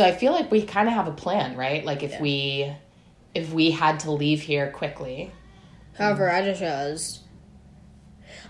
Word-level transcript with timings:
So 0.00 0.06
I 0.06 0.12
feel 0.12 0.32
like 0.32 0.50
we 0.50 0.62
kind 0.62 0.88
of 0.88 0.94
have 0.94 1.06
a 1.08 1.12
plan, 1.12 1.58
right? 1.58 1.84
Like 1.84 2.02
if 2.02 2.12
Yeah. 2.12 2.22
we 2.22 2.72
if 3.34 3.52
we 3.52 3.70
had 3.70 4.00
to 4.00 4.10
leave 4.10 4.40
here 4.40 4.70
quickly. 4.70 5.30
However, 5.98 6.30
I 6.30 6.40
just 6.42 6.62
realized. 6.62 7.18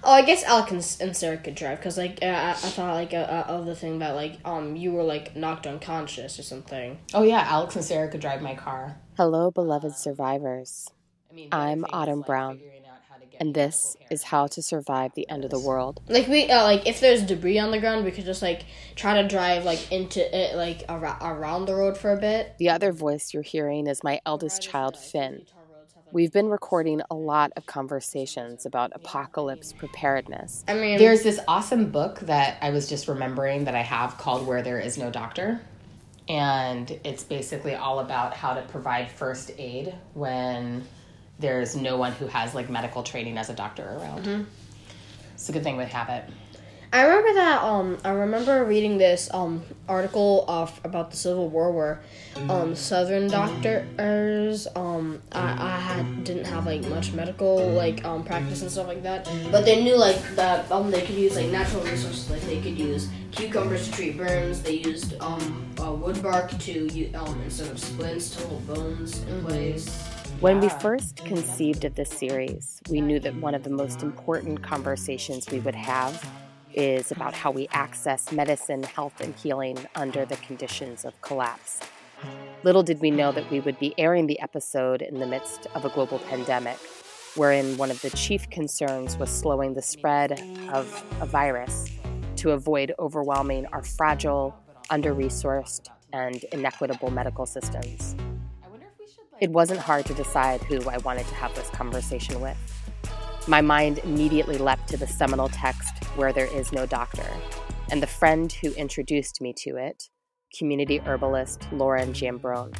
Oh, 0.04 0.12
I 0.12 0.22
guess 0.22 0.44
Alec 0.44 0.70
and, 0.70 0.96
and 1.00 1.16
Sarah 1.16 1.38
could 1.38 1.56
drive 1.56 1.78
because 1.78 1.98
like 1.98 2.20
uh, 2.22 2.26
I, 2.26 2.50
I 2.50 2.54
thought 2.54 2.94
like 2.94 3.12
uh, 3.12 3.16
uh, 3.16 3.44
of 3.48 3.66
the 3.66 3.74
thing 3.74 3.98
that 3.98 4.14
like 4.14 4.38
um 4.44 4.76
you 4.76 4.92
were 4.92 5.02
like 5.02 5.34
knocked 5.34 5.66
unconscious 5.66 6.38
or 6.38 6.44
something. 6.44 7.00
Oh 7.12 7.24
yeah, 7.24 7.44
Alex 7.48 7.74
and 7.74 7.84
Sarah 7.84 8.08
could 8.08 8.20
drive 8.20 8.40
my 8.42 8.54
car. 8.54 9.00
Hello, 9.16 9.50
beloved 9.50 9.96
survivors. 9.96 10.88
I 11.28 11.34
mean, 11.34 11.48
I'm 11.50 11.80
the 11.80 11.88
is, 11.88 11.92
Autumn 11.92 12.18
like, 12.20 12.26
Brown, 12.28 12.58
figuring 12.58 12.86
out 13.20 13.24
how 13.24 13.24
to 13.24 13.30
get 13.30 13.40
And 13.40 13.54
this 13.54 13.96
is 14.10 14.22
how 14.22 14.46
to 14.48 14.62
survive 14.62 15.12
the 15.14 15.28
end 15.28 15.44
of 15.44 15.50
the 15.50 15.60
world. 15.60 16.00
Like 16.08 16.28
we 16.28 16.50
uh, 16.50 16.64
like 16.64 16.86
if 16.86 17.00
there's 17.00 17.22
debris 17.22 17.58
on 17.58 17.70
the 17.70 17.78
ground, 17.80 18.04
we 18.04 18.10
could 18.10 18.24
just 18.24 18.42
like 18.42 18.64
try 18.96 19.20
to 19.22 19.28
drive 19.28 19.64
like 19.64 19.90
into 19.92 20.20
it 20.20 20.56
like 20.56 20.82
ar- 20.88 21.18
around 21.20 21.66
the 21.66 21.74
road 21.74 21.96
for 21.96 22.12
a 22.12 22.16
bit. 22.16 22.54
The 22.58 22.70
other 22.70 22.92
voice 22.92 23.32
you're 23.32 23.42
hearing 23.42 23.86
is 23.86 24.02
my 24.02 24.20
eldest 24.26 24.62
child, 24.62 24.96
Finn. 24.96 25.42
We've 26.12 26.32
been 26.32 26.48
recording 26.48 27.02
a 27.08 27.14
lot 27.14 27.52
of 27.56 27.66
conversations 27.66 28.66
about 28.66 28.90
apocalypse 28.96 29.72
preparedness. 29.72 30.64
I 30.66 30.74
mean, 30.74 30.98
There's 30.98 31.22
this 31.22 31.38
awesome 31.46 31.92
book 31.92 32.18
that 32.20 32.58
I 32.60 32.70
was 32.70 32.88
just 32.88 33.06
remembering 33.06 33.64
that 33.64 33.76
I 33.76 33.82
have 33.82 34.18
called 34.18 34.44
Where 34.44 34.60
There 34.60 34.80
Is 34.80 34.98
No 34.98 35.12
Doctor. 35.12 35.60
And 36.28 36.98
it's 37.04 37.22
basically 37.22 37.76
all 37.76 38.00
about 38.00 38.34
how 38.34 38.54
to 38.54 38.62
provide 38.62 39.08
first 39.08 39.52
aid 39.56 39.94
when 40.14 40.84
there's 41.40 41.74
no 41.74 41.96
one 41.96 42.12
who 42.12 42.26
has 42.26 42.54
like 42.54 42.70
medical 42.70 43.02
training 43.02 43.38
as 43.38 43.50
a 43.50 43.54
doctor 43.54 43.84
around. 43.98 44.46
It's 45.34 45.48
a 45.48 45.52
good 45.52 45.62
thing 45.62 45.76
we 45.76 45.84
have 45.86 46.08
it. 46.10 46.24
I 46.92 47.02
remember 47.02 47.34
that. 47.34 47.62
Um, 47.62 47.98
I 48.04 48.10
remember 48.10 48.64
reading 48.64 48.98
this 48.98 49.32
um 49.32 49.62
article 49.88 50.44
of 50.48 50.78
about 50.84 51.10
the 51.12 51.16
Civil 51.16 51.48
War 51.48 51.70
where 51.70 52.00
um 52.48 52.74
Southern 52.74 53.28
doctors 53.28 54.66
um 54.74 55.22
I, 55.30 55.54
I 55.56 55.78
had 55.78 56.24
didn't 56.24 56.46
have 56.46 56.66
like 56.66 56.82
much 56.88 57.12
medical 57.12 57.72
like 57.74 58.04
um 58.04 58.24
practice 58.24 58.62
and 58.62 58.70
stuff 58.70 58.88
like 58.88 59.04
that, 59.04 59.30
but 59.52 59.64
they 59.64 59.84
knew 59.84 59.96
like 59.96 60.34
that 60.34 60.70
um 60.72 60.90
they 60.90 61.02
could 61.02 61.14
use 61.14 61.36
like 61.36 61.48
natural 61.50 61.84
resources 61.84 62.28
like 62.28 62.42
they 62.42 62.60
could 62.60 62.76
use 62.76 63.08
cucumbers 63.30 63.86
to 63.86 63.92
treat 63.92 64.16
burns. 64.16 64.60
They 64.62 64.78
used 64.78 65.14
um 65.20 65.64
uh, 65.80 65.92
wood 65.92 66.20
bark 66.20 66.50
to 66.58 67.12
um 67.14 67.40
instead 67.42 67.68
of 67.70 67.78
splints 67.78 68.34
to 68.36 68.46
hold 68.48 68.66
bones 68.66 69.22
in 69.28 69.44
place. 69.44 70.09
When 70.40 70.58
we 70.58 70.70
first 70.70 71.16
conceived 71.16 71.84
of 71.84 71.96
this 71.96 72.08
series, 72.08 72.80
we 72.88 73.02
knew 73.02 73.20
that 73.20 73.34
one 73.36 73.54
of 73.54 73.62
the 73.62 73.68
most 73.68 74.02
important 74.02 74.62
conversations 74.62 75.46
we 75.50 75.60
would 75.60 75.74
have 75.74 76.26
is 76.72 77.12
about 77.12 77.34
how 77.34 77.50
we 77.50 77.68
access 77.72 78.32
medicine, 78.32 78.82
health, 78.82 79.20
and 79.20 79.34
healing 79.34 79.76
under 79.96 80.24
the 80.24 80.36
conditions 80.36 81.04
of 81.04 81.20
collapse. 81.20 81.80
Little 82.62 82.82
did 82.82 83.02
we 83.02 83.10
know 83.10 83.32
that 83.32 83.50
we 83.50 83.60
would 83.60 83.78
be 83.78 83.92
airing 83.98 84.28
the 84.28 84.40
episode 84.40 85.02
in 85.02 85.20
the 85.20 85.26
midst 85.26 85.66
of 85.74 85.84
a 85.84 85.90
global 85.90 86.18
pandemic, 86.20 86.78
wherein 87.34 87.76
one 87.76 87.90
of 87.90 88.00
the 88.00 88.08
chief 88.08 88.48
concerns 88.48 89.18
was 89.18 89.28
slowing 89.28 89.74
the 89.74 89.82
spread 89.82 90.40
of 90.72 91.04
a 91.20 91.26
virus 91.26 91.90
to 92.36 92.52
avoid 92.52 92.94
overwhelming 92.98 93.66
our 93.74 93.82
fragile, 93.82 94.56
under 94.88 95.14
resourced, 95.14 95.88
and 96.14 96.44
inequitable 96.44 97.10
medical 97.10 97.44
systems. 97.44 98.16
It 99.40 99.50
wasn't 99.50 99.80
hard 99.80 100.04
to 100.04 100.12
decide 100.12 100.62
who 100.64 100.86
I 100.90 100.98
wanted 100.98 101.26
to 101.28 101.34
have 101.34 101.54
this 101.54 101.70
conversation 101.70 102.42
with. 102.42 102.58
My 103.48 103.62
mind 103.62 103.98
immediately 104.04 104.58
leapt 104.58 104.86
to 104.90 104.98
the 104.98 105.06
seminal 105.06 105.48
text, 105.48 106.04
Where 106.14 106.30
There 106.30 106.44
Is 106.44 106.72
No 106.72 106.84
Doctor, 106.84 107.26
and 107.90 108.02
the 108.02 108.06
friend 108.06 108.52
who 108.52 108.72
introduced 108.72 109.40
me 109.40 109.54
to 109.64 109.76
it, 109.78 110.10
community 110.54 110.98
herbalist 110.98 111.66
Lauren 111.72 112.12
Giambrone. 112.12 112.76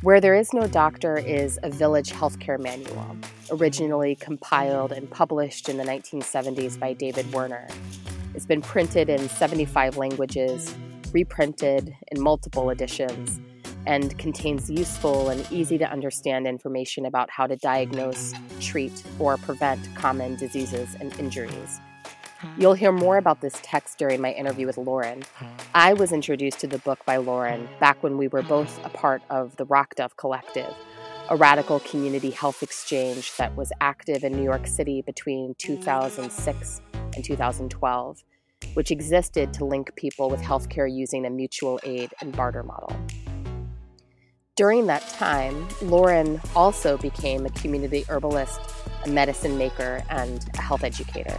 Where 0.00 0.22
There 0.22 0.34
Is 0.34 0.54
No 0.54 0.66
Doctor 0.66 1.18
is 1.18 1.58
a 1.62 1.68
village 1.68 2.10
healthcare 2.10 2.58
manual, 2.58 3.14
originally 3.50 4.14
compiled 4.14 4.90
and 4.90 5.10
published 5.10 5.68
in 5.68 5.76
the 5.76 5.84
1970s 5.84 6.80
by 6.80 6.94
David 6.94 7.30
Werner. 7.30 7.68
It's 8.34 8.46
been 8.46 8.62
printed 8.62 9.10
in 9.10 9.28
75 9.28 9.98
languages, 9.98 10.74
reprinted 11.12 11.94
in 12.10 12.22
multiple 12.22 12.70
editions, 12.70 13.38
and 13.86 14.16
contains 14.18 14.70
useful 14.70 15.28
and 15.28 15.46
easy 15.52 15.78
to 15.78 15.90
understand 15.90 16.46
information 16.46 17.06
about 17.06 17.30
how 17.30 17.46
to 17.46 17.56
diagnose, 17.56 18.32
treat, 18.60 19.02
or 19.18 19.36
prevent 19.36 19.94
common 19.94 20.36
diseases 20.36 20.96
and 21.00 21.18
injuries. 21.18 21.80
You'll 22.58 22.74
hear 22.74 22.92
more 22.92 23.16
about 23.16 23.40
this 23.40 23.58
text 23.62 23.98
during 23.98 24.20
my 24.20 24.32
interview 24.32 24.66
with 24.66 24.76
Lauren. 24.76 25.22
I 25.74 25.94
was 25.94 26.12
introduced 26.12 26.60
to 26.60 26.66
the 26.66 26.78
book 26.78 27.04
by 27.06 27.16
Lauren 27.16 27.68
back 27.80 28.02
when 28.02 28.18
we 28.18 28.28
were 28.28 28.42
both 28.42 28.84
a 28.84 28.90
part 28.90 29.22
of 29.30 29.56
the 29.56 29.64
Rock 29.64 29.94
Dove 29.96 30.16
Collective, 30.16 30.72
a 31.30 31.36
radical 31.36 31.80
community 31.80 32.30
health 32.30 32.62
exchange 32.62 33.34
that 33.38 33.56
was 33.56 33.72
active 33.80 34.24
in 34.24 34.32
New 34.32 34.42
York 34.42 34.66
City 34.66 35.02
between 35.02 35.54
2006 35.58 36.80
and 37.14 37.24
2012, 37.24 38.24
which 38.74 38.90
existed 38.90 39.52
to 39.54 39.64
link 39.64 39.94
people 39.96 40.28
with 40.28 40.40
healthcare 40.40 40.90
using 40.90 41.24
a 41.24 41.30
mutual 41.30 41.80
aid 41.82 42.12
and 42.20 42.36
barter 42.36 42.62
model. 42.62 42.94
During 44.56 44.86
that 44.86 45.08
time, 45.08 45.66
Lauren 45.82 46.40
also 46.54 46.96
became 46.96 47.44
a 47.44 47.50
community 47.50 48.04
herbalist, 48.08 48.60
a 49.04 49.08
medicine 49.08 49.58
maker, 49.58 50.04
and 50.08 50.48
a 50.54 50.60
health 50.60 50.84
educator. 50.84 51.36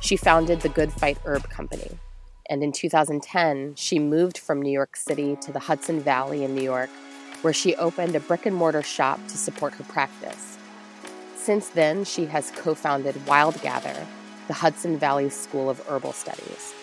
She 0.00 0.18
founded 0.18 0.60
the 0.60 0.68
Good 0.68 0.92
Fight 0.92 1.16
Herb 1.24 1.48
Company. 1.48 1.98
And 2.50 2.62
in 2.62 2.72
2010, 2.72 3.74
she 3.76 3.98
moved 3.98 4.36
from 4.36 4.60
New 4.60 4.70
York 4.70 4.96
City 4.96 5.36
to 5.36 5.50
the 5.50 5.60
Hudson 5.60 5.98
Valley 5.98 6.44
in 6.44 6.54
New 6.54 6.62
York, 6.62 6.90
where 7.40 7.54
she 7.54 7.74
opened 7.76 8.14
a 8.14 8.20
brick 8.20 8.44
and 8.44 8.54
mortar 8.54 8.82
shop 8.82 9.18
to 9.28 9.38
support 9.38 9.72
her 9.72 9.84
practice. 9.84 10.58
Since 11.36 11.70
then, 11.70 12.04
she 12.04 12.26
has 12.26 12.50
co 12.50 12.74
founded 12.74 13.26
Wild 13.26 13.62
Gather, 13.62 14.06
the 14.46 14.52
Hudson 14.52 14.98
Valley 14.98 15.30
School 15.30 15.70
of 15.70 15.80
Herbal 15.86 16.12
Studies. 16.12 16.74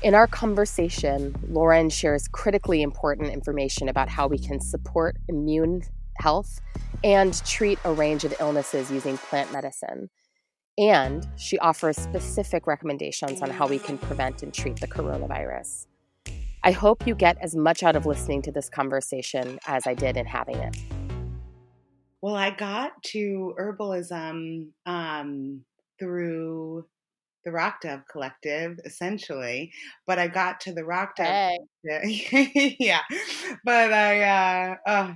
In 0.00 0.14
our 0.14 0.28
conversation, 0.28 1.34
Lauren 1.48 1.90
shares 1.90 2.28
critically 2.28 2.82
important 2.82 3.32
information 3.32 3.88
about 3.88 4.08
how 4.08 4.28
we 4.28 4.38
can 4.38 4.60
support 4.60 5.16
immune 5.26 5.82
health 6.18 6.60
and 7.02 7.34
treat 7.44 7.80
a 7.84 7.92
range 7.92 8.22
of 8.22 8.32
illnesses 8.38 8.92
using 8.92 9.18
plant 9.18 9.52
medicine. 9.52 10.08
And 10.78 11.26
she 11.34 11.58
offers 11.58 11.96
specific 11.96 12.68
recommendations 12.68 13.42
on 13.42 13.50
how 13.50 13.66
we 13.66 13.80
can 13.80 13.98
prevent 13.98 14.44
and 14.44 14.54
treat 14.54 14.76
the 14.80 14.86
coronavirus. 14.86 15.88
I 16.62 16.70
hope 16.70 17.04
you 17.04 17.16
get 17.16 17.36
as 17.40 17.56
much 17.56 17.82
out 17.82 17.96
of 17.96 18.06
listening 18.06 18.42
to 18.42 18.52
this 18.52 18.68
conversation 18.68 19.58
as 19.66 19.84
I 19.88 19.94
did 19.94 20.16
in 20.16 20.26
having 20.26 20.58
it. 20.58 20.76
Well, 22.22 22.36
I 22.36 22.50
got 22.50 23.02
to 23.06 23.52
herbalism 23.58 24.68
um, 24.86 25.64
through 25.98 26.86
the 27.48 27.52
Rock 27.52 27.80
Dove 27.80 28.02
Collective, 28.10 28.78
essentially. 28.84 29.72
But 30.06 30.18
I 30.18 30.28
got 30.28 30.60
to 30.60 30.72
the 30.72 30.84
Rock 30.84 31.16
Dove, 31.16 31.26
Hey. 31.82 32.76
yeah. 32.78 33.00
But 33.64 33.92
I, 33.92 34.22
uh, 34.22 34.76
uh, 34.86 35.14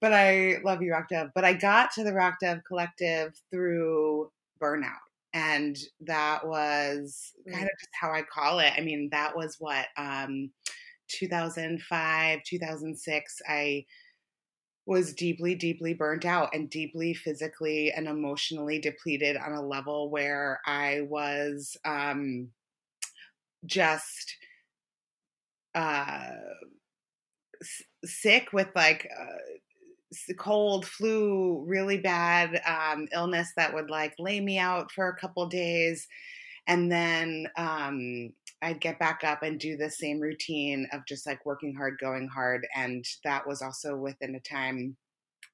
but 0.00 0.12
I 0.12 0.56
love 0.64 0.82
you, 0.82 0.90
Rock 0.90 1.08
Dove. 1.08 1.30
But 1.32 1.44
I 1.44 1.52
got 1.52 1.92
to 1.92 2.02
the 2.02 2.12
Rock 2.12 2.38
Dove 2.40 2.58
Collective 2.66 3.32
through 3.52 4.30
burnout, 4.60 4.98
and 5.32 5.78
that 6.00 6.44
was 6.44 7.32
kind 7.48 7.62
of 7.62 7.70
just 7.78 7.90
how 8.00 8.10
I 8.10 8.22
call 8.22 8.58
it. 8.58 8.72
I 8.76 8.80
mean, 8.80 9.08
that 9.12 9.36
was 9.36 9.56
what 9.60 9.86
um, 9.96 10.50
2005, 11.08 12.40
2006. 12.44 13.36
I 13.48 13.84
was 14.86 15.12
deeply, 15.12 15.54
deeply 15.54 15.94
burnt 15.94 16.24
out 16.24 16.54
and 16.54 16.70
deeply 16.70 17.14
physically 17.14 17.92
and 17.92 18.08
emotionally 18.08 18.78
depleted 18.78 19.36
on 19.36 19.52
a 19.52 19.64
level 19.64 20.10
where 20.10 20.60
I 20.66 21.02
was 21.02 21.76
um, 21.84 22.48
just 23.64 24.36
uh, 25.74 26.30
sick 28.04 28.52
with 28.52 28.68
like 28.74 29.08
uh, 29.18 30.34
cold, 30.38 30.86
flu, 30.86 31.64
really 31.66 31.98
bad 31.98 32.60
um, 32.66 33.06
illness 33.12 33.52
that 33.56 33.72
would 33.74 33.90
like 33.90 34.14
lay 34.18 34.40
me 34.40 34.58
out 34.58 34.90
for 34.92 35.08
a 35.08 35.16
couple 35.16 35.46
days. 35.46 36.08
And 36.66 36.90
then 36.90 37.46
um, 37.56 38.32
I'd 38.62 38.80
get 38.80 38.98
back 38.98 39.22
up 39.24 39.42
and 39.42 39.58
do 39.58 39.76
the 39.76 39.90
same 39.90 40.20
routine 40.20 40.86
of 40.92 41.06
just 41.06 41.26
like 41.26 41.44
working 41.46 41.74
hard, 41.74 41.98
going 42.00 42.28
hard. 42.28 42.66
And 42.74 43.04
that 43.24 43.46
was 43.46 43.62
also 43.62 43.96
within 43.96 44.34
a 44.34 44.40
time 44.40 44.96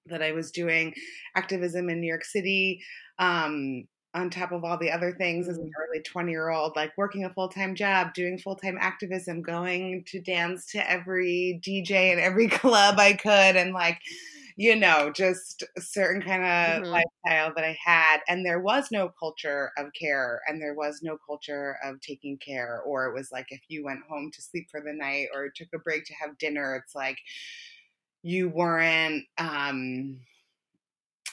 that 0.06 0.23
I 0.23 0.32
was 0.32 0.50
doing 0.50 0.94
activism 1.35 1.88
in 1.88 2.00
New 2.00 2.08
York 2.08 2.25
City. 2.25 2.82
Um, 3.19 3.85
on 4.17 4.31
top 4.31 4.50
of 4.50 4.64
all 4.64 4.79
the 4.79 4.91
other 4.91 5.12
things 5.12 5.47
as 5.47 5.58
an 5.58 5.70
early 5.79 6.03
20 6.03 6.31
year 6.31 6.49
old, 6.49 6.75
like 6.75 6.91
working 6.97 7.25
a 7.25 7.35
full 7.35 7.50
time 7.50 7.75
job, 7.75 8.14
doing 8.14 8.38
full 8.38 8.56
time 8.56 8.79
activism, 8.81 9.43
going 9.43 10.02
to 10.06 10.20
dance 10.20 10.64
to 10.73 10.91
every 10.91 11.61
DJ 11.62 12.12
and 12.12 12.20
every 12.20 12.49
club 12.62 12.99
I 12.99 13.12
could, 13.12 13.56
and 13.56 13.75
like, 13.75 14.00
you 14.56 14.75
know, 14.75 15.12
just 15.12 15.62
a 15.76 15.81
certain 15.82 16.23
kind 16.23 16.43
of 16.44 16.85
Mhm. 16.85 17.06
lifestyle 17.26 17.53
that 17.55 17.64
I 17.64 17.76
had. 17.85 18.20
And 18.29 18.44
there 18.44 18.61
was 18.61 18.91
no 18.91 19.11
culture 19.20 19.70
of 19.76 19.93
care 19.93 20.41
and 20.47 20.61
there 20.62 20.75
was 20.75 21.00
no 21.03 21.19
culture 21.26 21.76
of 21.85 22.00
taking 22.00 22.38
care. 22.38 22.81
Or 22.82 23.06
it 23.06 23.14
was 23.14 23.31
like 23.31 23.47
if 23.50 23.61
you 23.69 23.85
went 23.85 24.05
home 24.08 24.31
to 24.32 24.43
sleep 24.43 24.69
for 24.70 24.81
the 24.81 24.94
night 24.94 25.29
or 25.35 25.50
took 25.50 25.69
a 25.75 25.79
break 25.79 26.05
to 26.06 26.14
have 26.14 26.38
dinner, 26.38 26.75
it's 26.76 26.94
like 26.94 27.19
you 28.23 28.49
weren't 28.49 29.25
um 29.38 30.20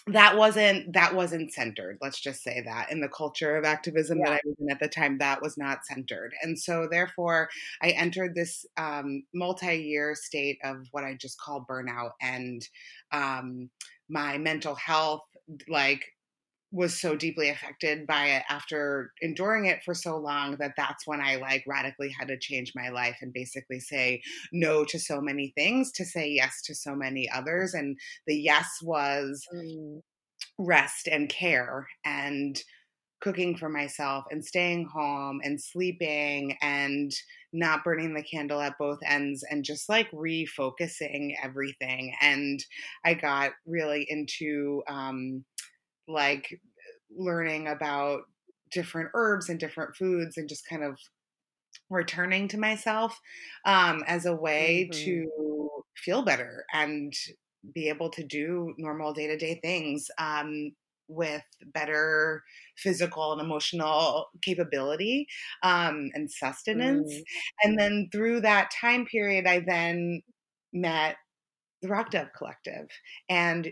that 0.07 0.37
wasn't 0.37 0.91
that 0.91 1.15
wasn't 1.15 1.53
centered 1.53 1.97
let's 2.01 2.19
just 2.19 2.43
say 2.43 2.61
that 2.65 2.91
in 2.91 2.99
the 2.99 3.07
culture 3.07 3.55
of 3.55 3.63
activism 3.63 4.19
that 4.19 4.33
i 4.33 4.39
was 4.43 4.55
in 4.59 4.69
at 4.69 4.79
the 4.79 4.87
time 4.87 5.17
that 5.17 5.41
was 5.41 5.57
not 5.57 5.85
centered. 5.85 6.33
And 6.41 6.59
so 6.59 6.87
therefore 6.91 7.49
i 7.81 7.89
entered 7.91 8.35
this 8.35 8.65
um, 8.75 9.23
multi-year 9.33 10.13
state 10.15 10.59
of 10.63 10.87
what 10.91 11.05
i 11.05 11.13
just 11.13 11.39
call 11.39 11.65
burnout 11.69 12.11
and 12.21 12.67
um, 13.11 13.69
my 14.09 14.37
mental 14.37 14.75
health 14.75 15.21
like 15.67 16.03
was 16.73 16.99
so 16.99 17.15
deeply 17.15 17.49
affected 17.49 18.07
by 18.07 18.25
it 18.25 18.43
after 18.49 19.13
enduring 19.21 19.67
it 19.67 19.83
for 19.83 19.93
so 19.93 20.17
long 20.17 20.57
that 20.57 20.73
that's 20.75 21.07
when 21.07 21.21
I 21.21 21.35
like 21.37 21.63
radically 21.67 22.09
had 22.09 22.27
to 22.29 22.39
change 22.39 22.73
my 22.75 22.89
life 22.89 23.17
and 23.21 23.31
basically 23.31 23.79
say 23.79 24.21
no 24.51 24.83
to 24.85 24.99
so 24.99 25.21
many 25.21 25.53
things 25.55 25.91
to 25.93 26.05
say 26.05 26.27
yes 26.27 26.63
to 26.63 26.75
so 26.75 26.95
many 26.95 27.29
others. 27.29 27.75
And 27.75 27.97
the 28.27 28.35
yes 28.35 28.79
was 28.81 29.47
Mm. 29.51 30.01
rest 30.59 31.07
and 31.07 31.29
care 31.29 31.87
and 32.05 32.61
cooking 33.21 33.57
for 33.57 33.69
myself 33.69 34.25
and 34.31 34.45
staying 34.45 34.85
home 34.85 35.41
and 35.43 35.61
sleeping 35.61 36.57
and 36.61 37.11
not 37.53 37.83
burning 37.83 38.13
the 38.15 38.23
candle 38.23 38.61
at 38.61 38.77
both 38.79 38.99
ends 39.05 39.43
and 39.49 39.65
just 39.65 39.89
like 39.89 40.11
refocusing 40.11 41.35
everything. 41.43 42.15
And 42.21 42.65
I 43.05 43.15
got 43.15 43.53
really 43.65 44.05
into 44.09 44.83
um, 44.87 45.45
like 46.07 46.61
learning 47.11 47.67
about 47.67 48.21
different 48.71 49.09
herbs 49.13 49.49
and 49.49 49.59
different 49.59 49.95
foods 49.95 50.37
and 50.37 50.49
just 50.49 50.67
kind 50.67 50.83
of 50.83 50.97
returning 51.89 52.47
to 52.49 52.57
myself 52.57 53.19
um, 53.65 54.03
as 54.07 54.25
a 54.25 54.35
way 54.35 54.89
Mhm. 54.89 54.93
to 55.03 55.83
feel 55.97 56.23
better 56.23 56.65
and 56.73 57.13
be 57.73 57.87
able 57.89 58.09
to 58.09 58.23
do 58.25 58.73
normal 58.77 59.13
day 59.13 59.27
to 59.27 59.37
day 59.37 59.59
things 59.61 60.09
um, 60.17 60.71
with 61.07 61.43
better 61.73 62.43
physical 62.77 63.31
and 63.33 63.41
emotional 63.41 64.27
capability 64.41 65.27
um, 65.63 66.09
and 66.13 66.31
sustenance. 66.31 67.13
Mm. 67.13 67.23
And 67.63 67.79
then 67.79 68.09
through 68.11 68.41
that 68.41 68.71
time 68.71 69.05
period, 69.05 69.45
I 69.45 69.59
then 69.59 70.21
met 70.73 71.17
the 71.81 71.89
Rock 71.89 72.11
Dove 72.11 72.29
Collective. 72.37 72.87
And 73.29 73.71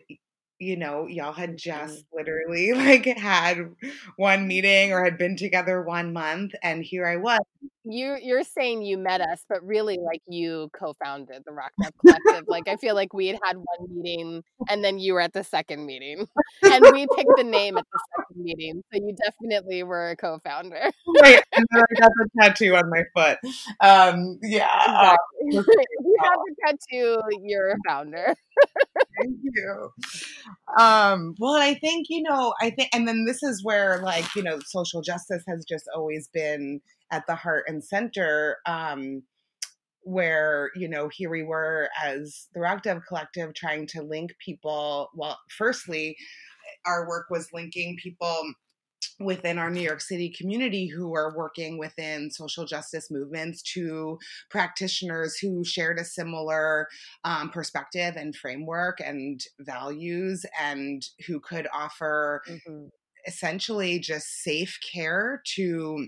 you 0.61 0.77
know, 0.77 1.07
y'all 1.07 1.33
had 1.33 1.51
mm-hmm. 1.51 1.57
just 1.57 2.05
literally 2.13 2.73
like 2.75 3.05
had 3.05 3.75
one 4.15 4.47
meeting 4.47 4.93
or 4.93 5.03
had 5.03 5.17
been 5.17 5.35
together 5.35 5.81
one 5.81 6.13
month, 6.13 6.53
and 6.61 6.83
here 6.83 7.05
I 7.05 7.17
was. 7.17 7.39
You 7.83 8.17
you're 8.21 8.43
saying 8.43 8.83
you 8.83 8.97
met 8.97 9.21
us, 9.21 9.43
but 9.49 9.63
really 9.65 9.97
like 9.97 10.21
you 10.27 10.69
co-founded 10.73 11.43
the 11.45 11.51
Rock 11.51 11.71
Dove 11.81 11.91
Collective. 11.99 12.47
like 12.47 12.67
I 12.67 12.75
feel 12.75 12.93
like 12.95 13.13
we 13.13 13.27
had 13.27 13.39
had 13.43 13.57
one 13.57 13.87
meeting 14.03 14.43
and 14.69 14.83
then 14.83 14.99
you 14.99 15.13
were 15.13 15.21
at 15.21 15.33
the 15.33 15.43
second 15.43 15.85
meeting. 15.85 16.27
And 16.63 16.85
we 16.93 17.07
picked 17.15 17.31
the 17.37 17.43
name 17.43 17.77
at 17.77 17.85
the 17.91 17.99
second 18.15 18.43
meeting. 18.43 18.83
So 18.93 18.99
you 19.03 19.15
definitely 19.15 19.83
were 19.83 20.11
a 20.11 20.15
co-founder. 20.15 20.91
Right, 21.21 21.43
and 21.55 21.65
then 21.71 21.81
I 21.81 21.99
got 21.99 22.11
the 22.15 22.29
tattoo 22.39 22.75
on 22.75 22.89
my 22.89 23.03
foot. 23.15 23.39
Um, 23.81 24.39
yeah, 24.43 25.15
Exactly. 25.41 25.57
if 25.59 25.65
you 26.05 26.17
have 26.23 26.39
the 26.45 26.55
tattoo, 26.65 27.21
you're 27.43 27.71
a 27.71 27.75
founder. 27.87 28.35
Thank 29.19 29.37
you. 29.43 29.89
Um, 30.79 31.35
well, 31.39 31.55
I 31.55 31.73
think, 31.75 32.07
you 32.09 32.23
know, 32.23 32.53
I 32.61 32.69
think, 32.69 32.89
and 32.93 33.07
then 33.07 33.25
this 33.25 33.43
is 33.43 33.63
where, 33.63 34.01
like, 34.01 34.33
you 34.35 34.43
know, 34.43 34.59
social 34.65 35.01
justice 35.01 35.43
has 35.47 35.65
just 35.67 35.85
always 35.95 36.29
been 36.33 36.79
at 37.11 37.27
the 37.27 37.35
heart 37.35 37.65
and 37.67 37.83
center. 37.83 38.57
Um, 38.65 39.23
where, 40.03 40.71
you 40.75 40.87
know, 40.87 41.09
here 41.09 41.29
we 41.29 41.43
were 41.43 41.87
as 42.03 42.47
the 42.55 42.59
Rock 42.59 42.81
Dove 42.81 43.03
Collective 43.07 43.53
trying 43.53 43.85
to 43.87 44.01
link 44.01 44.33
people. 44.43 45.09
Well, 45.13 45.39
firstly, 45.55 46.17
our 46.87 47.07
work 47.07 47.27
was 47.29 47.53
linking 47.53 47.97
people 48.01 48.53
within 49.19 49.57
our 49.59 49.69
New 49.69 49.81
York 49.81 50.01
City 50.01 50.33
community 50.35 50.87
who 50.87 51.15
are 51.15 51.35
working 51.35 51.77
within 51.77 52.31
social 52.31 52.65
justice 52.65 53.11
movements 53.11 53.61
to 53.73 54.17
practitioners 54.49 55.37
who 55.37 55.63
shared 55.63 55.99
a 55.99 56.05
similar 56.05 56.87
um, 57.23 57.49
perspective 57.49 58.15
and 58.15 58.35
framework 58.35 58.99
and 58.99 59.41
values 59.59 60.45
and 60.59 61.03
who 61.27 61.39
could 61.39 61.67
offer 61.73 62.41
Mhm. 62.47 62.89
essentially 63.27 63.99
just 63.99 64.41
safe 64.41 64.79
care 64.91 65.43
to 65.45 66.07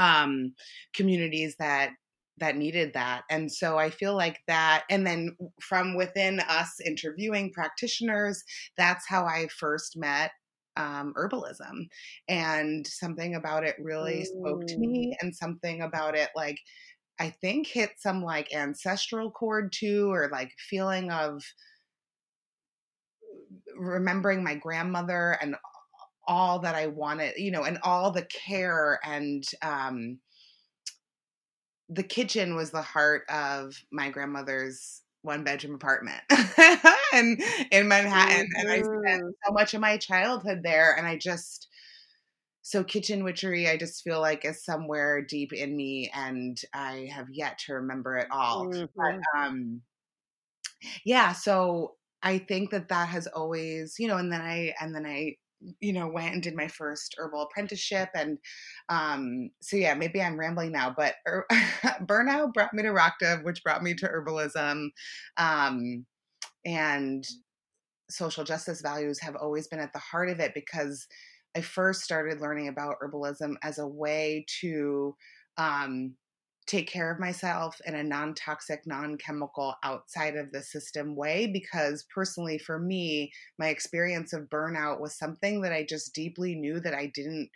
um, 0.00 0.54
communities 0.94 1.56
that 1.58 1.90
that 2.38 2.56
needed 2.56 2.94
that. 2.94 3.22
And 3.30 3.52
so 3.52 3.76
i 3.78 3.90
feel 3.90 4.16
like 4.16 4.38
that 4.48 4.84
and 4.90 5.06
then 5.06 5.36
from 5.60 5.94
within 5.94 6.40
us 6.40 6.80
interviewing 6.84 7.52
practitioners 7.52 8.42
that's 8.78 9.06
how 9.06 9.26
i 9.26 9.46
first 9.48 9.96
met 9.96 10.30
um, 10.76 11.12
herbalism. 11.16 11.88
And 12.28 12.86
something 12.86 13.34
about 13.34 13.64
it 13.64 13.76
really 13.80 14.24
spoke 14.24 14.66
to 14.66 14.78
me 14.78 15.16
and 15.20 15.34
something 15.34 15.82
about 15.82 16.16
it 16.16 16.30
like 16.34 16.58
i 17.18 17.28
think 17.28 17.66
hit 17.66 17.90
some 17.98 18.22
like 18.22 18.54
ancestral 18.54 19.30
chord 19.30 19.72
too 19.72 20.10
or 20.10 20.28
like 20.32 20.52
feeling 20.58 21.10
of 21.10 21.42
remembering 23.76 24.42
my 24.42 24.54
grandmother 24.54 25.36
and 25.40 25.54
all 26.30 26.60
that 26.60 26.76
i 26.76 26.86
wanted 26.86 27.34
you 27.36 27.50
know 27.50 27.64
and 27.64 27.78
all 27.82 28.12
the 28.12 28.22
care 28.22 29.00
and 29.04 29.44
um 29.62 30.18
the 31.88 32.02
kitchen 32.04 32.54
was 32.54 32.70
the 32.70 32.82
heart 32.82 33.24
of 33.28 33.82
my 33.90 34.10
grandmother's 34.10 35.02
one 35.22 35.44
bedroom 35.44 35.74
apartment 35.74 36.22
and 37.12 37.42
in 37.72 37.88
Manhattan 37.88 38.48
and 38.54 38.70
I 38.70 38.82
spent 38.82 39.22
so 39.44 39.52
much 39.52 39.74
of 39.74 39.80
my 39.80 39.98
childhood 39.98 40.60
there 40.62 40.94
and 40.96 41.06
I 41.06 41.18
just 41.18 41.68
so 42.62 42.84
kitchen 42.84 43.24
witchery 43.24 43.68
I 43.68 43.76
just 43.76 44.04
feel 44.04 44.20
like 44.20 44.44
is 44.44 44.64
somewhere 44.64 45.20
deep 45.20 45.52
in 45.52 45.76
me 45.76 46.10
and 46.14 46.58
I 46.72 47.10
have 47.12 47.26
yet 47.30 47.58
to 47.66 47.74
remember 47.74 48.16
it 48.16 48.28
all 48.30 48.70
but 48.96 49.14
Mhm. 49.16 49.20
um 49.36 49.82
yeah 51.04 51.32
so 51.32 51.96
I 52.22 52.38
think 52.38 52.70
that 52.70 52.88
that 52.88 53.08
has 53.08 53.26
always 53.26 53.96
you 53.98 54.08
know 54.08 54.16
and 54.16 54.32
then 54.32 54.40
I 54.40 54.74
and 54.80 54.94
then 54.94 55.06
I 55.06 55.36
you 55.80 55.92
know 55.92 56.08
went 56.08 56.34
and 56.34 56.42
did 56.42 56.54
my 56.54 56.68
first 56.68 57.14
herbal 57.18 57.42
apprenticeship 57.42 58.08
and 58.14 58.38
um 58.88 59.50
so 59.60 59.76
yeah 59.76 59.94
maybe 59.94 60.20
i'm 60.22 60.38
rambling 60.38 60.72
now 60.72 60.92
but 60.96 61.14
er, 61.26 61.46
burnout 62.02 62.52
brought 62.54 62.72
me 62.72 62.82
to 62.82 62.88
rockdove 62.88 63.44
which 63.44 63.62
brought 63.62 63.82
me 63.82 63.94
to 63.94 64.06
herbalism 64.06 64.88
um 65.36 66.04
and 66.64 67.26
social 68.08 68.44
justice 68.44 68.80
values 68.80 69.20
have 69.20 69.36
always 69.36 69.68
been 69.68 69.78
at 69.80 69.92
the 69.92 69.98
heart 69.98 70.30
of 70.30 70.40
it 70.40 70.52
because 70.54 71.06
i 71.56 71.60
first 71.60 72.02
started 72.02 72.40
learning 72.40 72.68
about 72.68 72.96
herbalism 73.02 73.54
as 73.62 73.78
a 73.78 73.86
way 73.86 74.44
to 74.60 75.14
um 75.58 76.14
take 76.70 76.88
care 76.88 77.10
of 77.12 77.18
myself 77.20 77.80
in 77.86 77.94
a 77.96 78.04
non-toxic 78.04 78.86
non-chemical 78.86 79.74
outside 79.82 80.36
of 80.36 80.52
the 80.52 80.62
system 80.62 81.16
way 81.16 81.46
because 81.46 82.04
personally 82.14 82.58
for 82.58 82.78
me 82.78 83.32
my 83.58 83.68
experience 83.68 84.32
of 84.32 84.48
burnout 84.48 85.00
was 85.00 85.18
something 85.18 85.62
that 85.62 85.72
i 85.72 85.84
just 85.84 86.14
deeply 86.14 86.54
knew 86.54 86.78
that 86.80 86.94
i 86.94 87.06
didn't 87.06 87.50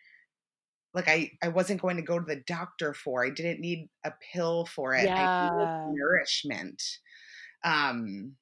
like 0.92 1.09
i 1.09 1.30
i 1.42 1.49
wasn't 1.49 1.80
going 1.80 1.97
to 1.97 2.02
go 2.02 2.18
to 2.18 2.25
the 2.25 2.42
doctor 2.47 2.94
for 2.94 3.25
i 3.25 3.30
didn't 3.30 3.61
need 3.61 3.88
a 4.04 4.12
pill 4.33 4.66
for 4.66 4.94
it 4.94 5.11
i 5.16 5.21
Yeah. 5.21 5.28
needed 5.40 5.68
nourishment 5.85 6.83
um 7.64 8.37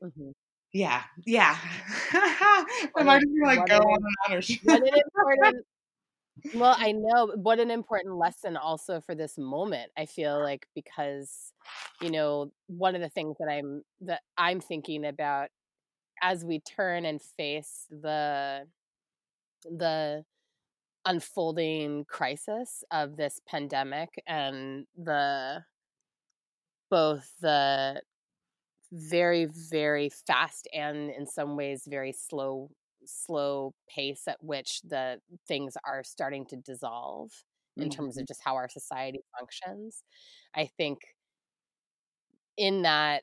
Mhm. 0.00 0.32
yeah 0.72 1.04
yeah 1.26 1.56
i 2.96 3.04
just 3.04 3.26
like 3.40 3.64
go 3.66 3.76
on 3.76 3.98
and 3.98 4.02
on 4.30 4.58
what 4.62 4.82
an 4.82 4.90
important 5.04 5.66
well 6.54 6.76
i 6.78 6.92
know 6.92 7.32
what 7.36 7.58
an 7.60 7.70
important 7.70 8.16
lesson 8.16 8.56
also 8.56 9.00
for 9.00 9.14
this 9.14 9.36
moment 9.38 9.90
i 9.96 10.06
feel 10.06 10.40
like 10.40 10.66
because 10.74 11.52
you 12.00 12.10
know 12.10 12.50
one 12.66 12.94
of 12.94 13.00
the 13.00 13.08
things 13.08 13.36
that 13.38 13.48
i'm 13.48 13.82
that 14.00 14.20
i'm 14.36 14.60
thinking 14.60 15.04
about 15.04 15.48
as 16.22 16.44
we 16.44 16.60
turn 16.60 17.04
and 17.04 17.20
face 17.22 17.86
the 17.90 18.64
the 19.64 20.24
unfolding 21.06 22.04
crisis 22.04 22.84
of 22.90 23.16
this 23.16 23.40
pandemic 23.48 24.10
and 24.26 24.86
the 24.96 25.62
both 26.90 27.30
the 27.40 28.00
very 28.92 29.46
very 29.70 30.08
fast 30.08 30.66
and 30.72 31.10
in 31.10 31.26
some 31.26 31.56
ways 31.56 31.82
very 31.86 32.12
slow 32.12 32.70
slow 33.04 33.74
pace 33.88 34.22
at 34.26 34.42
which 34.42 34.80
the 34.82 35.18
things 35.46 35.76
are 35.86 36.02
starting 36.04 36.44
to 36.46 36.56
dissolve 36.56 37.30
in 37.76 37.90
terms 37.90 38.18
of 38.18 38.26
just 38.26 38.40
how 38.44 38.56
our 38.56 38.68
society 38.68 39.20
functions 39.38 40.02
i 40.54 40.68
think 40.76 40.98
in 42.56 42.82
that 42.82 43.22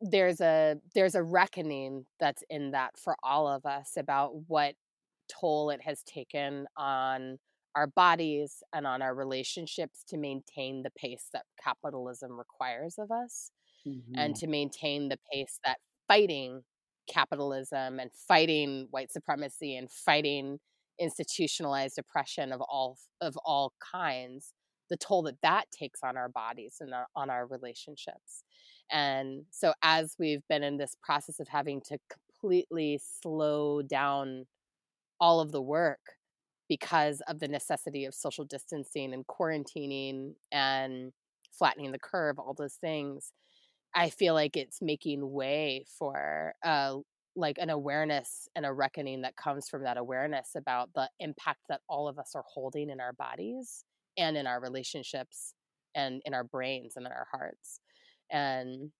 there's 0.00 0.40
a 0.40 0.76
there's 0.94 1.14
a 1.14 1.22
reckoning 1.22 2.06
that's 2.18 2.42
in 2.48 2.70
that 2.70 2.98
for 2.98 3.16
all 3.22 3.46
of 3.46 3.66
us 3.66 3.92
about 3.96 4.32
what 4.46 4.74
toll 5.28 5.70
it 5.70 5.80
has 5.82 6.02
taken 6.04 6.66
on 6.76 7.38
our 7.74 7.86
bodies 7.86 8.62
and 8.72 8.86
on 8.86 9.02
our 9.02 9.14
relationships 9.14 10.02
to 10.08 10.16
maintain 10.16 10.82
the 10.82 10.90
pace 10.96 11.28
that 11.32 11.44
capitalism 11.62 12.32
requires 12.32 12.96
of 12.98 13.10
us 13.10 13.50
mm-hmm. 13.86 14.18
and 14.18 14.34
to 14.34 14.46
maintain 14.46 15.08
the 15.08 15.18
pace 15.32 15.60
that 15.64 15.78
fighting 16.06 16.62
capitalism 17.08 17.98
and 17.98 18.10
fighting 18.12 18.88
white 18.90 19.12
supremacy 19.12 19.76
and 19.76 19.90
fighting 19.90 20.58
institutionalized 21.00 21.98
oppression 21.98 22.52
of 22.52 22.60
all 22.60 22.98
of 23.20 23.36
all 23.44 23.72
kinds 23.92 24.52
the 24.90 24.96
toll 24.96 25.22
that 25.22 25.40
that 25.42 25.64
takes 25.70 26.00
on 26.02 26.16
our 26.16 26.28
bodies 26.28 26.76
and 26.80 26.94
our, 26.94 27.06
on 27.14 27.30
our 27.30 27.46
relationships. 27.46 28.42
And 28.90 29.44
so 29.50 29.74
as 29.82 30.16
we've 30.18 30.46
been 30.48 30.62
in 30.62 30.78
this 30.78 30.96
process 31.02 31.40
of 31.40 31.48
having 31.48 31.82
to 31.88 31.98
completely 32.10 32.98
slow 33.20 33.82
down 33.82 34.46
all 35.20 35.40
of 35.40 35.52
the 35.52 35.62
work 35.62 36.00
because 36.68 37.20
of 37.28 37.40
the 37.40 37.48
necessity 37.48 38.04
of 38.04 38.14
social 38.14 38.44
distancing 38.44 39.12
and 39.12 39.26
quarantining 39.26 40.34
and 40.52 41.12
flattening 41.50 41.92
the 41.92 41.98
curve 41.98 42.38
all 42.38 42.54
those 42.54 42.74
things 42.74 43.32
I 43.94 44.10
feel 44.10 44.34
like 44.34 44.56
it's 44.56 44.80
making 44.82 45.30
way 45.32 45.84
for 45.98 46.54
uh, 46.64 46.96
like 47.36 47.58
an 47.58 47.70
awareness 47.70 48.48
and 48.54 48.66
a 48.66 48.72
reckoning 48.72 49.22
that 49.22 49.36
comes 49.36 49.68
from 49.68 49.84
that 49.84 49.96
awareness 49.96 50.50
about 50.56 50.90
the 50.94 51.08
impact 51.20 51.60
that 51.68 51.80
all 51.88 52.08
of 52.08 52.18
us 52.18 52.32
are 52.34 52.44
holding 52.52 52.90
in 52.90 53.00
our 53.00 53.12
bodies 53.12 53.84
and 54.16 54.36
in 54.36 54.46
our 54.46 54.60
relationships 54.60 55.54
and 55.94 56.20
in 56.24 56.34
our 56.34 56.44
brains 56.44 56.94
and 56.96 57.06
in 57.06 57.12
our 57.12 57.26
hearts. 57.30 57.80
And 58.30 58.90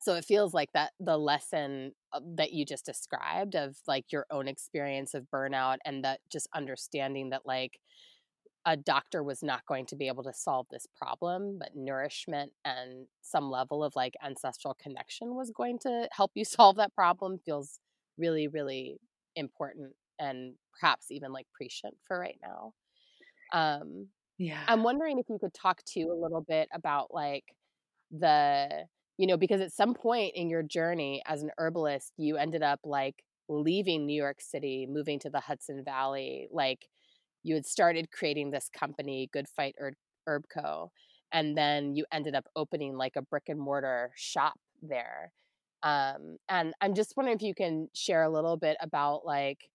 so 0.00 0.14
it 0.14 0.24
feels 0.24 0.52
like 0.52 0.70
that 0.74 0.92
the 1.00 1.16
lesson 1.18 1.92
uh, 2.12 2.20
that 2.36 2.52
you 2.52 2.64
just 2.64 2.84
described 2.86 3.54
of 3.54 3.76
like 3.86 4.06
your 4.12 4.26
own 4.30 4.48
experience 4.48 5.14
of 5.14 5.26
burnout 5.32 5.78
and 5.84 6.04
that 6.04 6.20
just 6.30 6.48
understanding 6.54 7.30
that 7.30 7.42
like 7.46 7.78
a 8.64 8.76
doctor 8.76 9.22
was 9.22 9.42
not 9.42 9.66
going 9.66 9.86
to 9.86 9.96
be 9.96 10.06
able 10.06 10.22
to 10.22 10.32
solve 10.32 10.66
this 10.70 10.86
problem, 10.96 11.58
but 11.58 11.70
nourishment 11.74 12.52
and 12.64 13.06
some 13.20 13.50
level 13.50 13.82
of 13.82 13.96
like 13.96 14.14
ancestral 14.24 14.76
connection 14.80 15.34
was 15.34 15.50
going 15.50 15.78
to 15.80 16.08
help 16.12 16.30
you 16.34 16.44
solve 16.44 16.76
that 16.76 16.94
problem 16.94 17.38
feels 17.44 17.80
really, 18.18 18.48
really 18.48 18.98
important 19.34 19.92
and 20.18 20.54
perhaps 20.78 21.06
even 21.10 21.32
like 21.32 21.46
prescient 21.52 21.94
for 22.06 22.18
right 22.18 22.38
now. 22.42 22.72
Um, 23.52 24.08
yeah. 24.38 24.62
I'm 24.68 24.82
wondering 24.82 25.18
if 25.18 25.26
you 25.28 25.38
could 25.38 25.54
talk 25.54 25.82
to 25.94 26.02
a 26.02 26.20
little 26.20 26.40
bit 26.40 26.68
about 26.72 27.12
like 27.12 27.44
the, 28.10 28.84
you 29.18 29.26
know, 29.26 29.36
because 29.36 29.60
at 29.60 29.72
some 29.72 29.94
point 29.94 30.32
in 30.34 30.48
your 30.48 30.62
journey 30.62 31.22
as 31.26 31.42
an 31.42 31.50
herbalist, 31.58 32.12
you 32.16 32.36
ended 32.36 32.62
up 32.62 32.80
like 32.84 33.24
leaving 33.48 34.06
New 34.06 34.20
York 34.20 34.40
City, 34.40 34.86
moving 34.88 35.18
to 35.20 35.30
the 35.30 35.40
Hudson 35.40 35.82
Valley, 35.84 36.48
like 36.50 36.88
you 37.42 37.54
had 37.54 37.66
started 37.66 38.10
creating 38.10 38.50
this 38.50 38.68
company, 38.76 39.28
Good 39.32 39.48
Fight 39.48 39.74
Herb, 39.78 39.94
Herb 40.26 40.44
Co. 40.52 40.90
And 41.32 41.56
then 41.56 41.94
you 41.94 42.04
ended 42.12 42.34
up 42.34 42.44
opening 42.54 42.96
like 42.96 43.16
a 43.16 43.22
brick 43.22 43.44
and 43.48 43.58
mortar 43.58 44.12
shop 44.16 44.54
there. 44.82 45.32
Um, 45.82 46.36
and 46.48 46.74
I'm 46.80 46.94
just 46.94 47.14
wondering 47.16 47.36
if 47.36 47.42
you 47.42 47.54
can 47.54 47.88
share 47.94 48.22
a 48.22 48.30
little 48.30 48.56
bit 48.56 48.76
about 48.80 49.24
like 49.24 49.68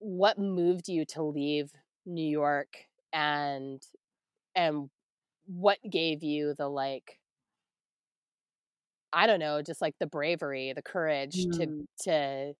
what 0.00 0.38
moved 0.38 0.88
you 0.88 1.04
to 1.06 1.22
leave 1.22 1.70
New 2.04 2.28
York 2.28 2.68
and 3.12 3.82
and 4.54 4.90
what 5.46 5.78
gave 5.90 6.22
you 6.22 6.54
the 6.58 6.68
like 6.68 7.18
I 9.12 9.26
don't 9.26 9.40
know, 9.40 9.62
just 9.62 9.80
like 9.80 9.94
the 9.98 10.06
bravery, 10.06 10.72
the 10.74 10.82
courage 10.82 11.46
mm. 11.46 11.56
to 11.56 11.86
to 12.10 12.54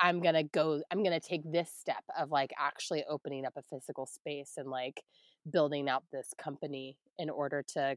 i'm 0.00 0.20
gonna 0.20 0.44
go 0.44 0.82
i'm 0.90 1.02
gonna 1.02 1.20
take 1.20 1.42
this 1.50 1.70
step 1.78 2.02
of 2.18 2.30
like 2.30 2.50
actually 2.58 3.04
opening 3.08 3.44
up 3.44 3.52
a 3.56 3.62
physical 3.62 4.06
space 4.06 4.52
and 4.56 4.68
like 4.68 5.02
building 5.50 5.88
out 5.88 6.04
this 6.12 6.28
company 6.38 6.96
in 7.18 7.30
order 7.30 7.64
to 7.66 7.96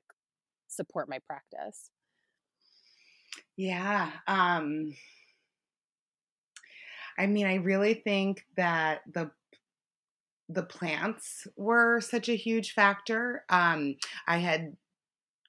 support 0.68 1.10
my 1.10 1.20
practice. 1.28 1.92
Yeah 3.58 4.12
um 4.28 4.94
i 7.18 7.28
mean 7.28 7.46
i 7.46 7.56
really 7.56 7.94
think 7.94 8.46
that 8.58 9.02
the 9.14 9.32
the 10.50 10.64
plants 10.64 11.48
were 11.56 12.02
such 12.02 12.30
a 12.30 12.36
huge 12.36 12.74
factor 12.74 13.44
um 13.50 13.96
i 14.28 14.38
had 14.38 14.76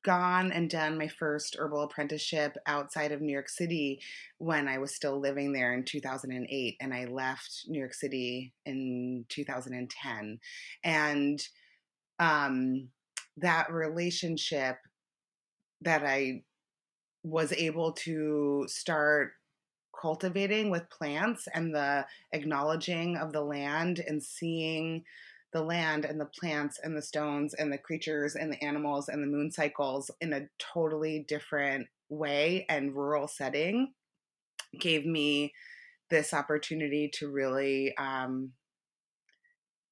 gone 0.05 0.53
and 0.53 0.71
done 0.71 0.99
my 0.99 1.09
first 1.09 1.57
herbal 1.59 1.83
apprenticeship 1.83 2.57
outside 2.67 3.11
of 3.11 3.21
New 3.21 3.33
York 3.33 3.49
City 3.49 4.01
when 4.39 4.69
I 4.69 4.79
was 4.79 4.95
still 4.95 5.19
living 5.19 5.53
there 5.53 5.73
in 5.75 5.85
2008. 5.85 6.77
And 6.81 6.95
I 6.95 7.07
left 7.07 7.65
New 7.67 7.79
York 7.79 7.95
City 7.95 8.53
in 8.65 9.25
2010. 9.31 10.39
And 10.85 11.43
um, 12.21 12.89
that 13.39 13.73
relationship 13.73 14.77
that 15.81 16.05
I 16.05 16.43
was 17.25 17.53
able 17.53 17.93
to 17.93 18.67
start 18.69 19.33
cultivating 20.01 20.71
with 20.71 20.91
plants 20.91 21.49
and 21.55 21.75
the 21.75 22.05
acknowledging 22.33 23.17
of 23.17 23.33
the 23.33 23.41
land 23.41 24.03
and 24.07 24.23
seeing 24.23 25.03
the 25.55 25.63
land 25.63 26.05
and 26.05 26.21
the 26.21 26.29
plants 26.39 26.79
and 26.83 26.97
the 26.97 27.01
stones 27.01 27.55
and 27.55 27.73
the 27.73 27.79
creatures 27.79 28.35
and 28.35 28.53
the 28.53 28.63
animals 28.63 29.09
and 29.09 29.23
the 29.23 29.27
moon 29.27 29.51
cycles 29.51 30.11
in 30.21 30.33
a 30.33 30.49
totally 30.59 31.25
different 31.27 31.87
way 32.11 32.67
and 32.69 32.95
rural 32.95 33.29
setting 33.29 33.93
gave 34.79 35.07
me 35.07 35.53
this 36.11 36.35
opportunity 36.35 37.09
to 37.15 37.31
really 37.31 37.97
um, 37.97 38.51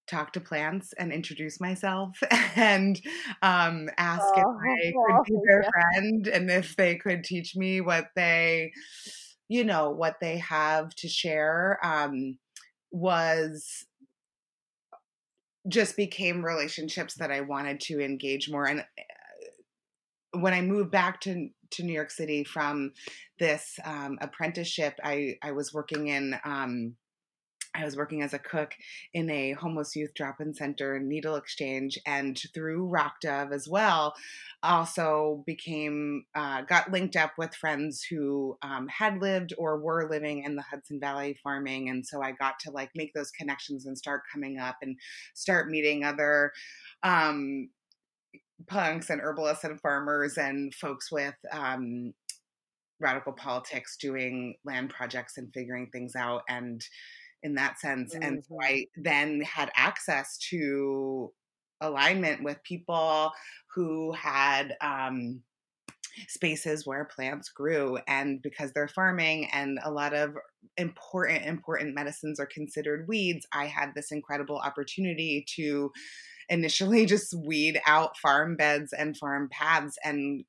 talk 0.09 0.33
to 0.33 0.41
plants 0.41 0.93
and 0.99 1.13
introduce 1.13 1.61
myself 1.61 2.19
and 2.57 3.01
um, 3.41 3.89
ask 3.97 4.25
oh, 4.25 4.33
if 4.37 4.45
I 4.47 4.93
oh, 4.97 5.23
could 5.23 5.33
be 5.33 5.41
their 5.47 5.63
yeah. 5.63 5.71
friend 5.71 6.27
and 6.27 6.51
if 6.51 6.77
they 6.77 6.97
could 6.97 7.23
teach 7.23 7.55
me 7.55 7.81
what 7.81 8.09
they, 8.17 8.73
you 9.49 9.63
know, 9.63 9.91
what 9.91 10.17
they 10.21 10.39
have 10.39 10.93
to 10.97 11.09
share 11.09 11.79
um, 11.85 12.39
was 12.91 13.87
just 15.69 15.97
became 15.97 16.45
relationships 16.45 17.15
that 17.15 17.31
I 17.31 17.41
wanted 17.41 17.81
to 17.83 18.01
engage 18.01 18.51
more. 18.51 18.67
And 18.67 18.81
uh, 18.81 20.39
when 20.39 20.53
I 20.53 20.61
moved 20.63 20.91
back 20.91 21.21
to 21.23 21.49
to 21.71 21.83
New 21.83 21.93
York 21.93 22.11
City 22.11 22.45
from 22.45 22.93
this 23.39 23.79
um, 23.85 24.19
apprenticeship, 24.21 24.99
I 25.03 25.37
I 25.43 25.53
was 25.53 25.73
working 25.73 26.09
in. 26.09 26.37
Um, 26.45 26.97
I 27.75 27.85
was 27.85 27.97
working 27.97 28.23
as 28.23 28.35
a 28.35 28.39
cook 28.39 28.75
in 29.15 29.31
a 29.31 29.53
homeless 29.53 29.97
youth 29.97 30.13
drop-in 30.15 30.55
center, 30.55 30.99
needle 30.99 31.37
exchange, 31.37 31.99
and 32.07 32.41
through 32.53 32.87
Rock 32.87 33.21
Dove 33.21 33.53
as 33.53 33.67
well, 33.67 34.15
also 34.63 35.43
became 35.47 36.25
uh, 36.35 36.63
got 36.63 36.93
linked 36.93 37.17
up 37.17 37.33
with 37.39 37.55
friends 37.55 38.03
who 38.03 38.57
um, 38.63 38.89
had 38.89 39.21
lived 39.21 39.55
or 39.57 39.79
were 39.79 40.09
living 40.09 40.45
in 40.45 40.55
the 40.55 40.63
Hudson 40.63 41.01
Valley 41.01 41.39
farming, 41.43 41.89
and 41.89 42.07
so 42.07 42.23
I 42.23 42.33
got 42.33 42.59
to 42.61 42.71
like 42.71 42.91
make 42.95 43.15
those 43.15 43.31
connections 43.31 43.87
and 43.87 43.97
start 43.97 44.23
coming 44.33 44.59
up 44.59 44.77
and 44.83 44.97
start 45.35 45.71
meeting 45.71 46.05
other 46.05 46.53
um, 47.03 47.71
punks 48.67 49.11
and 49.11 49.21
herbalists 49.21 49.65
and 49.65 49.81
farmers 49.81 50.37
and 50.37 50.75
folks 50.75 51.11
with 51.11 51.35
um, 51.51 52.13
radical 53.01 53.33
politics 53.33 53.97
doing 54.01 54.55
land 54.65 54.91
projects 54.91 55.37
and 55.37 55.53
figuring 55.53 55.89
things 55.93 56.15
out 56.15 56.43
and 56.49 56.87
in 57.43 57.55
that 57.55 57.79
sense 57.81 58.15
mm-hmm. 58.15 58.23
and 58.23 58.45
so 58.45 58.55
mm-hmm. 58.55 58.65
i 58.65 58.87
then 58.97 59.41
had 59.41 59.71
access 59.77 60.39
to 60.39 61.33
alignment 61.81 62.43
with 62.43 62.63
people 62.63 63.33
who 63.75 64.13
had 64.13 64.77
um, 64.81 65.43
spaces 66.29 66.87
where 66.87 67.05
plants 67.05 67.49
grew 67.49 67.99
and 68.07 68.43
because 68.43 68.73
they're 68.73 68.89
farming 68.89 69.49
and 69.53 69.79
a 69.83 69.91
lot 69.91 70.15
of 70.15 70.35
important 70.77 71.45
important 71.45 71.95
medicines 71.95 72.39
are 72.39 72.47
considered 72.47 73.09
weeds 73.09 73.47
i 73.53 73.67
had 73.67 73.91
this 73.95 74.13
incredible 74.13 74.59
opportunity 74.59 75.45
to 75.57 75.91
initially 76.49 77.07
just 77.15 77.35
weed 77.35 77.81
out 77.87 78.17
farm 78.19 78.57
beds 78.57 78.93
and 78.93 79.17
farm 79.17 79.49
paths 79.51 79.97
and 80.05 80.45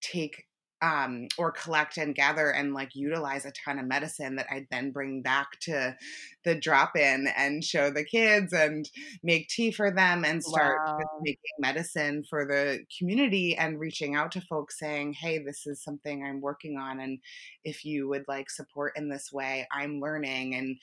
take 0.00 0.44
um, 0.84 1.28
or 1.38 1.50
collect 1.50 1.96
and 1.96 2.14
gather 2.14 2.50
and 2.50 2.74
like 2.74 2.94
utilize 2.94 3.46
a 3.46 3.52
ton 3.52 3.78
of 3.78 3.86
medicine 3.86 4.36
that 4.36 4.46
I'd 4.50 4.66
then 4.70 4.90
bring 4.90 5.22
back 5.22 5.58
to 5.62 5.96
the 6.44 6.54
drop 6.54 6.94
in 6.94 7.26
and 7.38 7.64
show 7.64 7.88
the 7.88 8.04
kids 8.04 8.52
and 8.52 8.88
make 9.22 9.48
tea 9.48 9.70
for 9.70 9.90
them 9.90 10.26
and 10.26 10.44
start 10.44 10.78
wow. 10.86 10.98
making 11.22 11.38
medicine 11.58 12.22
for 12.28 12.44
the 12.44 12.84
community 12.98 13.56
and 13.56 13.80
reaching 13.80 14.14
out 14.14 14.30
to 14.32 14.42
folks 14.42 14.78
saying, 14.78 15.14
hey, 15.14 15.38
this 15.38 15.66
is 15.66 15.82
something 15.82 16.22
I'm 16.22 16.42
working 16.42 16.76
on. 16.76 17.00
And 17.00 17.18
if 17.64 17.86
you 17.86 18.06
would 18.08 18.24
like 18.28 18.50
support 18.50 18.92
in 18.94 19.08
this 19.08 19.32
way, 19.32 19.66
I'm 19.72 20.00
learning 20.00 20.54
and 20.54 20.76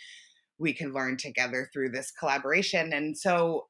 we 0.57 0.73
can 0.73 0.93
learn 0.93 1.17
together 1.17 1.69
through 1.71 1.89
this 1.89 2.09
collaboration. 2.09 2.91
And 2.91 3.15
so 3.15 3.67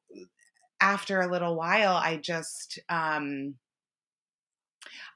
after 0.80 1.20
a 1.20 1.30
little 1.30 1.56
while, 1.56 1.94
I 1.94 2.16
just, 2.16 2.78
um, 2.88 3.56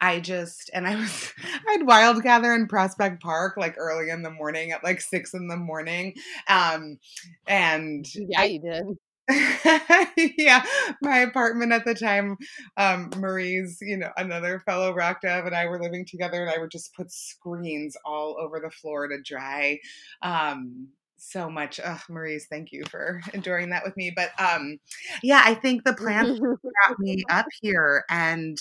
I 0.01 0.21
just 0.21 0.71
and 0.75 0.87
I 0.87 0.97
was 0.97 1.33
I'd 1.69 1.87
wild 1.87 2.23
gather 2.23 2.55
in 2.55 2.67
Prospect 2.67 3.23
Park 3.23 3.57
like 3.57 3.77
early 3.79 4.11
in 4.11 4.23
the 4.23 4.31
morning 4.31 4.73
at 4.73 4.85
like 4.85 5.01
six 5.01 5.35
in 5.35 5.49
the 5.49 5.57
morning. 5.57 6.15
Um 6.49 6.99
and 7.47 8.07
Yeah, 8.15 8.45
you 8.45 8.61
did. 8.61 8.85
yeah, 10.39 10.65
my 11.03 11.19
apartment 11.19 11.73
at 11.73 11.85
the 11.85 11.95
time, 11.95 12.37
um, 12.77 13.11
Marie's, 13.17 13.79
you 13.81 13.97
know, 13.97 14.11
another 14.17 14.61
fellow 14.61 14.95
rock 14.95 15.21
dove 15.21 15.47
and 15.47 15.55
I 15.55 15.67
were 15.67 15.83
living 15.83 16.05
together 16.07 16.41
and 16.43 16.51
I 16.51 16.59
would 16.59 16.71
just 16.71 16.95
put 16.95 17.11
screens 17.11 17.97
all 18.05 18.37
over 18.39 18.61
the 18.61 18.71
floor 18.71 19.09
to 19.09 19.21
dry. 19.21 19.81
Um, 20.23 20.89
so 21.17 21.51
much. 21.51 21.81
Ugh, 21.83 22.01
Marie's, 22.09 22.47
thank 22.49 22.73
you 22.73 22.85
for 22.89 23.21
enduring 23.35 23.71
that 23.71 23.85
with 23.85 23.97
me. 23.97 24.13
But 24.15 24.31
um, 24.41 24.79
yeah, 25.23 25.43
I 25.45 25.55
think 25.55 25.85
the 25.85 25.95
plants 25.95 26.39
got 26.87 26.99
me 26.99 27.25
up 27.31 27.47
here 27.61 28.05
and 28.11 28.57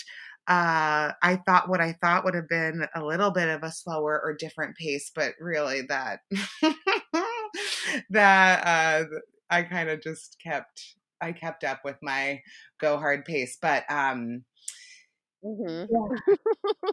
uh, 0.48 1.12
I 1.22 1.42
thought 1.46 1.70
what 1.70 1.82
I 1.82 1.94
thought 2.02 2.24
would 2.24 2.36
have 2.36 2.48
been 2.48 2.86
a 2.96 3.04
little 3.04 3.32
bit 3.32 3.50
of 3.50 3.64
a 3.64 3.72
slower 3.72 4.22
or 4.24 4.36
different 4.36 4.75
pace, 4.78 5.12
but 5.16 5.34
really 5.40 5.82
that 5.90 6.20
that 8.10 8.68
uh, 8.68 9.06
I 9.50 9.64
kind 9.64 9.90
of 9.90 10.02
just 10.02 10.38
kept 10.44 10.96
I 11.22 11.32
kept 11.32 11.64
up 11.64 11.82
with 11.84 11.98
my 12.02 12.42
go 12.80 12.98
hard 12.98 13.25
pace. 13.25 13.58
But 13.62 13.84
um, 13.90 14.44
Mhm. 15.46 15.90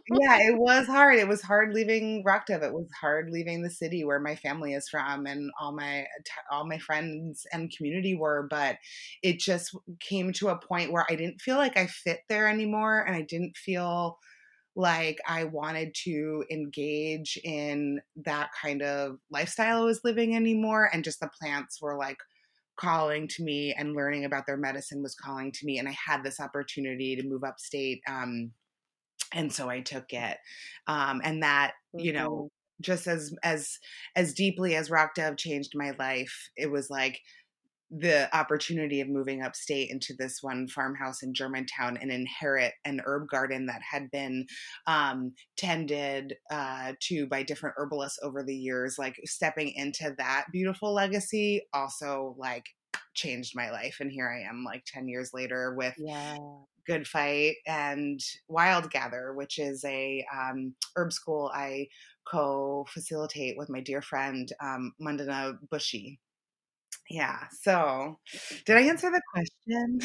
yeah, 0.09 0.39
it 0.41 0.57
was 0.57 0.85
hard. 0.87 1.17
It 1.17 1.27
was 1.29 1.41
hard 1.41 1.73
leaving 1.73 2.23
Rock 2.25 2.45
Dove. 2.47 2.63
It 2.63 2.73
was 2.73 2.87
hard 2.99 3.29
leaving 3.31 3.61
the 3.63 3.69
city 3.69 4.03
where 4.03 4.19
my 4.19 4.35
family 4.35 4.73
is 4.73 4.89
from 4.89 5.25
and 5.25 5.49
all 5.59 5.71
my 5.73 6.05
all 6.51 6.67
my 6.67 6.77
friends 6.77 7.45
and 7.53 7.71
community 7.75 8.15
were. 8.15 8.47
But 8.49 8.77
it 9.23 9.39
just 9.39 9.75
came 10.01 10.33
to 10.33 10.49
a 10.49 10.57
point 10.59 10.91
where 10.91 11.05
I 11.09 11.15
didn't 11.15 11.41
feel 11.41 11.57
like 11.57 11.77
I 11.77 11.87
fit 11.87 12.21
there 12.29 12.47
anymore, 12.49 13.01
and 13.07 13.15
I 13.15 13.21
didn't 13.21 13.57
feel 13.57 14.19
like 14.75 15.19
I 15.27 15.43
wanted 15.45 15.95
to 16.05 16.43
engage 16.51 17.37
in 17.43 18.01
that 18.25 18.49
kind 18.61 18.81
of 18.81 19.17
lifestyle 19.31 19.81
I 19.83 19.85
was 19.85 20.01
living 20.03 20.35
anymore. 20.35 20.89
And 20.93 21.03
just 21.03 21.19
the 21.19 21.29
plants 21.41 21.81
were 21.81 21.97
like 21.97 22.17
calling 22.77 23.27
to 23.27 23.43
me 23.43 23.73
and 23.73 23.95
learning 23.95 24.25
about 24.25 24.45
their 24.47 24.57
medicine 24.57 25.01
was 25.03 25.15
calling 25.15 25.51
to 25.51 25.65
me 25.65 25.77
and 25.79 25.87
i 25.87 25.95
had 26.05 26.23
this 26.23 26.39
opportunity 26.39 27.15
to 27.15 27.23
move 27.27 27.43
upstate 27.43 28.01
um, 28.07 28.51
and 29.33 29.51
so 29.53 29.69
i 29.69 29.81
took 29.81 30.11
it 30.13 30.37
um, 30.87 31.21
and 31.23 31.43
that 31.43 31.73
you 31.97 32.13
Mm-hmm. 32.13 32.13
know 32.13 32.49
just 32.81 33.07
as 33.07 33.33
as 33.43 33.77
as 34.15 34.33
deeply 34.33 34.75
as 34.75 34.89
rock 34.89 35.13
dove 35.15 35.37
changed 35.37 35.71
my 35.75 35.91
life 35.99 36.49
it 36.57 36.71
was 36.71 36.89
like 36.89 37.19
the 37.95 38.35
opportunity 38.35 39.01
of 39.01 39.09
moving 39.09 39.43
upstate 39.43 39.91
into 39.91 40.13
this 40.17 40.39
one 40.41 40.67
farmhouse 40.67 41.21
in 41.21 41.33
Germantown 41.33 41.97
and 42.01 42.11
inherit 42.11 42.73
an 42.85 43.01
herb 43.05 43.27
garden 43.29 43.67
that 43.67 43.81
had 43.81 44.09
been 44.09 44.47
um, 44.87 45.33
tended 45.57 46.35
uh, 46.51 46.93
to 47.01 47.27
by 47.27 47.43
different 47.43 47.75
herbalists 47.77 48.19
over 48.23 48.43
the 48.43 48.55
years, 48.55 48.97
like 48.97 49.19
stepping 49.25 49.71
into 49.75 50.15
that 50.17 50.45
beautiful 50.51 50.93
legacy 50.93 51.61
also 51.73 52.35
like 52.37 52.65
changed 53.13 53.55
my 53.55 53.69
life. 53.69 53.97
And 53.99 54.11
here 54.11 54.29
I 54.29 54.49
am 54.49 54.63
like 54.63 54.83
10 54.87 55.07
years 55.07 55.31
later 55.33 55.75
with 55.75 55.93
Yeah. 55.97 56.37
Good 56.85 57.07
Fight 57.07 57.55
and 57.65 58.19
Wild 58.49 58.91
Gather, 58.91 59.33
which 59.33 59.57
is 59.57 59.85
a 59.85 60.25
um, 60.35 60.73
herb 60.95 61.13
school 61.13 61.51
I 61.53 61.87
co-facilitate 62.27 63.57
with 63.57 63.69
my 63.69 63.79
dear 63.81 64.01
friend 64.01 64.51
um, 64.61 64.93
Mandana 64.99 65.53
Boushee. 65.71 66.17
Yeah. 67.09 67.47
So, 67.61 68.19
did 68.65 68.77
I 68.77 68.81
answer 68.81 69.09
the 69.11 69.21
question? 69.33 69.99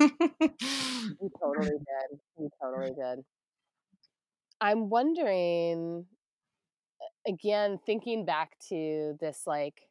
You 1.20 1.30
totally 1.40 1.78
did. 1.78 2.20
You 2.38 2.50
totally 2.60 2.92
did. 2.94 3.24
I'm 4.60 4.88
wondering, 4.88 6.06
again, 7.26 7.78
thinking 7.84 8.24
back 8.24 8.58
to 8.68 9.16
this, 9.20 9.42
like, 9.46 9.82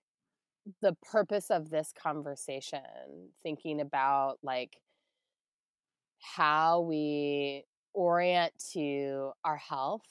the 0.82 0.96
purpose 1.12 1.52
of 1.52 1.70
this 1.70 1.94
conversation, 1.94 3.30
thinking 3.44 3.82
about, 3.82 4.40
like, 4.44 4.78
how 6.20 6.82
we 6.82 7.64
orient 7.94 8.54
to 8.74 9.32
our 9.44 9.58
health 9.58 10.06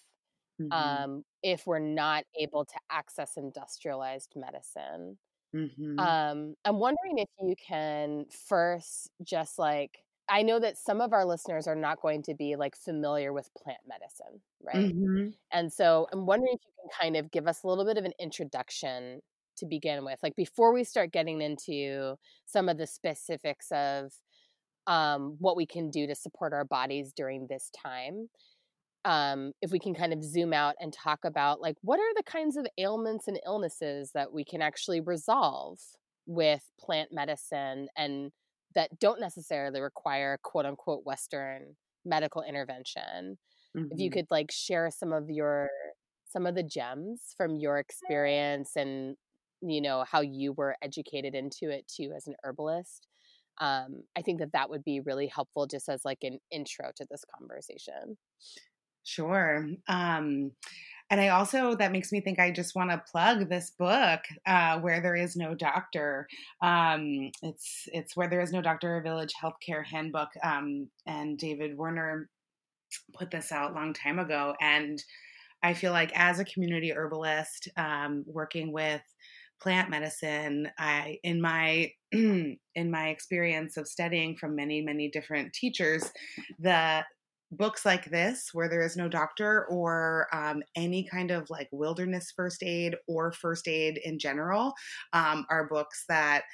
Mhm, 0.59 1.07
um, 1.07 1.25
if 1.43 1.67
we're 1.67 1.79
not 1.79 2.25
able 2.39 2.65
to 2.65 2.75
access 2.91 3.37
industrialized 3.37 4.35
medicine. 4.37 5.19
Mhm, 5.53 6.07
Um, 6.07 6.55
I'm 6.65 6.79
wondering 6.79 7.19
if 7.19 7.29
you 7.41 7.55
can 7.57 8.27
first 8.49 9.11
just 9.23 9.59
like 9.59 9.99
I 10.29 10.43
know 10.43 10.59
that 10.61 10.79
some 10.79 11.01
of 11.01 11.13
our 11.13 11.25
listeners 11.27 11.67
are 11.67 11.75
not 11.77 12.01
going 12.01 12.23
to 12.25 12.35
be 12.35 12.57
like 12.57 12.77
familiar 12.77 13.33
with 13.33 13.51
plant 13.55 13.81
medicine, 13.87 14.41
right? 14.63 14.95
mhm. 14.95 15.33
And 15.53 15.73
so 15.73 16.09
I'm 16.13 16.27
wondering 16.27 16.55
if 16.55 16.61
you 16.67 16.73
can 16.83 17.01
kind 17.01 17.17
of 17.17 17.31
give 17.31 17.47
us 17.49 17.63
a 17.65 17.69
little 17.69 17.85
bit 17.85 17.99
of 17.99 18.05
an 18.05 18.15
introduction 18.19 19.21
to 19.59 19.67
begin 19.67 20.05
with, 20.05 20.19
like 20.23 20.37
before 20.37 20.73
we 20.73 20.85
start 20.85 21.13
getting 21.13 21.43
into 21.43 22.17
some 22.47 22.69
of 22.69 22.79
the 22.79 22.87
specifics 22.87 23.71
of 23.73 24.13
um, 24.87 25.37
what 25.39 25.57
we 25.57 25.67
can 25.67 25.91
do 25.91 26.07
to 26.07 26.15
support 26.15 26.53
our 26.53 26.65
bodies 26.65 27.13
during 27.13 27.47
this 27.49 27.71
time. 27.71 28.29
Um, 29.05 29.53
if 29.61 29.73
we 29.73 29.81
can 29.81 29.95
kind 29.95 30.13
of 30.13 30.23
zoom 30.23 30.53
out 30.53 30.77
and 30.81 30.93
talk 30.93 31.25
about 31.25 31.61
like 31.61 31.77
what 31.83 31.99
are 31.99 32.15
the 32.15 32.23
kinds 32.23 32.57
of 32.57 32.67
ailments 32.79 33.27
and 33.27 33.41
illnesses 33.45 34.13
that 34.15 34.33
we 34.33 34.45
can 34.45 34.63
actually 34.63 35.01
resolve 35.01 35.79
with 36.27 36.63
plant 36.79 37.11
medicine 37.13 37.89
and 37.97 38.31
that 38.77 38.99
don't 39.01 39.21
necessarily 39.21 39.81
require 39.81 40.39
quote 40.45 40.67
unquote 40.67 41.05
Western 41.05 41.77
medical 42.05 42.43
intervention. 42.43 43.39
If 43.91 43.99
you 44.01 44.11
Mhm. 44.11 44.13
could 44.13 44.27
like 44.31 44.51
share 44.53 44.91
some 44.91 45.13
of 45.13 45.31
your 45.31 45.69
some 46.27 46.47
of 46.47 46.55
the 46.55 46.63
gems 46.63 47.35
from 47.37 47.57
your 47.57 47.79
experience 47.79 48.77
and 48.77 49.17
you 49.61 49.81
know 49.81 50.05
how 50.11 50.21
you 50.21 50.53
were 50.53 50.77
educated 50.83 51.35
into 51.35 51.71
it 51.71 51.87
too 51.89 52.13
as 52.17 52.27
an 52.27 52.35
herbalist 52.45 53.07
um, 53.59 54.03
i 54.17 54.23
think 54.23 54.41
that 54.41 54.53
that 54.53 54.71
would 54.71 54.83
be 54.85 55.01
really 55.01 55.27
helpful 55.29 55.67
just 55.67 55.89
as 55.89 56.05
like 56.05 56.19
an 56.23 56.39
intro 56.51 56.91
to 56.97 57.07
this 57.11 57.25
conversation 57.39 58.17
Sure. 59.05 59.69
Um, 59.89 60.53
and 61.13 61.21
I 61.21 61.29
also, 61.29 61.75
that 61.75 61.93
makes 61.93 62.11
me 62.11 62.23
think 62.23 62.39
I 62.39 62.51
just 62.51 62.75
want 62.75 62.91
to 62.91 63.03
plug 63.11 63.51
this 63.51 63.71
book, 63.71 64.21
uh, 64.47 64.79
Where 64.81 65.03
There 65.03 65.15
Is 65.15 65.37
No 65.37 65.55
Doctor. 65.55 66.27
Um, 66.63 67.31
it's, 67.43 67.87
it's 67.93 68.17
Where 68.17 68.29
There 68.29 68.41
Is 68.41 68.51
No 68.51 68.63
Doctor, 68.63 68.97
a 68.97 69.03
Village 69.03 69.35
Healthcare 69.35 69.85
Handbook. 69.85 70.31
Um, 70.43 70.89
and 71.05 71.37
David 71.37 71.77
Werner 71.77 72.31
put 73.13 73.31
this 73.31 73.53
out 73.53 73.73
a 73.73 73.75
long 73.75 73.93
time 73.93 74.19
ago. 74.21 74.55
And 74.63 75.05
I 75.63 75.75
feel 75.75 75.93
like 75.93 76.13
as 76.15 76.41
a 76.41 76.47
community 76.47 76.95
herbalist, 76.95 77.69
um, 77.77 78.25
working 78.27 78.73
with 78.73 79.03
plant 79.61 79.91
medicine, 79.91 80.71
I, 80.79 81.19
in 81.23 81.43
my, 81.43 81.93
in 82.13 82.59
my 82.77 83.09
experience 83.09 83.77
of 83.77 83.87
studying 83.87 84.35
from 84.35 84.57
many, 84.57 84.81
many 84.81 85.11
different 85.11 85.53
teachers, 85.53 86.11
the, 86.59 87.05
books 87.53 87.85
like 87.85 88.11
this 88.11 88.51
where 88.53 88.69
there 88.69 88.83
is 88.83 88.97
no 88.97 89.09
doctor 89.09 89.67
or 89.67 90.27
um, 90.33 90.63
any 90.75 91.05
kind 91.05 91.31
of 91.31 91.49
like 91.51 91.69
wilderness 91.71 92.33
first 92.35 92.63
aid 92.63 92.97
or 93.07 93.31
first 93.31 93.69
aid 93.69 94.01
in 94.05 94.19
general 94.19 94.73
um, 95.13 95.47
are 95.51 95.69
books 95.69 96.05
that 96.09 96.45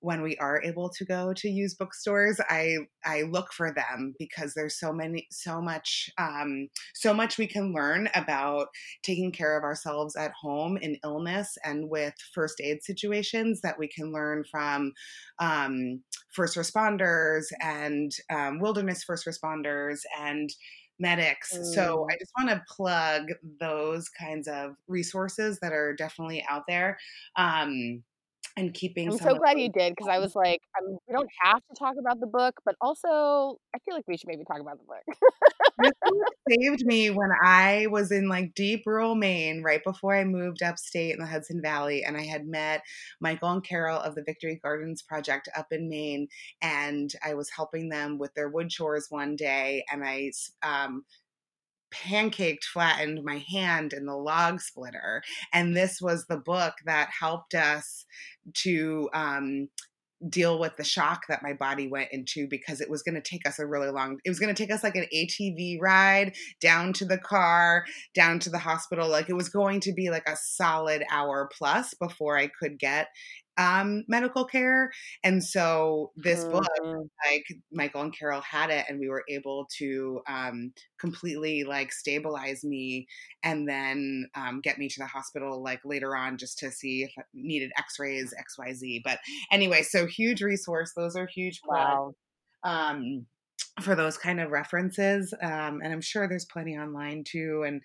when 0.00 0.22
we 0.22 0.36
are 0.38 0.62
able 0.62 0.88
to 0.88 1.04
go 1.04 1.32
to 1.34 1.48
use 1.48 1.74
bookstores 1.74 2.40
i 2.48 2.76
i 3.04 3.22
look 3.22 3.52
for 3.52 3.72
them 3.72 4.14
because 4.18 4.54
there's 4.54 4.78
so 4.78 4.92
many 4.92 5.26
so 5.30 5.60
much 5.60 6.10
um, 6.18 6.68
so 6.94 7.12
much 7.12 7.38
we 7.38 7.46
can 7.46 7.72
learn 7.72 8.08
about 8.14 8.68
taking 9.02 9.32
care 9.32 9.56
of 9.56 9.64
ourselves 9.64 10.16
at 10.16 10.32
home 10.32 10.76
in 10.76 10.96
illness 11.04 11.56
and 11.64 11.88
with 11.88 12.14
first 12.34 12.60
aid 12.60 12.82
situations 12.82 13.60
that 13.60 13.78
we 13.78 13.88
can 13.88 14.12
learn 14.12 14.44
from 14.50 14.92
um, 15.38 16.02
first 16.32 16.56
responders 16.56 17.46
and 17.60 18.12
um, 18.30 18.60
wilderness 18.60 19.02
first 19.02 19.26
responders 19.26 20.00
and 20.18 20.50
medics. 20.98 21.56
So 21.62 22.04
Mm. 22.04 22.10
I 22.10 22.16
just 22.18 22.32
want 22.38 22.50
to 22.50 22.64
plug 22.68 23.28
those 23.60 24.08
kinds 24.08 24.48
of 24.48 24.74
resources 24.88 25.58
that 25.60 25.72
are 25.72 25.94
definitely 25.94 26.44
out 26.48 26.64
there. 26.66 26.98
Um, 27.36 28.02
and 28.58 28.74
keeping 28.74 29.08
i'm 29.08 29.18
so 29.18 29.34
glad 29.34 29.58
you 29.58 29.70
did 29.70 29.94
because 29.94 30.08
i 30.08 30.18
was 30.18 30.34
like 30.44 30.60
um, 30.78 30.98
we 31.06 31.14
don't 31.14 31.28
have 31.42 31.58
to 31.58 31.74
talk 31.78 31.94
about 31.98 32.20
the 32.20 32.26
book 32.26 32.54
but 32.64 32.74
also 32.80 33.58
i 33.74 33.78
feel 33.84 33.94
like 33.94 34.04
we 34.06 34.16
should 34.16 34.28
maybe 34.28 34.44
talk 34.44 34.60
about 34.60 34.78
the 34.78 34.84
book 34.84 35.18
this 35.78 35.92
book 36.04 36.34
saved 36.48 36.84
me 36.84 37.10
when 37.10 37.30
I 37.42 37.86
was 37.90 38.10
in 38.10 38.28
like 38.28 38.54
deep 38.54 38.82
rural 38.86 39.14
Maine 39.14 39.62
right 39.62 39.82
before 39.82 40.14
I 40.14 40.24
moved 40.24 40.62
upstate 40.62 41.12
in 41.12 41.20
the 41.20 41.26
Hudson 41.26 41.60
Valley. 41.62 42.04
And 42.04 42.16
I 42.16 42.24
had 42.24 42.46
met 42.46 42.82
Michael 43.20 43.50
and 43.50 43.64
Carol 43.64 44.00
of 44.00 44.14
the 44.14 44.24
Victory 44.24 44.60
Gardens 44.62 45.02
Project 45.02 45.48
up 45.56 45.66
in 45.70 45.88
Maine. 45.88 46.28
And 46.62 47.12
I 47.24 47.34
was 47.34 47.50
helping 47.50 47.88
them 47.88 48.18
with 48.18 48.32
their 48.34 48.48
wood 48.48 48.70
chores 48.70 49.06
one 49.10 49.36
day. 49.36 49.84
And 49.92 50.04
I 50.04 50.30
um, 50.62 51.04
pancaked 51.90 52.64
flattened 52.64 53.24
my 53.24 53.44
hand 53.50 53.92
in 53.92 54.06
the 54.06 54.16
log 54.16 54.60
splitter 54.60 55.22
and 55.52 55.76
this 55.76 56.00
was 56.00 56.26
the 56.26 56.36
book 56.36 56.74
that 56.84 57.10
helped 57.18 57.54
us 57.54 58.04
to 58.54 59.08
um 59.14 59.68
deal 60.28 60.58
with 60.58 60.76
the 60.76 60.84
shock 60.84 61.22
that 61.28 61.42
my 61.42 61.52
body 61.52 61.86
went 61.86 62.08
into 62.10 62.48
because 62.48 62.80
it 62.80 62.90
was 62.90 63.02
going 63.02 63.14
to 63.14 63.20
take 63.20 63.46
us 63.46 63.58
a 63.58 63.66
really 63.66 63.90
long 63.90 64.18
it 64.24 64.28
was 64.28 64.40
going 64.40 64.52
to 64.52 64.62
take 64.62 64.72
us 64.72 64.82
like 64.82 64.96
an 64.96 65.06
ATV 65.14 65.78
ride 65.80 66.34
down 66.60 66.92
to 66.94 67.04
the 67.04 67.18
car 67.18 67.84
down 68.14 68.40
to 68.40 68.50
the 68.50 68.58
hospital 68.58 69.08
like 69.08 69.28
it 69.28 69.36
was 69.36 69.48
going 69.48 69.78
to 69.80 69.92
be 69.92 70.10
like 70.10 70.28
a 70.28 70.36
solid 70.36 71.04
hour 71.10 71.48
plus 71.56 71.94
before 71.94 72.36
I 72.36 72.48
could 72.48 72.78
get 72.80 73.08
um, 73.58 74.04
medical 74.08 74.44
care. 74.44 74.90
And 75.24 75.44
so 75.44 76.12
this 76.16 76.44
mm-hmm. 76.44 76.52
book, 76.52 77.08
like 77.26 77.44
Michael 77.72 78.02
and 78.02 78.16
Carol 78.16 78.40
had 78.40 78.70
it, 78.70 78.86
and 78.88 78.98
we 78.98 79.08
were 79.08 79.24
able 79.28 79.66
to 79.78 80.20
um, 80.28 80.72
completely 80.98 81.64
like 81.64 81.92
stabilize 81.92 82.64
me 82.64 83.06
and 83.42 83.68
then 83.68 84.28
um, 84.34 84.60
get 84.62 84.78
me 84.78 84.88
to 84.88 85.00
the 85.00 85.06
hospital 85.06 85.62
like 85.62 85.80
later 85.84 86.16
on 86.16 86.38
just 86.38 86.58
to 86.60 86.70
see 86.70 87.02
if 87.02 87.10
I 87.18 87.22
needed 87.34 87.72
x 87.76 87.98
rays, 87.98 88.32
XYZ. 88.58 89.02
But 89.04 89.18
anyway, 89.50 89.82
so 89.82 90.06
huge 90.06 90.40
resource. 90.40 90.92
Those 90.96 91.16
are 91.16 91.26
huge. 91.26 91.60
Wow. 91.66 92.14
Um, 92.62 93.26
for 93.82 93.94
those 93.94 94.18
kind 94.18 94.40
of 94.40 94.50
references. 94.50 95.32
Um, 95.40 95.80
and 95.82 95.92
I'm 95.92 96.00
sure 96.00 96.28
there's 96.28 96.44
plenty 96.44 96.76
online 96.76 97.24
too. 97.24 97.64
And, 97.66 97.82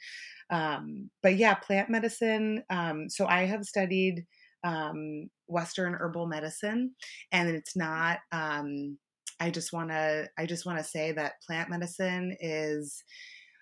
um, 0.49 1.09
but 1.21 1.38
yeah, 1.38 1.53
plant 1.53 1.89
medicine. 1.89 2.63
Um, 2.69 3.09
so 3.09 3.27
I 3.27 3.43
have 3.43 3.63
studied 3.63 4.25
um, 4.63 5.30
Western 5.47 5.93
herbal 5.93 6.28
medicine, 6.28 6.91
and 7.32 7.49
it's 7.49 7.76
not. 7.76 8.19
Um, 8.32 8.97
I 9.39 9.49
just 9.49 9.73
want 9.73 9.89
to. 9.89 10.30
I 10.38 10.45
just 10.45 10.65
want 10.65 10.78
to 10.78 10.84
say 10.84 11.12
that 11.12 11.41
plant 11.45 11.69
medicine 11.69 12.36
is 12.39 13.04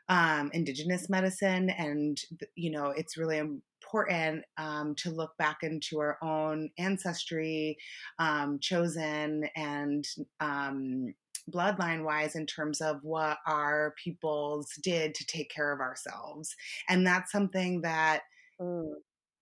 um, 0.09 0.51
indigenous 0.53 1.09
medicine, 1.09 1.69
and 1.69 2.19
you 2.55 2.71
know 2.71 2.87
it's 2.89 3.17
really 3.17 3.37
important 3.37 4.43
um, 4.57 4.93
to 4.95 5.09
look 5.09 5.31
back 5.37 5.59
into 5.63 5.99
our 5.99 6.17
own 6.21 6.69
ancestry, 6.77 7.77
um, 8.19 8.59
chosen 8.61 9.47
and 9.55 10.05
um, 10.39 11.13
bloodline 11.51 12.03
wise 12.03 12.35
in 12.35 12.45
terms 12.45 12.81
of 12.81 12.97
what 13.01 13.37
our 13.47 13.95
peoples 14.03 14.69
did 14.83 15.15
to 15.15 15.25
take 15.25 15.49
care 15.49 15.73
of 15.73 15.79
ourselves, 15.79 16.55
and 16.89 17.05
that's 17.05 17.31
something 17.31 17.81
that. 17.81 18.21
Mm. 18.61 18.93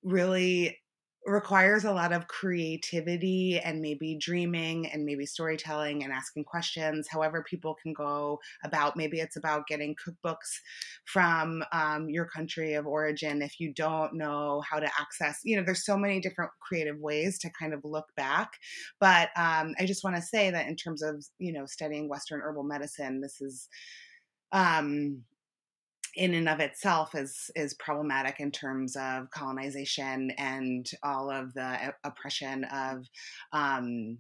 Really 0.02 0.78
requires 1.26 1.84
a 1.84 1.92
lot 1.92 2.14
of 2.14 2.28
creativity 2.28 3.60
and 3.60 3.82
maybe 3.82 4.18
dreaming 4.20 4.88
and 4.88 5.04
maybe 5.04 5.26
storytelling 5.26 6.04
and 6.04 6.14
asking 6.14 6.44
questions 6.44 7.08
however 7.10 7.44
people 7.48 7.76
can 7.82 7.94
go 7.94 8.40
about 8.64 8.96
maybe 8.96 9.20
it's 9.20 9.36
about 9.36 9.68
getting 9.68 9.96
cookbooks 9.96 10.60
from 11.06 11.64
um, 11.72 12.10
your 12.10 12.26
country 12.26 12.74
of 12.74 12.88
origin 12.88 13.42
if 13.42 13.60
you 13.60 13.74
don't 13.74 14.14
know 14.14 14.62
how 14.70 14.80
to 14.80 14.90
access 15.00 15.40
you 15.44 15.58
know 15.58 15.64
there's 15.64 15.86
so 15.86 15.98
many 15.98 16.20
different 16.20 16.52
creative 16.62 16.98
ways 17.00 17.38
to 17.38 17.50
kind 17.52 17.74
of 17.74 17.82
look 17.84 18.08
back 18.16 18.54
but 19.00 19.30
um, 19.36 19.76
i 19.78 19.86
just 19.86 20.04
want 20.04 20.16
to 20.16 20.22
say 20.22 20.50
that 20.50 20.68
in 20.68 20.76
terms 20.76 21.02
of 21.02 21.24
you 21.38 21.52
know 21.52 21.66
studying 21.66 22.08
western 22.08 22.40
herbal 22.42 22.64
medicine 22.64 23.20
this 23.20 23.42
is 23.42 23.68
um 24.52 25.22
in 26.16 26.34
and 26.34 26.50
of 26.50 26.60
itself 26.60 27.16
is 27.16 27.52
is 27.56 27.74
problematic 27.76 28.40
in 28.40 28.52
terms 28.52 28.96
of 28.96 29.30
colonization 29.32 30.32
and 30.32 30.92
all 31.04 31.30
of 31.30 31.54
the 31.54 31.94
oppression 32.04 32.64
of 32.66 33.06
um, 33.54 34.18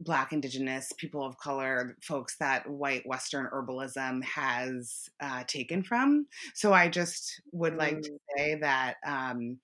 black 0.00 0.32
indigenous 0.32 0.92
people 0.96 1.24
of 1.24 1.36
color 1.38 1.96
folks 2.02 2.36
that 2.38 2.68
white 2.68 3.06
western 3.06 3.48
herbalism 3.52 4.22
has 4.22 5.08
uh, 5.20 5.42
taken 5.46 5.82
from 5.82 6.26
so 6.54 6.72
i 6.72 6.88
just 6.88 7.40
would 7.52 7.76
like 7.76 8.00
to 8.00 8.10
mm. 8.10 8.18
say 8.36 8.54
that 8.54 8.96
um, 9.04 9.58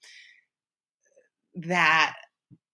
that 1.55 2.17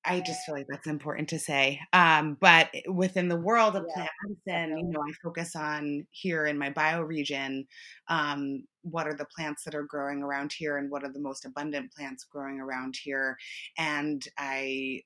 I 0.05 0.21
just 0.21 0.41
feel 0.47 0.55
like 0.55 0.67
that's 0.69 0.87
important 0.87 1.29
to 1.29 1.39
say. 1.39 1.81
Um, 1.93 2.39
but 2.41 2.71
within 2.89 3.29
the 3.29 3.37
world 3.37 3.77
of 3.77 3.85
yeah, 3.89 3.95
plant 3.95 4.11
medicine, 4.47 4.79
you 4.79 4.93
know, 4.93 5.01
I 5.01 5.13
focus 5.23 5.55
on 5.55 6.07
here 6.11 6.47
in 6.47 6.59
my 6.59 6.71
bioregion. 6.71 7.67
Um, 8.09 8.65
what 8.83 9.07
are 9.07 9.15
the 9.15 9.27
plants 9.37 9.65
that 9.65 9.75
are 9.75 9.83
growing 9.83 10.23
around 10.23 10.53
here, 10.57 10.79
and 10.79 10.91
what 10.91 11.05
are 11.05 11.13
the 11.13 11.21
most 11.21 11.45
abundant 11.45 11.93
plants 11.93 12.25
growing 12.25 12.61
around 12.61 12.97
here? 13.03 13.37
And 13.77 14.27
I 14.39 15.03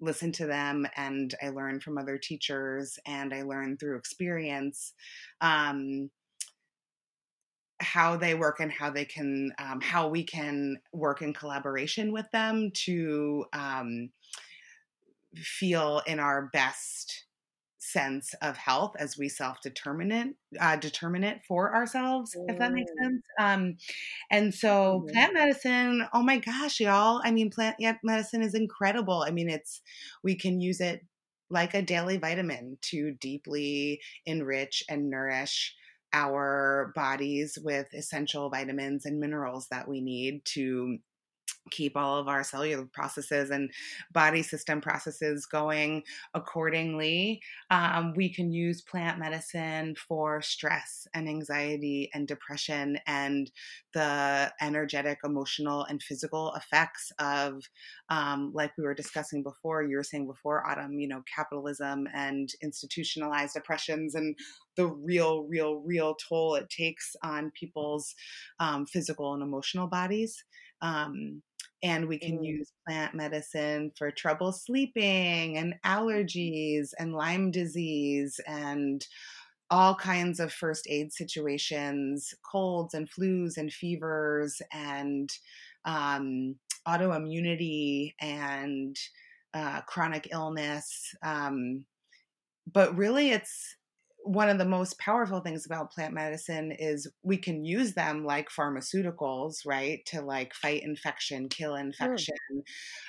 listen 0.00 0.32
to 0.32 0.46
them, 0.46 0.86
and 0.96 1.34
I 1.42 1.50
learn 1.50 1.80
from 1.80 1.98
other 1.98 2.18
teachers, 2.18 2.98
and 3.06 3.34
I 3.34 3.42
learn 3.42 3.76
through 3.76 3.98
experience. 3.98 4.94
Um, 5.42 6.10
how 7.80 8.16
they 8.16 8.34
work 8.34 8.60
and 8.60 8.72
how 8.72 8.90
they 8.90 9.04
can 9.04 9.52
um, 9.58 9.80
how 9.80 10.08
we 10.08 10.24
can 10.24 10.76
work 10.92 11.22
in 11.22 11.32
collaboration 11.32 12.12
with 12.12 12.30
them 12.32 12.70
to 12.74 13.44
um, 13.52 14.10
feel 15.36 16.02
in 16.06 16.18
our 16.18 16.48
best 16.52 17.26
sense 17.78 18.34
of 18.42 18.56
health 18.56 18.94
as 18.98 19.16
we 19.16 19.28
self 19.28 19.60
determinate 19.62 20.34
uh, 20.60 20.76
determine 20.76 21.24
it 21.24 21.40
for 21.46 21.74
ourselves 21.74 22.36
mm. 22.36 22.44
if 22.48 22.58
that 22.58 22.72
makes 22.72 22.90
mm. 22.90 23.04
sense 23.04 23.22
um 23.40 23.76
and 24.30 24.54
so 24.54 25.00
mm-hmm. 25.00 25.12
plant 25.12 25.32
medicine 25.32 26.06
oh 26.12 26.22
my 26.22 26.38
gosh 26.38 26.80
y'all 26.80 27.20
i 27.24 27.30
mean 27.30 27.50
plant 27.50 27.76
medicine 28.02 28.42
is 28.42 28.54
incredible 28.54 29.24
i 29.26 29.30
mean 29.30 29.48
it's 29.48 29.80
we 30.22 30.34
can 30.34 30.60
use 30.60 30.80
it 30.80 31.00
like 31.50 31.72
a 31.72 31.80
daily 31.80 32.18
vitamin 32.18 32.76
to 32.82 33.12
deeply 33.20 34.00
enrich 34.26 34.82
and 34.90 35.08
nourish 35.08 35.74
our 36.12 36.92
bodies 36.94 37.58
with 37.62 37.92
essential 37.94 38.50
vitamins 38.50 39.04
and 39.04 39.20
minerals 39.20 39.66
that 39.70 39.88
we 39.88 40.00
need 40.00 40.44
to 40.44 40.98
keep 41.70 41.96
all 41.96 42.18
of 42.18 42.28
our 42.28 42.42
cellular 42.44 42.86
processes 42.92 43.50
and 43.50 43.70
body 44.12 44.42
system 44.42 44.80
processes 44.80 45.46
going 45.46 46.02
accordingly. 46.34 47.40
Um, 47.70 48.14
we 48.16 48.32
can 48.32 48.52
use 48.52 48.82
plant 48.82 49.18
medicine 49.18 49.94
for 50.08 50.42
stress 50.42 51.06
and 51.14 51.28
anxiety 51.28 52.10
and 52.14 52.26
depression 52.26 52.98
and 53.06 53.50
the 53.94 54.52
energetic, 54.60 55.18
emotional, 55.24 55.84
and 55.84 56.02
physical 56.02 56.54
effects 56.54 57.12
of, 57.18 57.62
um, 58.10 58.52
like 58.54 58.72
we 58.76 58.84
were 58.84 58.94
discussing 58.94 59.42
before, 59.42 59.82
you 59.82 59.96
were 59.96 60.02
saying 60.02 60.26
before, 60.26 60.66
Autumn, 60.66 60.98
you 60.98 61.08
know, 61.08 61.22
capitalism 61.34 62.06
and 62.14 62.50
institutionalized 62.62 63.56
oppressions 63.56 64.14
and 64.14 64.36
the 64.76 64.86
real, 64.86 65.42
real, 65.44 65.82
real 65.84 66.14
toll 66.28 66.54
it 66.54 66.70
takes 66.70 67.16
on 67.22 67.50
people's 67.58 68.14
um, 68.60 68.86
physical 68.86 69.34
and 69.34 69.42
emotional 69.42 69.88
bodies. 69.88 70.44
Um, 70.82 71.42
and 71.82 72.08
we 72.08 72.18
can 72.18 72.38
mm. 72.38 72.46
use 72.46 72.72
plant 72.86 73.14
medicine 73.14 73.92
for 73.96 74.10
trouble 74.10 74.52
sleeping 74.52 75.58
and 75.58 75.74
allergies 75.84 76.90
and 76.98 77.14
Lyme 77.14 77.50
disease 77.50 78.40
and 78.46 79.06
all 79.70 79.94
kinds 79.94 80.40
of 80.40 80.52
first 80.52 80.86
aid 80.88 81.12
situations, 81.12 82.34
colds 82.50 82.94
and 82.94 83.08
flus 83.10 83.58
and 83.58 83.72
fevers 83.72 84.60
and 84.72 85.30
um, 85.84 86.56
autoimmunity 86.86 88.14
and 88.20 88.96
uh, 89.54 89.82
chronic 89.82 90.28
illness. 90.32 91.14
Um, 91.22 91.84
but 92.72 92.96
really, 92.96 93.30
it's 93.30 93.76
one 94.28 94.50
of 94.50 94.58
the 94.58 94.64
most 94.66 94.98
powerful 94.98 95.40
things 95.40 95.64
about 95.64 95.90
plant 95.90 96.12
medicine 96.12 96.70
is 96.70 97.10
we 97.22 97.38
can 97.38 97.64
use 97.64 97.94
them 97.94 98.26
like 98.26 98.50
pharmaceuticals 98.50 99.64
right 99.64 100.04
to 100.04 100.20
like 100.20 100.52
fight 100.52 100.82
infection 100.82 101.48
kill 101.48 101.76
infection 101.76 102.34
mm. 102.52 102.62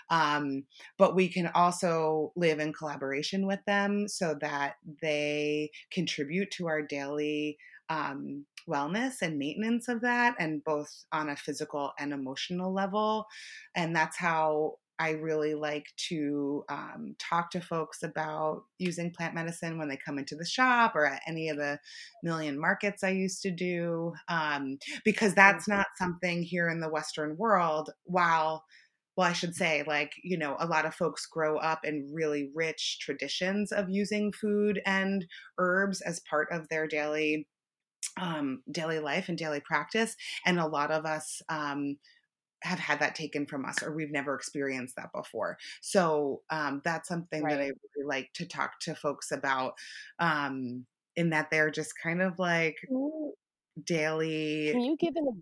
um, 0.09 0.63
but 0.97 1.15
we 1.15 1.27
can 1.27 1.47
also 1.47 2.31
live 2.37 2.59
in 2.59 2.71
collaboration 2.71 3.45
with 3.45 3.59
them 3.67 4.07
so 4.07 4.33
that 4.39 4.75
they 5.01 5.69
contribute 5.91 6.49
to 6.51 6.67
our 6.67 6.81
daily 6.81 7.57
um, 7.89 8.45
wellness 8.69 9.21
and 9.21 9.37
maintenance 9.37 9.89
of 9.89 9.99
that 9.99 10.35
and 10.39 10.63
both 10.63 11.03
on 11.11 11.27
a 11.27 11.35
physical 11.35 11.91
and 11.99 12.13
emotional 12.13 12.73
level 12.73 13.25
and 13.75 13.93
that's 13.93 14.17
how 14.17 14.75
I 14.99 15.11
really 15.11 15.55
like 15.55 15.87
to 16.09 16.63
um, 16.69 17.15
talk 17.19 17.51
to 17.51 17.61
folks 17.61 18.03
about 18.03 18.63
using 18.77 19.11
plant 19.11 19.33
medicine 19.33 19.77
when 19.77 19.87
they 19.87 19.97
come 19.97 20.19
into 20.19 20.35
the 20.35 20.45
shop 20.45 20.95
or 20.95 21.05
at 21.05 21.21
any 21.27 21.49
of 21.49 21.57
the 21.57 21.79
million 22.21 22.59
markets 22.59 23.03
I 23.03 23.09
used 23.09 23.41
to 23.43 23.51
do, 23.51 24.13
um, 24.27 24.77
because 25.05 25.33
that's 25.33 25.67
not 25.67 25.87
something 25.97 26.43
here 26.43 26.69
in 26.69 26.81
the 26.81 26.89
Western 26.89 27.37
world. 27.37 27.91
While 28.03 28.63
well, 29.17 29.27
I 29.27 29.33
should 29.33 29.53
say, 29.53 29.83
like, 29.85 30.13
you 30.23 30.37
know, 30.37 30.55
a 30.59 30.65
lot 30.65 30.85
of 30.85 30.95
folks 30.95 31.25
grow 31.25 31.57
up 31.57 31.83
in 31.83 32.09
really 32.13 32.51
rich 32.55 32.99
traditions 33.01 33.73
of 33.73 33.89
using 33.89 34.31
food 34.31 34.81
and 34.85 35.25
herbs 35.57 35.99
as 35.99 36.21
part 36.21 36.47
of 36.51 36.69
their 36.69 36.87
daily 36.87 37.45
um, 38.19 38.63
daily 38.71 38.99
life 38.99 39.27
and 39.27 39.37
daily 39.37 39.59
practice. 39.59 40.15
And 40.45 40.59
a 40.59 40.67
lot 40.67 40.91
of 40.91 41.05
us 41.05 41.41
um, 41.49 41.97
have 42.63 42.79
had 42.79 42.99
that 42.99 43.15
taken 43.15 43.45
from 43.45 43.65
us 43.65 43.81
or 43.83 43.93
we've 43.93 44.11
never 44.11 44.35
experienced 44.35 44.95
that 44.95 45.11
before 45.13 45.57
so 45.81 46.41
um, 46.49 46.81
that's 46.83 47.07
something 47.07 47.43
right. 47.43 47.51
that 47.51 47.61
i 47.61 47.65
really 47.65 48.07
like 48.07 48.29
to 48.33 48.45
talk 48.45 48.79
to 48.79 48.95
folks 48.95 49.31
about 49.31 49.73
um, 50.19 50.85
in 51.15 51.29
that 51.29 51.49
they're 51.51 51.71
just 51.71 51.93
kind 52.01 52.21
of 52.21 52.37
like 52.39 52.77
daily 53.85 54.69
can 54.71 54.81
you 54.81 54.97
give 54.97 55.15
an 55.15 55.41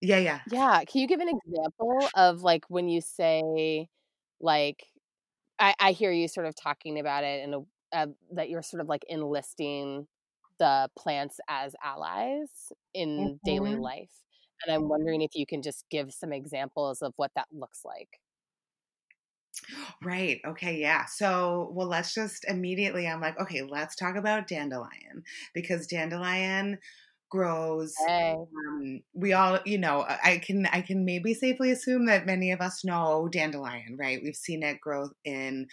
yeah 0.00 0.18
yeah 0.18 0.18
yeah 0.18 0.40
yeah 0.50 0.84
can 0.84 1.00
you 1.00 1.06
give 1.06 1.20
an 1.20 1.28
example 1.28 2.08
of 2.14 2.42
like 2.42 2.64
when 2.68 2.88
you 2.88 3.00
say 3.00 3.88
like 4.40 4.84
I, 5.58 5.74
I 5.80 5.92
hear 5.92 6.12
you 6.12 6.28
sort 6.28 6.46
of 6.46 6.54
talking 6.54 6.98
about 6.98 7.24
it 7.24 7.44
and 7.44 7.66
uh, 7.92 8.06
that 8.32 8.48
you're 8.48 8.62
sort 8.62 8.80
of 8.80 8.88
like 8.88 9.04
enlisting 9.08 10.06
the 10.58 10.88
plants 10.96 11.40
as 11.48 11.74
allies 11.82 12.72
in 12.94 13.08
mm-hmm. 13.08 13.34
daily 13.44 13.76
life. 13.76 14.10
And 14.64 14.74
I'm 14.74 14.88
wondering 14.88 15.22
if 15.22 15.34
you 15.34 15.46
can 15.46 15.62
just 15.62 15.84
give 15.90 16.12
some 16.12 16.32
examples 16.32 17.02
of 17.02 17.12
what 17.16 17.32
that 17.36 17.48
looks 17.52 17.84
like. 17.84 18.20
Right. 20.02 20.40
Okay. 20.46 20.78
Yeah. 20.80 21.06
So, 21.06 21.70
well, 21.72 21.88
let's 21.88 22.14
just 22.14 22.44
immediately, 22.48 23.06
I'm 23.06 23.20
like, 23.20 23.38
okay, 23.40 23.62
let's 23.62 23.96
talk 23.96 24.16
about 24.16 24.46
dandelion 24.46 25.24
because 25.54 25.86
dandelion 25.86 26.78
grows 27.30 27.94
hey. 28.06 28.36
um, 28.56 29.02
we 29.12 29.34
all 29.34 29.58
you 29.66 29.76
know 29.76 30.02
i 30.24 30.38
can 30.38 30.64
i 30.72 30.80
can 30.80 31.04
maybe 31.04 31.34
safely 31.34 31.70
assume 31.70 32.06
that 32.06 32.24
many 32.24 32.50
of 32.52 32.60
us 32.62 32.84
know 32.84 33.28
dandelion 33.30 33.96
right 33.98 34.20
we've 34.22 34.34
seen 34.34 34.62
it 34.62 34.80
grow 34.80 35.10
in 35.26 35.66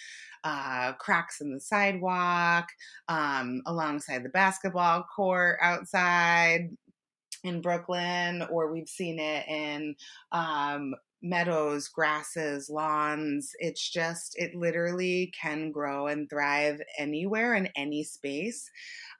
uh, 0.43 0.91
cracks 0.93 1.39
in 1.39 1.53
the 1.53 1.59
sidewalk 1.61 2.67
um, 3.07 3.61
alongside 3.65 4.23
the 4.23 4.29
basketball 4.29 5.03
court 5.15 5.57
outside 5.61 6.69
in 7.47 7.61
brooklyn 7.61 8.43
or 8.51 8.71
we've 8.71 8.89
seen 8.89 9.19
it 9.19 9.47
in 9.47 9.95
um, 10.31 10.93
meadows, 11.21 11.87
grasses, 11.87 12.69
lawns. 12.69 13.51
It's 13.57 13.89
just, 13.89 14.35
it 14.37 14.53
literally 14.53 15.33
can 15.39 15.71
grow 15.71 16.05
and 16.05 16.29
thrive 16.29 16.79
anywhere 16.99 17.55
in 17.55 17.67
any 17.75 18.03
space. 18.03 18.69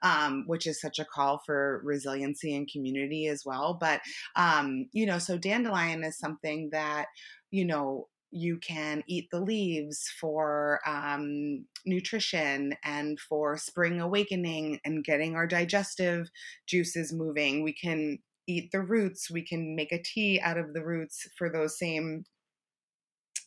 Um, 0.02 0.44
which 0.46 0.66
is 0.66 0.80
such 0.80 0.98
a 0.98 1.06
call 1.06 1.40
for 1.44 1.80
resiliency 1.82 2.54
and 2.54 2.70
community 2.70 3.28
as 3.28 3.44
well. 3.46 3.78
But, 3.80 4.02
um, 4.36 4.88
you 4.92 5.06
know, 5.06 5.18
so 5.18 5.38
dandelion 5.38 6.04
is 6.04 6.18
something 6.18 6.68
that, 6.70 7.06
you 7.50 7.64
know, 7.64 8.06
you 8.36 8.58
can 8.58 9.02
eat 9.06 9.28
the 9.30 9.40
leaves 9.40 10.12
for 10.20 10.80
um, 10.86 11.64
nutrition 11.86 12.74
and 12.84 13.18
for 13.18 13.56
spring 13.56 14.00
awakening 14.00 14.78
and 14.84 15.04
getting 15.04 15.34
our 15.34 15.46
digestive 15.46 16.30
juices 16.66 17.12
moving. 17.12 17.64
We 17.64 17.72
can 17.72 18.18
eat 18.46 18.70
the 18.70 18.80
roots 18.80 19.30
we 19.30 19.42
can 19.42 19.74
make 19.74 19.92
a 19.92 20.02
tea 20.02 20.40
out 20.40 20.56
of 20.56 20.72
the 20.72 20.84
roots 20.84 21.26
for 21.36 21.50
those 21.50 21.78
same 21.78 22.24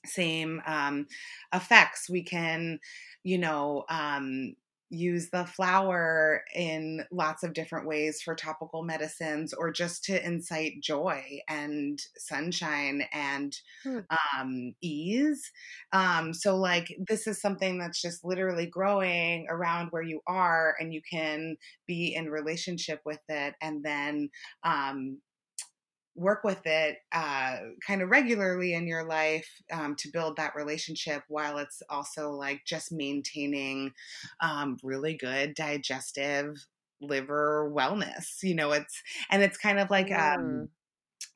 same 0.06 0.62
um, 0.65 1.08
effects 1.54 2.10
we 2.10 2.23
can 2.23 2.80
you 3.23 3.38
know 3.38 3.86
um, 3.89 4.56
use 4.89 5.30
the 5.30 5.45
flower 5.45 6.43
in 6.56 7.04
lots 7.12 7.43
of 7.43 7.54
different 7.54 7.88
ways 7.88 8.21
for 8.21 8.36
topical 8.36 8.84
medicines 8.84 9.54
or 9.54 9.71
just 9.71 10.04
to 10.06 10.25
incite 10.25 10.82
joy 10.82 11.23
and 11.47 11.99
sunshine 12.17 13.04
and 13.13 13.56
hmm. 13.84 13.99
um, 14.38 14.73
ease. 14.82 15.52
Um, 15.93 16.34
so, 16.34 16.56
like, 16.56 16.88
this 17.08 17.28
is 17.28 17.41
something 17.41 17.78
that's 17.78 18.02
just 18.02 18.25
literally 18.25 18.65
growing 18.65 19.45
around 19.49 19.89
where 19.91 20.02
you 20.04 20.21
are, 20.28 20.75
and 20.80 20.93
you 20.93 21.02
can 21.10 21.56
be 21.88 22.15
in 22.15 22.30
relationship 22.30 23.02
with 23.06 23.21
it 23.30 23.56
and 23.62 23.84
then 23.84 24.30
um, 24.63 25.19
work 26.19 26.43
with 26.43 26.62
it 26.65 26.97
uh, 27.13 27.58
kind 27.86 28.01
of 28.01 28.10
regularly 28.10 28.73
in 28.73 28.88
your 28.88 29.05
life 29.05 29.49
um, 29.71 29.95
to 29.95 30.10
build 30.12 30.36
that 30.36 30.55
relationship 30.55 31.23
while 31.29 31.58
it's 31.58 31.82
also 31.89 32.32
like 32.32 32.62
just 32.65 32.91
maintaining 32.91 33.91
um, 34.41 34.77
really 34.84 35.15
good 35.15 35.55
digestive 35.55 36.58
liver 37.01 37.71
wellness 37.73 38.43
you 38.43 38.53
know 38.53 38.73
it's 38.73 39.01
and 39.32 39.41
it's 39.41 39.58
kind 39.58 39.79
of 39.79 39.89
like 39.89 40.12
um, 40.12 40.41
mm. 40.41 40.67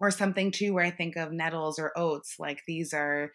or 0.01 0.11
something 0.11 0.51
too 0.51 0.73
where 0.73 0.83
i 0.83 0.91
think 0.91 1.15
of 1.15 1.31
nettles 1.31 1.79
or 1.79 1.97
oats 1.97 2.35
like 2.37 2.61
these 2.67 2.93
are 2.93 3.31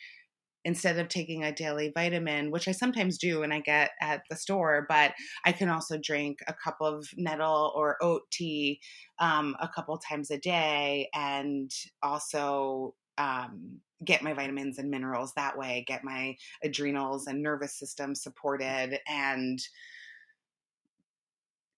instead 0.68 0.98
of 0.98 1.08
taking 1.08 1.42
a 1.42 1.50
daily 1.50 1.90
vitamin, 1.94 2.50
which 2.50 2.68
I 2.68 2.72
sometimes 2.72 3.16
do 3.16 3.42
and 3.42 3.54
I 3.54 3.60
get 3.60 3.92
at 4.02 4.20
the 4.28 4.36
store, 4.36 4.84
but 4.86 5.12
I 5.46 5.52
can 5.52 5.70
also 5.70 5.96
drink 5.96 6.40
a 6.46 6.52
cup 6.52 6.76
of 6.82 7.06
nettle 7.16 7.72
or 7.74 7.96
oat 8.02 8.30
tea 8.30 8.78
um, 9.18 9.56
a 9.60 9.68
couple 9.74 9.96
times 9.96 10.30
a 10.30 10.36
day 10.36 11.08
and 11.14 11.70
also 12.02 12.94
um, 13.16 13.80
get 14.04 14.22
my 14.22 14.34
vitamins 14.34 14.76
and 14.78 14.90
minerals 14.90 15.32
that 15.36 15.56
way, 15.56 15.86
get 15.88 16.04
my 16.04 16.36
adrenals 16.62 17.26
and 17.26 17.42
nervous 17.42 17.78
system 17.78 18.14
supported 18.14 19.00
and 19.08 19.58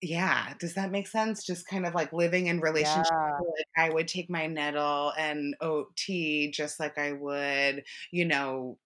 yeah 0.02 0.54
does 0.58 0.74
that 0.74 0.90
make 0.90 1.06
sense 1.06 1.44
just 1.44 1.66
kind 1.66 1.84
of 1.84 1.94
like 1.94 2.12
living 2.12 2.46
in 2.46 2.60
relationship 2.60 3.06
yeah. 3.10 3.38
like 3.38 3.66
i 3.76 3.90
would 3.90 4.08
take 4.08 4.30
my 4.30 4.46
nettle 4.46 5.12
and 5.18 5.54
oat 5.60 5.94
tea 5.96 6.50
just 6.50 6.80
like 6.80 6.96
i 6.98 7.12
would 7.12 7.82
you 8.10 8.24
know 8.24 8.78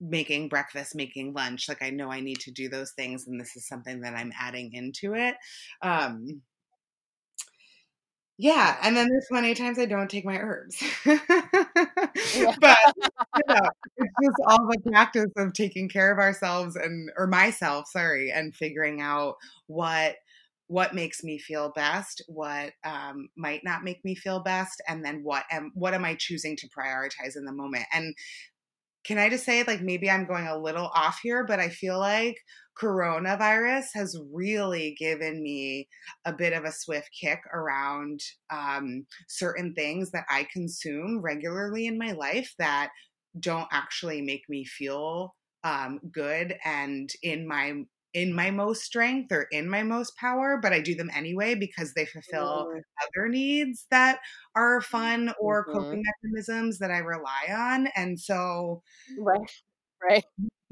making 0.00 0.48
breakfast 0.48 0.94
making 0.94 1.32
lunch 1.32 1.68
like 1.68 1.82
i 1.82 1.88
know 1.88 2.10
i 2.10 2.20
need 2.20 2.38
to 2.38 2.50
do 2.50 2.68
those 2.68 2.92
things 2.92 3.26
and 3.26 3.40
this 3.40 3.56
is 3.56 3.66
something 3.66 4.00
that 4.00 4.14
i'm 4.14 4.32
adding 4.38 4.72
into 4.74 5.14
it 5.14 5.36
um 5.80 6.42
yeah, 8.36 8.78
and 8.82 8.96
then 8.96 9.08
there's 9.08 9.26
plenty 9.30 9.52
of 9.52 9.58
times 9.58 9.78
I 9.78 9.84
don't 9.84 10.10
take 10.10 10.24
my 10.24 10.38
herbs. 10.38 10.82
but 11.04 11.18
you 12.34 12.44
know, 12.44 13.70
it's 13.96 14.14
just 14.22 14.36
all 14.46 14.66
the 14.66 14.78
practice 14.90 15.30
of 15.36 15.52
taking 15.52 15.88
care 15.88 16.10
of 16.12 16.18
ourselves 16.18 16.74
and 16.74 17.10
or 17.16 17.28
myself, 17.28 17.88
sorry, 17.88 18.32
and 18.32 18.54
figuring 18.54 19.00
out 19.00 19.36
what 19.68 20.16
what 20.66 20.94
makes 20.94 21.22
me 21.22 21.38
feel 21.38 21.70
best, 21.76 22.22
what 22.26 22.72
um, 22.84 23.28
might 23.36 23.62
not 23.64 23.84
make 23.84 24.04
me 24.04 24.14
feel 24.16 24.40
best, 24.40 24.82
and 24.88 25.04
then 25.04 25.22
what 25.22 25.44
am 25.52 25.70
what 25.74 25.94
am 25.94 26.04
I 26.04 26.16
choosing 26.16 26.56
to 26.56 26.68
prioritize 26.68 27.36
in 27.36 27.44
the 27.44 27.52
moment. 27.52 27.84
And 27.92 28.14
can 29.04 29.18
I 29.18 29.28
just 29.28 29.44
say, 29.44 29.62
like, 29.64 29.82
maybe 29.82 30.10
I'm 30.10 30.26
going 30.26 30.46
a 30.46 30.58
little 30.58 30.90
off 30.94 31.20
here, 31.22 31.44
but 31.46 31.60
I 31.60 31.68
feel 31.68 31.98
like 31.98 32.36
coronavirus 32.80 33.84
has 33.94 34.18
really 34.32 34.96
given 34.98 35.42
me 35.42 35.88
a 36.24 36.32
bit 36.32 36.52
of 36.52 36.64
a 36.64 36.72
swift 36.72 37.10
kick 37.18 37.40
around 37.52 38.20
um, 38.50 39.06
certain 39.28 39.74
things 39.74 40.10
that 40.10 40.24
I 40.28 40.46
consume 40.52 41.20
regularly 41.20 41.86
in 41.86 41.98
my 41.98 42.12
life 42.12 42.52
that 42.58 42.90
don't 43.38 43.68
actually 43.72 44.22
make 44.22 44.42
me 44.48 44.64
feel 44.64 45.34
um, 45.64 46.00
good 46.12 46.56
and 46.64 47.10
in 47.22 47.46
my 47.46 47.84
in 48.14 48.32
my 48.32 48.50
most 48.50 48.82
strength 48.82 49.32
or 49.32 49.42
in 49.50 49.68
my 49.68 49.82
most 49.82 50.16
power, 50.16 50.58
but 50.62 50.72
I 50.72 50.80
do 50.80 50.94
them 50.94 51.10
anyway 51.14 51.54
because 51.54 51.92
they 51.92 52.06
fulfill 52.06 52.68
mm. 52.72 52.80
other 53.02 53.28
needs 53.28 53.86
that 53.90 54.20
are 54.54 54.80
fun 54.80 55.34
or 55.40 55.66
mm-hmm. 55.66 55.78
coping 55.78 56.02
mechanisms 56.22 56.78
that 56.78 56.90
I 56.90 56.98
rely 56.98 57.46
on. 57.50 57.88
And 57.96 58.18
so, 58.18 58.82
right, 59.18 59.50
right 60.08 60.24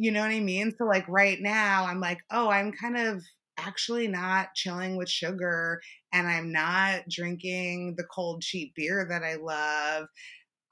you 0.03 0.11
know 0.11 0.21
what 0.21 0.31
I 0.31 0.41
mean? 0.41 0.73
So 0.77 0.85
like 0.85 1.07
right 1.09 1.41
now 1.41 1.87
I'm 1.87 2.01
like, 2.01 2.19
oh, 2.31 2.49
I'm 2.49 2.73
kind 2.73 2.97
of 2.97 3.23
actually 3.59 4.09
not 4.09 4.49
chilling 4.55 4.97
with 4.97 5.09
sugar 5.09 5.81
and 6.13 6.27
I'm 6.27 6.51
not 6.51 7.03
drinking 7.09 7.95
the 7.97 8.05
cold 8.05 8.43
cheap 8.43 8.75
beer 8.75 9.07
that 9.09 9.23
I 9.23 9.37
love 9.37 10.09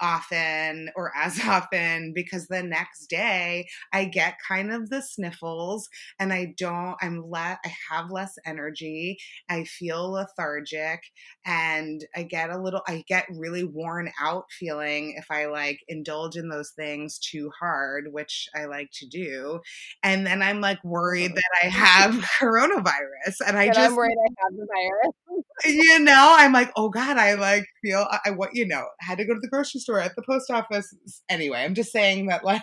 often 0.00 0.90
or 0.96 1.12
as 1.16 1.40
often 1.40 2.12
because 2.14 2.46
the 2.46 2.62
next 2.62 3.06
day 3.06 3.66
I 3.92 4.04
get 4.04 4.36
kind 4.46 4.72
of 4.72 4.90
the 4.90 5.02
sniffles 5.02 5.88
and 6.18 6.32
I 6.32 6.54
don't 6.56 6.96
I'm 7.00 7.28
let 7.28 7.58
I 7.64 7.72
have 7.90 8.10
less 8.10 8.34
energy. 8.46 9.18
I 9.48 9.64
feel 9.64 10.12
lethargic 10.12 11.00
and 11.44 12.04
I 12.16 12.22
get 12.22 12.50
a 12.50 12.60
little 12.60 12.82
I 12.88 13.04
get 13.08 13.26
really 13.30 13.64
worn 13.64 14.10
out 14.20 14.44
feeling 14.58 15.14
if 15.16 15.30
I 15.30 15.46
like 15.46 15.80
indulge 15.88 16.36
in 16.36 16.48
those 16.48 16.70
things 16.70 17.18
too 17.18 17.50
hard 17.58 18.06
which 18.10 18.48
I 18.54 18.66
like 18.66 18.90
to 18.94 19.06
do. 19.06 19.60
And 20.02 20.26
then 20.26 20.42
I'm 20.42 20.60
like 20.60 20.82
worried 20.84 21.34
that 21.34 21.50
I 21.62 21.66
have 21.66 22.14
coronavirus 22.40 23.40
and 23.46 23.58
I 23.58 23.68
just 23.68 23.90
I'm 23.90 23.96
worried 23.96 24.16
I 24.18 24.42
have 24.44 24.56
the 24.56 24.66
virus. 24.66 25.44
You 25.64 25.98
know 26.00 26.34
I'm 26.38 26.52
like 26.52 26.72
oh 26.76 26.88
god 26.88 27.16
I 27.16 27.34
like 27.34 27.66
feel 27.82 28.06
I 28.24 28.30
what 28.30 28.54
you 28.54 28.66
know 28.66 28.86
had 29.00 29.18
to 29.18 29.24
go 29.24 29.34
to 29.34 29.40
the 29.40 29.48
grocery 29.48 29.80
store, 29.80 30.00
at 30.00 30.16
the 30.16 30.22
post 30.28 30.50
office. 30.50 30.94
Anyway, 31.28 31.58
I'm 31.62 31.74
just 31.74 31.92
saying 31.92 32.26
that 32.26 32.44
like 32.44 32.62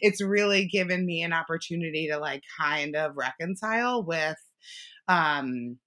it's 0.00 0.22
really 0.22 0.66
given 0.66 1.06
me 1.06 1.22
an 1.22 1.32
opportunity 1.32 2.08
to 2.10 2.18
like 2.18 2.42
kind 2.60 2.96
of 2.96 3.16
reconcile 3.16 4.02
with 4.04 4.36
um 5.08 5.78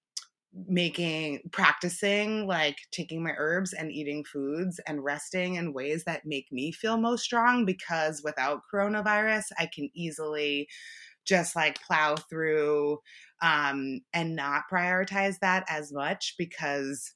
making 0.66 1.40
practicing 1.52 2.46
like 2.46 2.76
taking 2.90 3.22
my 3.22 3.32
herbs 3.36 3.72
and 3.72 3.92
eating 3.92 4.24
foods 4.24 4.80
and 4.86 5.04
resting 5.04 5.56
in 5.56 5.74
ways 5.74 6.04
that 6.04 6.22
make 6.24 6.46
me 6.50 6.72
feel 6.72 6.96
most 6.96 7.22
strong 7.22 7.64
because 7.64 8.22
without 8.24 8.62
coronavirus 8.72 9.44
I 9.58 9.68
can 9.72 9.90
easily 9.94 10.68
just 11.26 11.54
like 11.54 11.80
plow 11.82 12.16
through 12.16 12.98
um 13.42 14.00
and 14.14 14.34
not 14.34 14.62
prioritize 14.72 15.36
that 15.42 15.64
as 15.68 15.92
much 15.92 16.34
because 16.38 17.12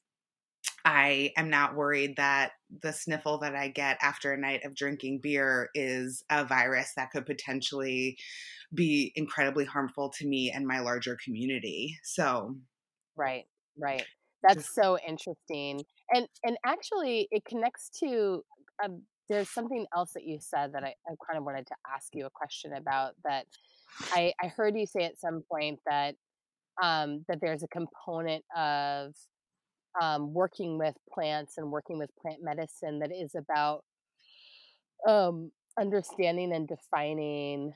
I 0.85 1.31
am 1.37 1.49
not 1.49 1.75
worried 1.75 2.15
that 2.17 2.51
the 2.81 2.91
sniffle 2.91 3.37
that 3.39 3.55
I 3.55 3.69
get 3.69 3.97
after 4.01 4.33
a 4.33 4.37
night 4.37 4.65
of 4.65 4.75
drinking 4.75 5.19
beer 5.21 5.69
is 5.73 6.23
a 6.29 6.43
virus 6.43 6.91
that 6.95 7.11
could 7.11 7.25
potentially 7.25 8.17
be 8.73 9.11
incredibly 9.15 9.65
harmful 9.65 10.09
to 10.17 10.27
me 10.27 10.51
and 10.53 10.67
my 10.67 10.79
larger 10.79 11.17
community. 11.23 11.97
So, 12.03 12.55
right, 13.15 13.45
right. 13.77 14.05
That's 14.41 14.55
just, 14.55 14.75
so 14.75 14.97
interesting. 15.07 15.83
And 16.13 16.27
and 16.43 16.57
actually 16.65 17.27
it 17.31 17.45
connects 17.45 17.89
to 17.99 18.43
a 18.83 18.89
there's 19.29 19.49
something 19.49 19.85
else 19.95 20.11
that 20.13 20.25
you 20.25 20.37
said 20.41 20.73
that 20.73 20.83
I, 20.83 20.93
I 21.07 21.15
kind 21.25 21.37
of 21.37 21.45
wanted 21.45 21.65
to 21.67 21.75
ask 21.93 22.09
you 22.13 22.25
a 22.25 22.29
question 22.29 22.73
about 22.73 23.13
that 23.23 23.45
I, 24.11 24.33
I 24.41 24.47
heard 24.47 24.75
you 24.75 24.85
say 24.85 25.05
at 25.05 25.19
some 25.19 25.43
point 25.49 25.79
that 25.85 26.15
um, 26.81 27.23
that 27.27 27.39
there's 27.39 27.63
a 27.63 27.67
component 27.67 28.43
of 28.55 29.13
um, 30.01 30.33
working 30.33 30.77
with 30.77 30.95
plants 31.11 31.57
and 31.57 31.71
working 31.71 31.97
with 31.97 32.09
plant 32.21 32.39
medicine 32.41 32.99
that 32.99 33.11
is 33.11 33.35
about 33.35 33.83
um, 35.07 35.51
understanding 35.77 36.53
and 36.53 36.67
defining 36.67 37.73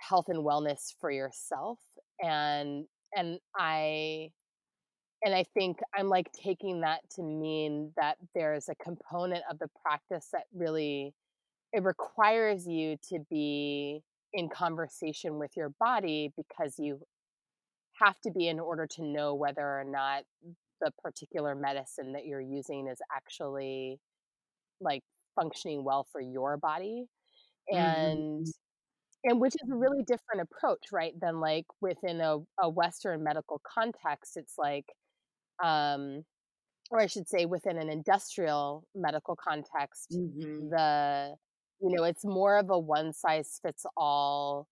health 0.00 0.26
and 0.28 0.44
wellness 0.44 0.94
for 1.00 1.10
yourself 1.10 1.78
and 2.22 2.86
and 3.16 3.38
i 3.56 4.30
and 5.24 5.34
i 5.34 5.44
think 5.54 5.78
i'm 5.96 6.08
like 6.08 6.30
taking 6.32 6.80
that 6.80 7.00
to 7.10 7.22
mean 7.22 7.92
that 7.96 8.16
there's 8.34 8.68
a 8.68 8.74
component 8.76 9.42
of 9.50 9.58
the 9.58 9.68
practice 9.82 10.28
that 10.32 10.44
really 10.54 11.12
it 11.72 11.82
requires 11.82 12.66
you 12.66 12.96
to 13.08 13.18
be 13.30 14.02
in 14.32 14.48
conversation 14.48 15.38
with 15.38 15.50
your 15.56 15.70
body 15.80 16.32
because 16.36 16.78
you 16.78 17.00
have 18.00 18.20
to 18.20 18.30
be 18.30 18.48
in 18.48 18.60
order 18.60 18.86
to 18.86 19.02
know 19.02 19.34
whether 19.34 19.62
or 19.62 19.84
not 19.84 20.22
the 20.80 20.92
particular 21.02 21.54
medicine 21.54 22.12
that 22.12 22.26
you're 22.26 22.40
using 22.40 22.88
is 22.88 22.98
actually 23.14 23.98
like 24.80 25.02
functioning 25.38 25.84
well 25.84 26.06
for 26.10 26.20
your 26.20 26.56
body 26.56 27.04
and 27.70 28.46
mm-hmm. 28.46 29.30
and 29.30 29.40
which 29.40 29.54
is 29.54 29.70
a 29.70 29.76
really 29.76 30.02
different 30.02 30.42
approach 30.42 30.86
right 30.92 31.12
than 31.20 31.40
like 31.40 31.66
within 31.80 32.20
a, 32.20 32.38
a 32.60 32.68
western 32.68 33.22
medical 33.22 33.60
context 33.66 34.36
it's 34.36 34.54
like 34.58 34.86
um 35.62 36.24
or 36.90 37.00
i 37.00 37.06
should 37.06 37.28
say 37.28 37.44
within 37.46 37.78
an 37.78 37.88
industrial 37.88 38.84
medical 38.94 39.36
context 39.36 40.08
mm-hmm. 40.12 40.68
the 40.70 41.34
you 41.80 41.94
know 41.94 42.04
it's 42.04 42.24
more 42.24 42.56
of 42.58 42.70
a 42.70 42.78
one 42.78 43.12
size 43.12 43.60
fits 43.62 43.84
all 43.96 44.66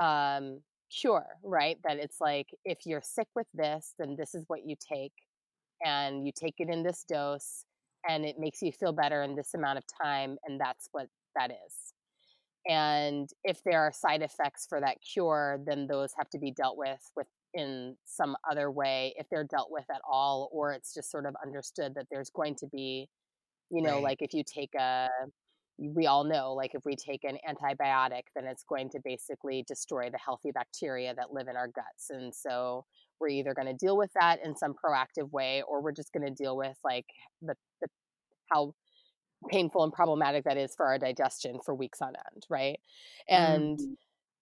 um 0.00 0.60
cure 0.90 1.26
right 1.44 1.76
that 1.84 1.98
it's 1.98 2.20
like 2.20 2.48
if 2.64 2.78
you're 2.86 3.02
sick 3.02 3.28
with 3.34 3.46
this 3.52 3.94
then 3.98 4.16
this 4.18 4.34
is 4.34 4.44
what 4.46 4.60
you 4.64 4.74
take 4.92 5.12
and 5.84 6.26
you 6.26 6.32
take 6.34 6.54
it 6.58 6.68
in 6.68 6.82
this 6.82 7.04
dose 7.08 7.64
and 8.08 8.24
it 8.24 8.36
makes 8.38 8.62
you 8.62 8.72
feel 8.72 8.92
better 8.92 9.22
in 9.22 9.34
this 9.34 9.54
amount 9.54 9.78
of 9.78 9.84
time 10.02 10.36
and 10.46 10.60
that's 10.60 10.88
what 10.92 11.08
that 11.36 11.50
is 11.50 11.94
and 12.68 13.30
if 13.44 13.62
there 13.64 13.80
are 13.80 13.92
side 13.92 14.22
effects 14.22 14.66
for 14.68 14.80
that 14.80 14.96
cure 15.00 15.60
then 15.66 15.86
those 15.86 16.12
have 16.16 16.28
to 16.28 16.38
be 16.38 16.50
dealt 16.50 16.76
with 16.76 17.10
with 17.16 17.26
in 17.54 17.96
some 18.04 18.36
other 18.50 18.70
way 18.70 19.14
if 19.16 19.28
they're 19.30 19.44
dealt 19.44 19.68
with 19.70 19.84
at 19.90 20.00
all 20.08 20.50
or 20.52 20.72
it's 20.72 20.92
just 20.94 21.10
sort 21.10 21.26
of 21.26 21.34
understood 21.44 21.94
that 21.94 22.06
there's 22.10 22.30
going 22.30 22.54
to 22.54 22.66
be 22.66 23.08
you 23.70 23.82
know 23.82 23.94
right. 23.94 24.02
like 24.02 24.22
if 24.22 24.34
you 24.34 24.42
take 24.44 24.74
a 24.74 25.08
we 25.78 26.06
all 26.06 26.24
know 26.24 26.52
like 26.52 26.74
if 26.74 26.84
we 26.84 26.96
take 26.96 27.24
an 27.24 27.38
antibiotic 27.48 28.22
then 28.34 28.44
it's 28.44 28.64
going 28.64 28.90
to 28.90 28.98
basically 29.04 29.64
destroy 29.66 30.10
the 30.10 30.18
healthy 30.18 30.50
bacteria 30.50 31.14
that 31.14 31.32
live 31.32 31.48
in 31.48 31.56
our 31.56 31.68
guts 31.68 32.10
and 32.10 32.34
so 32.34 32.84
we're 33.20 33.28
either 33.28 33.54
going 33.54 33.66
to 33.66 33.74
deal 33.74 33.96
with 33.96 34.10
that 34.18 34.38
in 34.44 34.56
some 34.56 34.74
proactive 34.74 35.30
way 35.30 35.62
or 35.68 35.82
we're 35.82 35.92
just 35.92 36.12
going 36.12 36.26
to 36.26 36.30
deal 36.30 36.56
with 36.56 36.76
like 36.84 37.06
the, 37.42 37.54
the 37.80 37.88
how 38.52 38.72
painful 39.50 39.84
and 39.84 39.92
problematic 39.92 40.44
that 40.44 40.56
is 40.56 40.74
for 40.74 40.86
our 40.86 40.98
digestion 40.98 41.58
for 41.64 41.74
weeks 41.74 42.02
on 42.02 42.08
end 42.08 42.44
right 42.50 42.80
and 43.28 43.78
mm-hmm. 43.78 43.92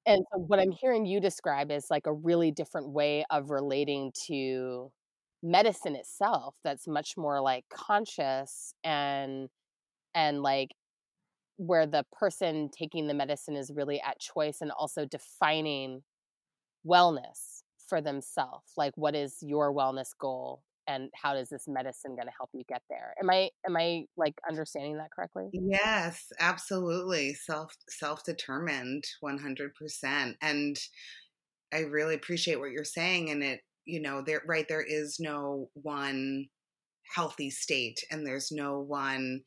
and 0.06 0.24
so 0.32 0.40
what 0.40 0.58
i'm 0.58 0.70
hearing 0.70 1.04
you 1.04 1.20
describe 1.20 1.70
is 1.70 1.86
like 1.90 2.06
a 2.06 2.12
really 2.12 2.50
different 2.50 2.88
way 2.88 3.24
of 3.30 3.50
relating 3.50 4.10
to 4.26 4.90
medicine 5.42 5.94
itself 5.94 6.54
that's 6.64 6.88
much 6.88 7.14
more 7.16 7.40
like 7.40 7.64
conscious 7.70 8.72
and 8.84 9.48
and 10.14 10.42
like 10.42 10.70
where 11.58 11.86
the 11.86 12.04
person 12.12 12.70
taking 12.76 13.06
the 13.06 13.14
medicine 13.14 13.56
is 13.56 13.70
really 13.74 14.00
at 14.00 14.18
choice 14.18 14.58
and 14.60 14.70
also 14.70 15.04
defining 15.04 16.02
wellness 16.86 17.55
for 17.88 18.00
themselves 18.00 18.72
like 18.76 18.92
what 18.96 19.14
is 19.14 19.36
your 19.40 19.72
wellness 19.72 20.10
goal 20.18 20.62
and 20.88 21.10
how 21.14 21.34
is 21.34 21.48
this 21.48 21.66
medicine 21.66 22.14
going 22.14 22.26
to 22.26 22.32
help 22.36 22.50
you 22.52 22.62
get 22.68 22.82
there 22.88 23.14
am 23.20 23.30
i 23.30 23.50
am 23.66 23.76
i 23.76 24.04
like 24.16 24.34
understanding 24.48 24.96
that 24.96 25.10
correctly 25.14 25.48
yes 25.52 26.26
absolutely 26.40 27.34
self 27.34 27.74
self 27.88 28.22
determined 28.24 29.04
100% 29.22 30.34
and 30.40 30.76
i 31.72 31.78
really 31.80 32.14
appreciate 32.14 32.58
what 32.58 32.70
you're 32.70 32.84
saying 32.84 33.30
and 33.30 33.42
it 33.42 33.60
you 33.84 34.00
know 34.00 34.22
there 34.22 34.42
right 34.46 34.66
there 34.68 34.84
is 34.86 35.18
no 35.20 35.68
one 35.74 36.46
healthy 37.14 37.50
state 37.50 38.00
and 38.10 38.26
there's 38.26 38.50
no 38.50 38.80
one 38.80 39.40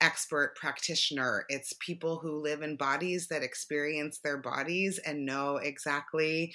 expert 0.00 0.56
practitioner. 0.56 1.44
It's 1.48 1.74
people 1.84 2.18
who 2.18 2.42
live 2.42 2.62
in 2.62 2.76
bodies 2.76 3.28
that 3.28 3.42
experience 3.42 4.20
their 4.22 4.38
bodies 4.38 4.98
and 5.04 5.26
know 5.26 5.56
exactly 5.56 6.54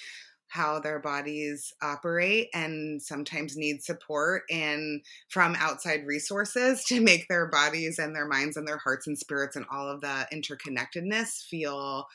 how 0.49 0.79
their 0.79 0.99
bodies 0.99 1.73
operate 1.81 2.47
and 2.53 3.01
sometimes 3.01 3.58
need 3.58 3.84
support 3.84 4.43
and 4.49 5.01
from 5.29 5.55
outside 5.58 6.05
resources 6.05 6.84
to 6.88 7.01
make 7.01 7.27
their 7.27 7.47
bodies 7.47 7.99
and 7.99 8.15
their 8.15 8.27
minds 8.27 8.58
and 8.58 8.67
their 8.67 8.79
hearts 8.84 9.08
and 9.08 9.17
spirits 9.17 9.55
and 9.55 9.65
all 9.71 9.88
of 9.88 10.01
the 10.01 10.27
interconnectedness 10.34 11.43
feel 11.49 12.05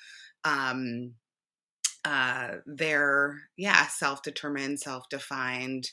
um 0.44 1.12
uh 2.04 2.52
their 2.64 3.36
yeah 3.56 3.86
self-determined 3.86 4.80
self-defined 4.80 5.90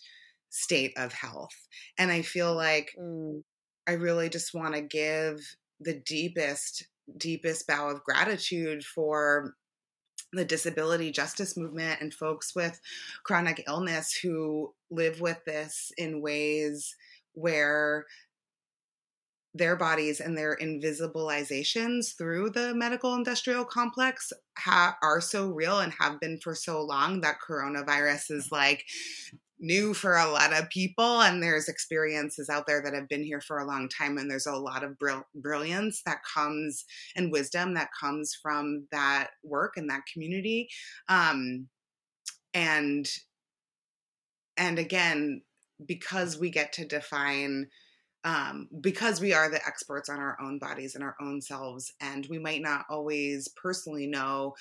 state 0.49 0.93
of 0.95 1.11
health 1.11 1.67
and 1.97 2.11
i 2.11 2.21
feel 2.21 2.55
like 2.55 2.91
mm. 2.97 3.41
i 3.87 3.91
really 3.91 4.29
just 4.29 4.53
want 4.53 4.73
to 4.73 4.81
give 4.81 5.37
the 5.81 6.01
deepest 6.05 6.87
deepest 7.17 7.67
bow 7.67 7.89
of 7.89 8.03
gratitude 8.03 8.83
for 8.83 9.53
the 10.33 10.45
disability 10.45 11.11
justice 11.11 11.55
movement 11.55 12.01
and 12.01 12.13
folks 12.13 12.55
with 12.55 12.79
chronic 13.23 13.63
illness 13.67 14.13
who 14.13 14.73
live 14.91 15.21
with 15.21 15.43
this 15.45 15.91
in 15.97 16.21
ways 16.21 16.95
where 17.33 18.05
their 19.53 19.75
bodies 19.75 20.19
and 20.19 20.37
their 20.37 20.55
invisibilizations 20.57 22.15
through 22.17 22.49
the 22.49 22.75
medical 22.75 23.15
industrial 23.15 23.65
complex 23.65 24.31
ha- 24.57 24.97
are 25.01 25.21
so 25.21 25.47
real 25.47 25.79
and 25.79 25.93
have 25.99 26.19
been 26.19 26.37
for 26.39 26.53
so 26.53 26.81
long 26.81 27.21
that 27.21 27.37
coronavirus 27.47 28.31
is 28.31 28.51
like 28.51 28.85
new 29.59 29.93
for 29.93 30.17
a 30.17 30.29
lot 30.29 30.53
of 30.53 30.69
people 30.69 31.21
and 31.21 31.41
there's 31.41 31.67
experiences 31.67 32.49
out 32.49 32.65
there 32.67 32.81
that 32.81 32.93
have 32.93 33.07
been 33.07 33.23
here 33.23 33.41
for 33.41 33.59
a 33.59 33.65
long 33.65 33.89
time 33.89 34.17
and 34.17 34.29
there's 34.29 34.45
a 34.45 34.55
lot 34.55 34.83
of 34.83 34.97
brill- 34.99 35.27
brilliance 35.35 36.01
that 36.05 36.19
comes 36.31 36.85
and 37.15 37.31
wisdom 37.31 37.73
that 37.73 37.89
comes 37.99 38.37
from 38.41 38.87
that 38.91 39.29
work 39.43 39.73
and 39.75 39.89
that 39.89 40.03
community 40.11 40.69
um 41.09 41.67
and 42.53 43.09
and 44.57 44.79
again 44.79 45.41
because 45.85 46.37
we 46.37 46.49
get 46.49 46.73
to 46.73 46.85
define 46.85 47.67
um, 48.23 48.67
because 48.81 49.21
we 49.21 49.33
are 49.33 49.49
the 49.49 49.65
experts 49.65 50.09
on 50.09 50.17
our 50.17 50.37
own 50.41 50.59
bodies 50.59 50.95
and 50.95 51.03
our 51.03 51.15
own 51.21 51.39
selves 51.39 51.93
and 52.01 52.27
we 52.29 52.39
might 52.39 52.61
not 52.61 52.85
always 52.89 53.47
personally 53.61 54.07
know 54.07 54.53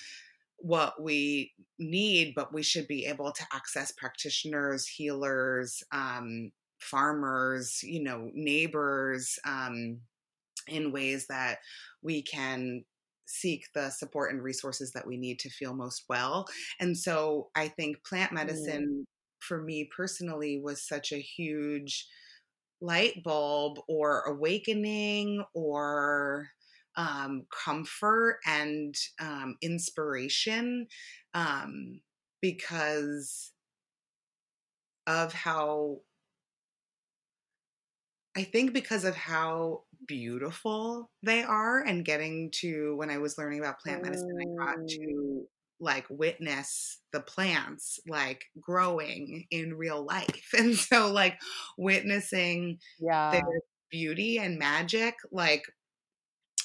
what 0.59 1.01
we 1.03 1.53
need, 1.79 2.35
but 2.35 2.53
we 2.53 2.63
should 2.63 2.89
be 2.89 3.07
able 3.07 3.33
to 3.33 3.45
access 3.53 3.93
practitioners, 3.93 4.87
healers, 4.87 5.83
um, 5.93 6.51
farmers, 6.81 7.81
you 7.83 8.03
know, 8.03 8.31
neighbors 8.35 9.39
um, 9.47 10.01
in 10.69 10.93
ways 10.93 11.27
that 11.29 11.59
we 12.03 12.23
can 12.23 12.85
seek 13.27 13.67
the 13.75 13.91
support 13.91 14.33
and 14.33 14.43
resources 14.43 14.93
that 14.93 15.07
we 15.07 15.17
need 15.17 15.39
to 15.41 15.51
feel 15.51 15.75
most 15.75 16.05
well. 16.09 16.47
And 16.81 16.97
so 16.97 17.49
I 17.55 17.69
think 17.69 18.05
plant 18.05 18.31
mm. 18.31 18.35
medicine 18.35 19.05
mm. 19.05 19.05
for 19.41 19.63
me 19.63 19.89
personally 19.97 20.61
was 20.63 20.87
such 20.87 21.13
a 21.13 21.17
huge 21.17 22.07
light 22.81 23.23
bulb 23.25 23.79
or 23.89 24.23
awakening 24.23 25.45
or 25.55 26.49
um, 26.97 27.47
comfort 27.65 28.39
and 28.47 28.95
um, 29.21 29.57
inspiration 29.63 30.87
um, 31.35 32.01
because 32.41 33.53
of 35.07 35.33
how 35.33 35.99
I 38.37 38.43
think 38.43 38.75
because 38.75 39.05
of 39.05 39.17
how 39.17 39.85
beautiful 40.07 41.11
they 41.23 41.43
are 41.43 41.81
and 41.81 42.05
getting 42.05 42.51
to 42.57 42.95
when 42.97 43.09
I 43.09 43.17
was 43.17 43.39
learning 43.39 43.61
about 43.61 43.81
plant 43.81 44.03
medicine, 44.03 44.37
I 44.39 44.65
got 44.65 44.77
to 44.89 45.17
oh. 45.19 45.47
like 45.81 46.05
witness 46.11 47.01
the 47.13 47.21
plants 47.21 47.99
like 48.07 48.45
growing 48.61 49.47
in 49.51 49.75
real 49.75 50.05
life. 50.05 50.51
And 50.59 50.77
so 50.77 51.11
like 51.11 51.39
witnessing 51.79 52.79
yeah. 53.01 53.31
their 53.31 53.43
beauty 53.91 54.39
and 54.39 54.59
magic 54.59 55.15
like 55.33 55.63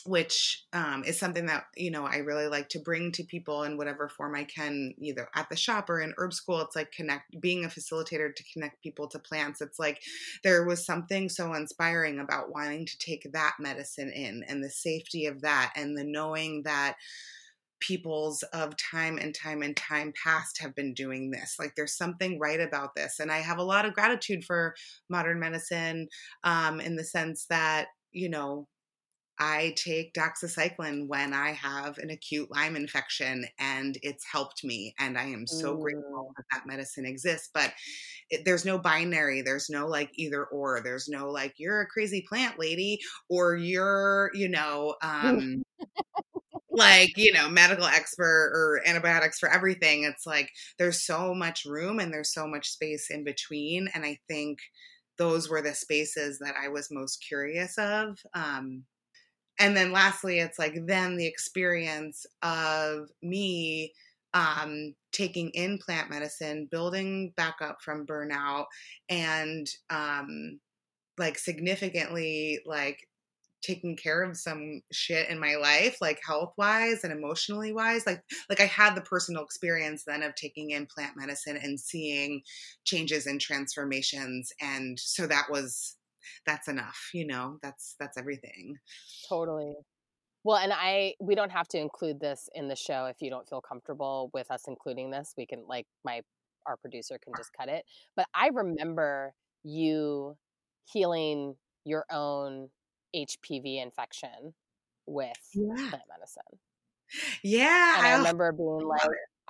which 0.06 0.66
um, 0.74 1.04
is 1.06 1.20
something 1.20 1.46
that 1.46 1.66
you 1.76 1.92
know 1.92 2.06
I 2.06 2.18
really 2.18 2.48
like 2.48 2.70
to 2.70 2.80
bring 2.80 3.12
to 3.14 3.24
people 3.24 3.64
in 3.64 3.78
whatever 3.78 4.10
form 4.10 4.36
I 4.36 4.44
can, 4.44 4.94
either 4.98 5.28
at 5.36 5.50
the 5.50 5.56
shop 5.56 5.90
or 5.90 6.02
in 6.02 6.14
herb 6.18 6.34
school. 6.34 6.62
It's 6.62 6.76
like 6.76 6.92
connect, 6.92 7.40
being 7.40 7.66
a 7.66 7.70
facilitator 7.70 8.34
to 8.36 8.44
connect 8.54 8.82
people 8.82 9.08
to 9.10 9.20
plants. 9.20 9.62
It's 9.62 9.80
like 9.80 10.02
there 10.44 10.66
was 10.66 10.86
something 10.86 11.30
so 11.30 11.54
inspiring 11.54 12.20
about 12.20 12.52
wanting 12.52 12.86
to 12.86 12.98
take 12.98 13.28
that 13.34 13.54
medicine 13.60 14.12
in 14.12 14.44
and 14.48 14.64
the 14.64 14.70
safety 14.70 15.26
of 15.26 15.42
that, 15.42 15.74
and 15.76 15.98
the 15.98 16.04
knowing 16.04 16.64
that 16.64 16.96
peoples 17.82 18.44
of 18.54 18.76
time 18.78 19.18
and 19.18 19.36
time 19.36 19.64
and 19.64 19.76
time 19.76 20.14
past 20.24 20.62
have 20.62 20.76
been 20.76 20.94
doing 20.94 21.32
this. 21.32 21.56
Like 21.60 21.74
there's 21.76 21.98
something 21.98 22.40
right 22.40 22.62
about 22.62 22.96
this, 22.96 23.20
and 23.20 23.32
I 23.32 23.40
have 23.40 23.58
a 23.58 23.64
lot 23.64 23.86
of 23.86 23.94
gratitude 23.94 24.46
for 24.46 24.76
modern 25.10 25.40
medicine 25.40 26.08
um, 26.44 26.80
in 26.80 26.96
the 26.96 27.04
sense 27.04 27.46
that 27.50 27.88
you 28.12 28.30
know 28.30 28.68
I 29.40 29.74
take 29.76 30.14
doxycycline 30.14 31.08
when 31.08 31.34
I 31.34 31.52
have 31.54 31.98
an 31.98 32.10
acute 32.10 32.52
Lyme 32.52 32.76
infection, 32.76 33.46
and 33.60 33.98
it's 34.04 34.26
helped 34.32 34.64
me. 34.64 34.94
And 35.00 35.18
I 35.18 35.26
am 35.26 35.48
so 35.48 35.76
mm. 35.76 35.82
grateful 35.82 36.34
that 36.38 36.44
that 36.52 36.68
medicine 36.68 37.06
exists. 37.06 37.50
But 37.54 37.74
it, 38.30 38.46
there's 38.46 38.66
no 38.66 38.78
binary. 38.78 39.42
There's 39.42 39.70
no 39.70 39.88
like 39.88 40.12
either 40.16 40.46
or. 40.46 40.82
There's 40.82 41.08
no 41.08 41.30
like 41.30 41.54
you're 41.58 41.82
a 41.82 41.88
crazy 41.88 42.24
plant 42.28 42.60
lady 42.60 43.00
or 43.30 43.56
you're 43.56 44.32
you 44.34 44.50
know 44.50 44.96
um, 45.04 45.64
like 46.70 47.18
you 47.18 47.34
know 47.34 47.50
medical 47.50 47.86
expert 47.86 48.52
or 48.54 48.82
antibiotics 48.86 49.40
for 49.40 49.50
everything. 49.50 50.04
It's 50.04 50.26
like 50.26 50.50
there's 50.78 51.06
so 51.06 51.34
much 51.34 51.66
room 51.66 52.00
and 52.00 52.14
there's 52.14 52.34
so 52.34 52.48
much 52.48 52.70
space 52.70 53.08
in 53.10 53.24
between. 53.24 53.90
And 53.94 54.06
I 54.06 54.18
think 54.28 54.60
those 55.18 55.50
were 55.50 55.62
the 55.62 55.74
spaces 55.74 56.40
that 56.40 56.56
I 56.62 56.70
was 56.70 56.90
most 56.92 57.24
curious 57.28 57.78
of. 57.78 58.18
Um, 58.34 58.84
and 59.62 59.78
then 59.78 59.92
lastly 59.92 60.40
it's 60.40 60.60
like 60.60 60.74
then 60.88 61.16
the 61.16 61.28
experience 61.28 62.26
of 62.42 63.08
me 63.22 63.94
um, 64.34 64.96
taking 65.12 65.50
in 65.50 65.78
plant 65.78 66.10
medicine 66.10 66.68
building 66.72 67.34
back 67.38 67.56
up 67.62 67.78
from 67.82 68.06
burnout 68.06 68.66
and 69.10 69.68
um, 69.90 70.60
like 71.18 71.38
significantly 71.38 72.60
like 72.66 72.98
taking 73.62 73.96
care 73.96 74.24
of 74.24 74.36
some 74.36 74.82
shit 74.92 75.30
in 75.30 75.40
my 75.40 75.56
life 75.56 75.98
like 76.02 76.20
health 76.26 76.52
wise 76.58 77.04
and 77.04 77.14
emotionally 77.14 77.72
wise 77.72 78.08
like 78.08 78.20
like 78.50 78.60
i 78.60 78.66
had 78.66 78.96
the 78.96 79.02
personal 79.02 79.44
experience 79.44 80.04
then 80.08 80.24
of 80.24 80.34
taking 80.34 80.72
in 80.72 80.88
plant 80.88 81.14
medicine 81.16 81.60
and 81.62 81.80
seeing 81.80 82.42
changes 82.86 83.28
and 83.28 83.40
transformations 83.40 84.52
and 84.62 85.00
so 85.00 85.28
that 85.28 85.46
was 85.52 85.96
that's 86.46 86.68
enough 86.68 87.10
you 87.14 87.26
know 87.26 87.58
that's 87.62 87.96
that's 88.00 88.18
everything. 88.18 88.76
Totally. 89.28 89.74
Well 90.44 90.58
and 90.58 90.74
i 90.74 91.14
we 91.20 91.36
don't 91.36 91.52
have 91.52 91.68
to 91.70 91.78
include 91.78 92.20
this 92.20 92.50
in 92.56 92.68
the 92.68 92.76
show 92.76 93.06
if 93.06 93.18
you 93.22 93.30
don't 93.30 93.48
feel 93.48 93.62
comfortable 93.62 94.32
with 94.34 94.50
us 94.50 94.64
including 94.68 95.12
this 95.12 95.34
we 95.38 95.46
can 95.46 95.64
like 95.68 95.86
my 96.04 96.22
our 96.66 96.78
producer 96.78 97.18
can 97.24 97.34
just 97.38 97.52
cut 97.58 97.70
it 97.70 97.86
but 98.16 98.26
i 98.34 98.50
remember 98.54 99.34
you 99.64 100.36
healing 100.92 101.56
your 101.86 102.06
own 102.12 102.70
hpv 103.16 103.82
infection 103.82 104.54
with 105.06 105.32
yeah. 105.54 105.76
plant 105.76 106.04
medicine. 106.10 106.60
Yeah 107.44 107.98
and 107.98 108.08
i 108.08 108.18
remember 108.18 108.52
being 108.52 108.88
like 108.88 109.02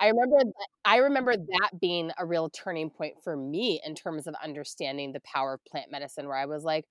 I 0.02 0.08
remember 0.08 0.38
I 0.84 0.96
remember 0.96 1.36
that 1.36 1.80
being 1.80 2.10
a 2.18 2.26
real 2.26 2.50
turning 2.50 2.90
point 2.90 3.14
for 3.22 3.36
me 3.36 3.80
in 3.86 3.94
terms 3.94 4.26
of 4.26 4.34
understanding 4.42 5.12
the 5.12 5.20
power 5.20 5.54
of 5.54 5.64
plant 5.64 5.92
medicine 5.92 6.26
where 6.26 6.36
I 6.36 6.46
was 6.46 6.64
like, 6.64 6.84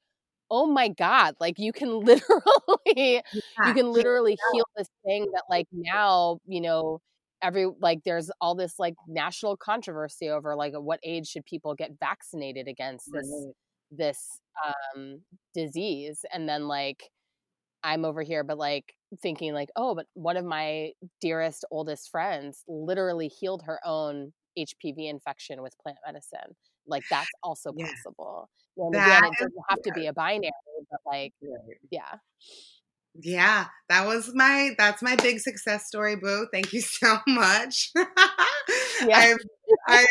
"Oh 0.49 0.65
my 0.65 0.87
god, 0.87 1.35
like 1.41 1.59
you 1.59 1.73
can 1.73 1.99
literally 2.05 2.77
yeah. 2.95 3.21
you 3.67 3.73
can 3.73 3.91
literally 3.91 4.31
yeah. 4.31 4.53
heal 4.53 4.65
this 4.77 4.87
thing 5.05 5.27
that 5.33 5.43
like 5.49 5.67
now, 5.73 6.39
you 6.47 6.61
know, 6.61 7.01
every 7.41 7.67
like 7.81 7.99
there's 8.05 8.31
all 8.39 8.55
this 8.55 8.75
like 8.79 8.95
national 9.07 9.57
controversy 9.57 10.29
over 10.29 10.55
like 10.55 10.73
what 10.75 10.99
age 11.03 11.27
should 11.27 11.45
people 11.45 11.75
get 11.75 11.91
vaccinated 11.99 12.67
against 12.69 13.09
this 13.11 13.29
right. 13.29 13.53
this 13.91 14.39
um 14.65 15.21
disease 15.53 16.23
and 16.33 16.47
then 16.47 16.67
like 16.67 17.09
I'm 17.83 18.05
over 18.05 18.21
here 18.21 18.43
but 18.43 18.57
like 18.57 18.93
thinking 19.21 19.53
like, 19.53 19.69
oh, 19.75 19.95
but 19.95 20.07
one 20.13 20.37
of 20.37 20.45
my 20.45 20.91
dearest, 21.19 21.65
oldest 21.71 22.09
friends 22.09 22.63
literally 22.67 23.27
healed 23.27 23.63
her 23.65 23.79
own 23.85 24.33
HPV 24.57 25.09
infection 25.09 25.61
with 25.61 25.77
plant 25.79 25.97
medicine. 26.05 26.55
Like 26.87 27.03
that's 27.09 27.29
also 27.43 27.71
yeah. 27.75 27.87
possible. 27.87 28.49
And 28.77 28.93
that 28.93 29.19
again, 29.19 29.31
it 29.31 29.39
doesn't 29.39 29.53
have 29.69 29.79
yeah. 29.85 29.93
to 29.93 29.99
be 29.99 30.07
a 30.07 30.13
binary, 30.13 30.51
but 30.89 30.99
like, 31.05 31.33
right. 31.41 31.77
yeah. 31.89 32.15
Yeah, 33.19 33.65
that 33.89 34.07
was 34.07 34.31
my 34.33 34.71
that's 34.77 35.01
my 35.01 35.17
big 35.17 35.41
success 35.41 35.85
story, 35.87 36.15
Boo. 36.15 36.47
Thank 36.51 36.71
you 36.71 36.81
so 36.81 37.17
much. 37.27 37.91
yeah. 37.95 38.07
I'm, 39.11 39.37
I, 39.87 40.05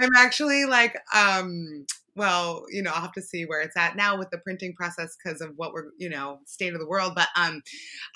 I'm 0.00 0.10
actually 0.16 0.64
like 0.64 0.96
um 1.14 1.86
well, 2.16 2.64
you 2.70 2.82
know, 2.82 2.90
I'll 2.92 3.00
have 3.02 3.12
to 3.12 3.22
see 3.22 3.44
where 3.46 3.60
it's 3.62 3.76
at 3.76 3.96
now 3.96 4.18
with 4.18 4.30
the 4.30 4.38
printing 4.38 4.74
process 4.74 5.16
because 5.16 5.40
of 5.40 5.52
what 5.56 5.72
we're, 5.72 5.90
you 5.96 6.10
know, 6.10 6.40
state 6.44 6.74
of 6.74 6.80
the 6.80 6.86
world. 6.88 7.12
But 7.14 7.28
um, 7.36 7.62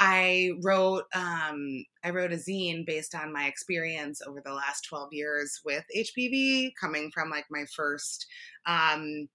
I 0.00 0.52
wrote 0.62 1.04
um, 1.14 1.84
I 2.02 2.10
wrote 2.10 2.32
a 2.32 2.36
zine 2.36 2.84
based 2.84 3.14
on 3.14 3.32
my 3.32 3.46
experience 3.46 4.20
over 4.26 4.42
the 4.44 4.52
last 4.52 4.82
twelve 4.82 5.12
years 5.12 5.60
with 5.64 5.84
HPV, 5.94 6.72
coming 6.78 7.10
from 7.14 7.30
like 7.30 7.46
my 7.50 7.64
first 7.74 8.26
um, 8.66 9.28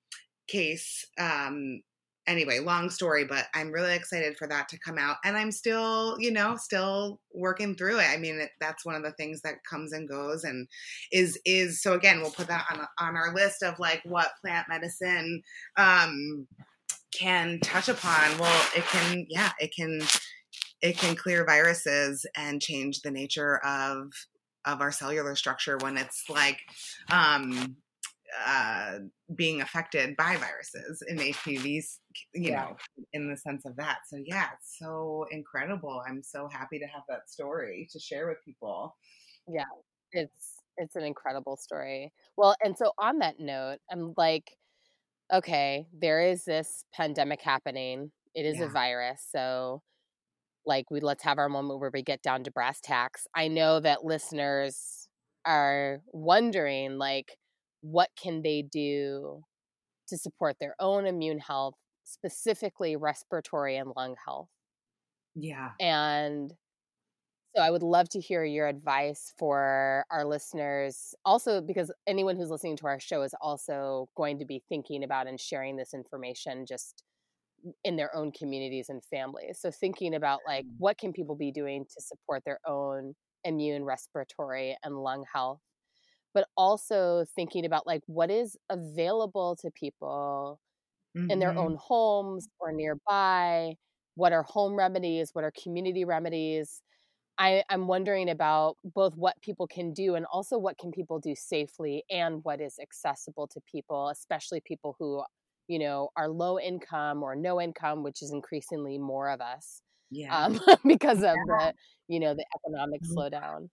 case 0.48 1.06
um, 1.20 1.82
anyway, 2.30 2.60
long 2.60 2.90
story, 2.90 3.26
but 3.26 3.48
I'm 3.56 3.72
really 3.72 3.96
excited 3.96 4.38
for 4.38 4.48
that 4.48 4.70
to 4.70 4.80
come 4.80 4.98
out. 4.98 5.18
And 5.26 5.36
I'm 5.36 5.52
still, 5.52 6.16
you 6.20 6.32
know, 6.32 6.56
still 6.56 7.20
working 7.34 7.76
through 7.76 8.00
it. 8.00 8.08
I 8.10 8.18
mean, 8.18 8.40
it, 8.40 8.52
that's 8.62 8.86
one 8.86 8.96
of 8.96 9.04
the 9.04 9.14
things 9.14 9.42
that 9.42 9.56
comes 9.70 9.92
and 9.92 10.08
goes 10.08 10.44
and 10.44 10.68
is, 11.12 11.38
is, 11.44 11.82
so 11.82 11.94
again, 11.94 12.22
we'll 12.22 12.32
put 12.32 12.48
that 12.48 12.66
on, 12.72 12.88
on 13.00 13.18
our 13.18 13.34
list 13.34 13.64
of 13.64 13.80
like 13.80 14.02
what 14.06 14.32
plant 14.42 14.68
medicine, 14.70 15.42
um, 15.76 16.48
can 17.12 17.60
touch 17.62 17.90
upon. 17.90 18.38
Well, 18.38 18.66
it 18.76 18.86
can, 18.86 19.26
yeah, 19.28 19.52
it 19.60 19.74
can, 19.76 20.00
it 20.82 20.98
can 20.98 21.16
clear 21.16 21.44
viruses 21.44 22.26
and 22.38 22.62
change 22.62 23.02
the 23.02 23.12
nature 23.12 23.58
of, 23.66 24.14
of 24.66 24.82
our 24.82 24.92
cellular 24.92 25.36
structure 25.36 25.78
when 25.80 25.98
it's 25.98 26.26
like, 26.30 26.60
um, 27.10 27.76
uh, 28.46 29.00
being 29.36 29.62
affected 29.62 30.16
by 30.18 30.38
viruses 30.38 31.04
in 31.08 31.18
HPVs, 31.18 31.98
you 32.34 32.52
yeah. 32.52 32.62
know, 32.62 32.76
in 33.14 33.30
the 33.30 33.38
sense 33.38 33.66
of 33.66 33.76
that. 33.78 34.00
So 34.08 34.18
yeah, 34.24 34.48
it's 34.58 34.78
so 34.78 35.26
incredible. 35.32 36.02
I'm 36.08 36.22
so 36.24 36.48
happy 36.52 36.80
to 36.80 36.86
have 36.86 37.04
that 37.10 37.30
story 37.30 37.88
to 37.92 38.00
share 38.00 38.28
with 38.28 38.38
people. 38.46 38.96
Yeah, 39.48 39.66
it's 40.12 40.56
it's 40.78 40.96
an 40.96 41.04
incredible 41.04 41.58
story. 41.58 42.12
Well, 42.38 42.56
and 42.64 42.78
so 42.78 42.92
on 42.98 43.20
that 43.20 43.40
note, 43.40 43.80
I'm 43.92 44.14
like, 44.16 44.56
okay, 45.34 45.88
there 45.94 46.22
is 46.22 46.46
this 46.46 46.86
pandemic 46.94 47.42
happening. 47.42 48.12
It 48.36 48.46
is 48.46 48.60
yeah. 48.60 48.66
a 48.66 48.70
virus, 48.70 49.26
so 49.30 49.82
like 50.66 50.92
we 50.92 51.00
let's 51.00 51.24
have 51.24 51.40
our 51.40 51.50
moment 51.50 51.80
where 51.80 51.92
we 51.94 52.04
get 52.04 52.22
down 52.22 52.44
to 52.44 52.52
brass 52.52 52.80
tacks. 52.82 53.28
I 53.36 53.48
know 53.48 53.80
that 53.80 54.06
listeners 54.06 55.08
are 55.46 56.02
wondering 56.14 56.98
like 56.98 57.38
what 57.82 58.10
can 58.22 58.42
they 58.42 58.62
do 58.62 59.44
to 60.10 60.18
support 60.18 60.58
their 60.60 60.76
own 60.80 61.06
immune 61.06 61.40
health, 61.40 61.76
specifically 62.04 62.96
respiratory 62.96 63.78
and 63.78 63.92
lung 63.96 64.16
health. 64.26 64.50
Yeah. 65.36 65.72
And 65.80 66.54
so 67.56 67.64
I 67.64 67.72
would 67.72 67.84
love 67.84 68.10
to 68.10 68.20
hear 68.20 68.44
your 68.44 68.68
advice 68.68 69.34
for 69.38 70.06
our 70.12 70.26
listeners. 70.26 71.16
Also, 71.26 71.62
because 71.62 71.92
anyone 72.08 72.36
who's 72.36 72.50
listening 72.50 72.78
to 72.78 72.88
our 72.88 73.00
show 73.00 73.22
is 73.22 73.34
also 73.42 74.10
going 74.16 74.40
to 74.40 74.46
be 74.46 74.62
thinking 74.70 75.04
about 75.04 75.28
and 75.28 75.40
sharing 75.40 75.76
this 75.76 75.94
information 75.94 76.66
just 76.68 77.04
in 77.84 77.96
their 77.96 78.16
own 78.16 78.32
communities 78.32 78.90
and 78.90 79.04
families. 79.06 79.60
So 79.60 79.72
thinking 79.72 80.16
about 80.16 80.40
like 80.48 80.66
mm. 80.66 80.72
what 80.78 80.98
can 80.98 81.12
people 81.12 81.36
be 81.36 81.52
doing 81.52 81.86
to 81.86 82.02
support 82.02 82.44
their 82.46 82.60
own 82.66 83.16
immune, 83.44 83.84
respiratory, 83.84 84.78
and 84.84 84.96
lung 84.96 85.26
health 85.32 85.60
but 86.34 86.48
also 86.56 87.26
thinking 87.36 87.66
about 87.66 87.88
like 87.88 88.02
what 88.08 88.30
is 88.30 88.58
available 88.70 89.56
to 89.62 89.72
people 89.72 90.60
mm-hmm. 91.18 91.32
in 91.32 91.40
their 91.40 91.50
mm-hmm. 91.50 91.60
own 91.60 91.78
homes 91.80 92.48
or 92.60 92.72
nearby 92.72 93.74
what 94.16 94.34
are 94.34 94.44
home 94.44 94.76
remedies 94.76 95.30
what 95.34 95.44
are 95.44 95.52
community 95.62 96.06
remedies 96.06 96.82
I, 97.38 97.64
i'm 97.70 97.88
wondering 97.88 98.30
about 98.30 98.76
both 98.84 99.14
what 99.16 99.42
people 99.42 99.66
can 99.66 99.94
do 99.94 100.16
and 100.16 100.26
also 100.32 100.58
what 100.58 100.78
can 100.78 100.92
people 100.92 101.20
do 101.20 101.36
safely 101.36 102.04
and 102.10 102.42
what 102.44 102.60
is 102.60 102.78
accessible 102.82 103.48
to 103.48 103.62
people 103.72 104.10
especially 104.10 104.62
people 104.62 104.96
who 105.00 105.24
you 105.68 105.80
know 105.80 106.10
are 106.18 106.28
low 106.28 106.60
income 106.60 107.24
or 107.24 107.36
no 107.36 107.62
income 107.62 108.04
which 108.04 108.22
is 108.22 108.32
increasingly 108.32 108.98
more 108.98 109.30
of 109.30 109.40
us 109.40 109.82
yeah 110.12 110.46
um, 110.46 110.60
because 110.86 111.20
of 111.20 111.36
yeah. 111.36 111.36
the 111.48 111.74
you 112.08 112.20
know 112.20 112.34
the 112.34 112.46
economic 112.58 113.02
mm-hmm. 113.02 113.18
slowdown 113.18 113.70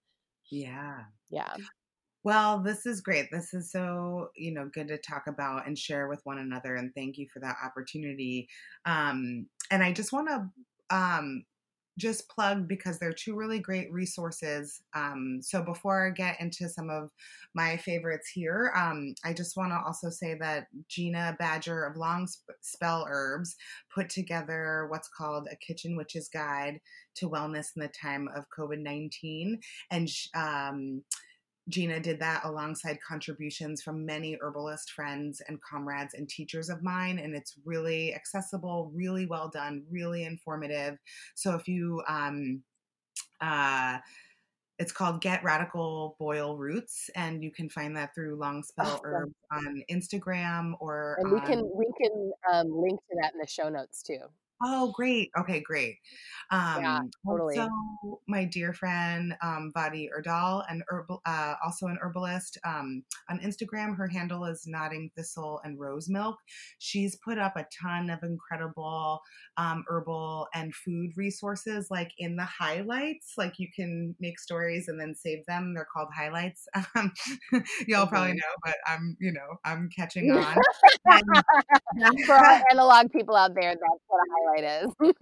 yeah 0.51 0.99
yeah 1.31 1.55
well, 2.27 2.59
this 2.59 2.87
is 2.87 3.01
great. 3.03 3.31
This 3.31 3.55
is 3.55 3.71
so, 3.71 4.31
you 4.35 4.53
know, 4.53 4.69
good 4.75 4.89
to 4.89 4.99
talk 4.99 5.29
about 5.29 5.69
and 5.69 5.79
share 5.79 6.09
with 6.09 6.21
one 6.25 6.39
another. 6.39 6.75
And 6.75 6.93
thank 6.93 7.19
you 7.19 7.29
for 7.33 7.39
that 7.39 7.55
opportunity. 7.65 8.49
Um, 8.85 9.47
and 9.71 9.81
I 9.81 9.93
just 9.93 10.13
want 10.13 10.27
to 10.31 10.51
um, 10.91 11.45
just 12.01 12.29
plug 12.29 12.67
because 12.67 12.99
they're 12.99 13.13
two 13.13 13.37
really 13.37 13.61
great 13.61 13.93
resources. 13.93 14.83
Um, 14.93 15.39
so 15.41 15.63
before 15.63 16.05
I 16.05 16.11
get 16.11 16.41
into 16.41 16.69
some 16.69 16.91
of 16.91 17.11
my 17.55 17.77
favorites 17.77 18.29
here, 18.35 18.73
um, 18.75 19.15
I 19.25 19.33
just 19.33 19.57
want 19.57 19.71
to 19.71 19.81
also 19.87 20.11
say 20.11 20.35
that 20.41 20.67
Gina 20.89 21.37
Badger 21.39 21.85
of 21.85 21.97
Long 21.97 22.27
Spell 22.61 23.07
Herbs 23.09 23.55
put 23.95 24.11
together 24.11 24.89
what's 24.91 25.09
called 25.17 25.47
a 25.49 25.55
Kitchen 25.65 25.97
Witch's 25.97 26.29
Guide 26.29 26.81
to 27.19 27.31
Wellness 27.31 27.69
in 27.77 27.83
the 27.83 27.89
Time 27.89 28.29
of 28.35 28.47
COVID 28.59 28.83
19. 28.83 29.61
And 29.93 30.11
um, 30.35 31.03
Gina 31.69 31.99
did 31.99 32.21
that 32.21 32.45
alongside 32.45 32.99
contributions 33.07 33.83
from 33.83 34.07
many 34.07 34.39
herbalist 34.41 34.93
friends 34.93 35.43
and 35.49 35.61
comrades 35.63 36.15
and 36.15 36.29
teachers 36.29 36.69
of 36.69 36.83
mine. 36.83 37.19
And 37.19 37.35
it's 37.35 37.55
really 37.65 38.15
accessible, 38.15 38.93
really 38.95 39.27
well 39.27 39.49
done, 39.49 39.85
really 39.91 40.25
informative. 40.25 40.99
So 41.35 41.55
if 41.55 41.67
you, 41.67 42.03
um, 42.09 42.63
uh, 43.41 43.99
it's 44.79 44.93
called 44.93 45.23
Get 45.23 45.43
Radical 45.43 46.17
Boil 46.19 46.57
Roots, 46.57 47.11
and 47.15 47.43
you 47.43 47.51
can 47.51 47.71
find 47.71 47.97
that 47.97 48.15
through 48.15 48.37
Long 48.37 48.63
Spell 48.63 49.01
Herbs 49.05 49.35
on 49.51 49.83
Instagram 49.91 50.75
or. 50.81 51.17
And 51.21 51.33
we 51.33 51.41
can 51.41 51.69
we 51.75 51.87
can 52.01 52.31
um, 52.53 52.71
link 52.71 53.01
to 53.11 53.17
that 53.23 53.33
in 53.33 53.41
the 53.41 53.47
show 53.47 53.71
notes 53.71 54.03
too. 54.03 54.19
Oh, 54.63 54.91
great. 54.93 55.31
Okay, 55.39 55.61
great. 55.61 55.99
Um, 56.51 56.81
yeah, 56.81 57.01
totally. 57.27 57.59
Also, 57.59 58.21
my 58.27 58.45
dear 58.45 58.73
friend 58.73 59.35
um, 59.43 59.71
Vadi 59.75 60.09
Erdal, 60.17 60.65
and 60.71 60.83
herbal, 60.89 61.21
uh, 61.27 61.55
also 61.65 61.87
an 61.89 61.99
herbalist 62.01 62.59
um, 62.65 63.03
on 63.29 63.39
Instagram. 63.41 63.97
Her 63.97 64.09
handle 64.09 64.45
is 64.45 64.67
Nodding 64.67 65.11
Thistle 65.15 65.61
and 65.65 65.79
Rose 65.79 66.09
Milk. 66.09 66.37
She's 66.79 67.17
put 67.17 67.39
up 67.39 67.57
a 67.57 67.67
ton 67.83 68.09
of 68.11 68.23
incredible 68.23 69.21
um, 69.59 69.85
herbal 69.89 70.47
and 70.55 70.75
food 70.75 71.11
resources, 71.17 71.89
like 71.91 72.13
in 72.19 72.37
the 72.37 72.45
highlights. 72.45 73.33
Like 73.37 73.59
you 73.59 73.69
can 73.75 74.15
make 74.21 74.39
stories 74.39 74.89
and 74.89 74.99
then 74.99 75.15
save 75.15 75.45
them. 75.47 75.75
They're 75.75 75.89
called 75.93 76.09
highlights. 76.15 76.67
Um, 76.95 77.13
y'all 77.87 78.05
mm-hmm. 78.05 78.09
probably 78.09 78.33
know, 78.35 78.55
but 78.65 78.77
I'm, 78.87 79.17
you 79.19 79.33
know, 79.33 79.59
I'm 79.65 79.91
catching 79.95 80.31
on. 80.33 80.57
and, 81.07 82.25
For 82.25 82.33
our 82.33 82.63
analog 82.71 83.11
people 83.13 83.35
out 83.37 83.55
there, 83.55 83.71
that's 83.71 84.03
what 84.07 84.19
a 84.19 84.31
highlight 84.31 84.46
is. 84.65 84.91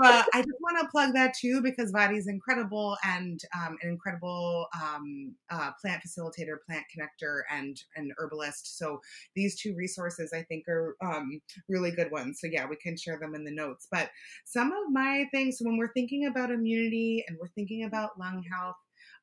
but 0.00 0.26
I 0.34 0.38
just 0.38 0.60
want 0.60 0.78
to 0.80 0.88
plug 0.90 1.12
that 1.14 1.34
too 1.34 1.60
because 1.62 1.92
Vadi's 1.92 2.26
incredible 2.26 2.96
and 3.04 3.40
um, 3.54 3.76
an 3.82 3.90
incredible 3.90 4.66
um, 4.74 5.34
uh, 5.50 5.70
plant 5.80 6.02
facilitator, 6.02 6.56
plant 6.66 6.84
connector, 6.94 7.42
and 7.50 7.80
an 7.96 8.12
herbalist. 8.18 8.78
So 8.78 9.00
these 9.36 9.60
two 9.60 9.74
resources 9.76 10.32
I 10.32 10.42
think 10.42 10.66
are 10.68 10.96
um, 11.02 11.40
really 11.68 11.90
good 11.90 12.10
ones. 12.10 12.38
So 12.40 12.48
yeah, 12.50 12.66
we 12.66 12.76
can 12.76 12.96
share 12.96 13.18
them 13.20 13.34
in 13.34 13.44
the 13.44 13.52
notes. 13.52 13.86
But 13.90 14.10
some 14.46 14.68
of 14.68 14.90
my 14.90 15.26
things 15.30 15.58
when 15.60 15.76
we're 15.76 15.92
thinking 15.92 16.26
about 16.26 16.50
immunity 16.50 17.24
and 17.28 17.36
we're 17.40 17.48
thinking 17.48 17.84
about 17.84 18.18
lung 18.18 18.42
health 18.50 18.76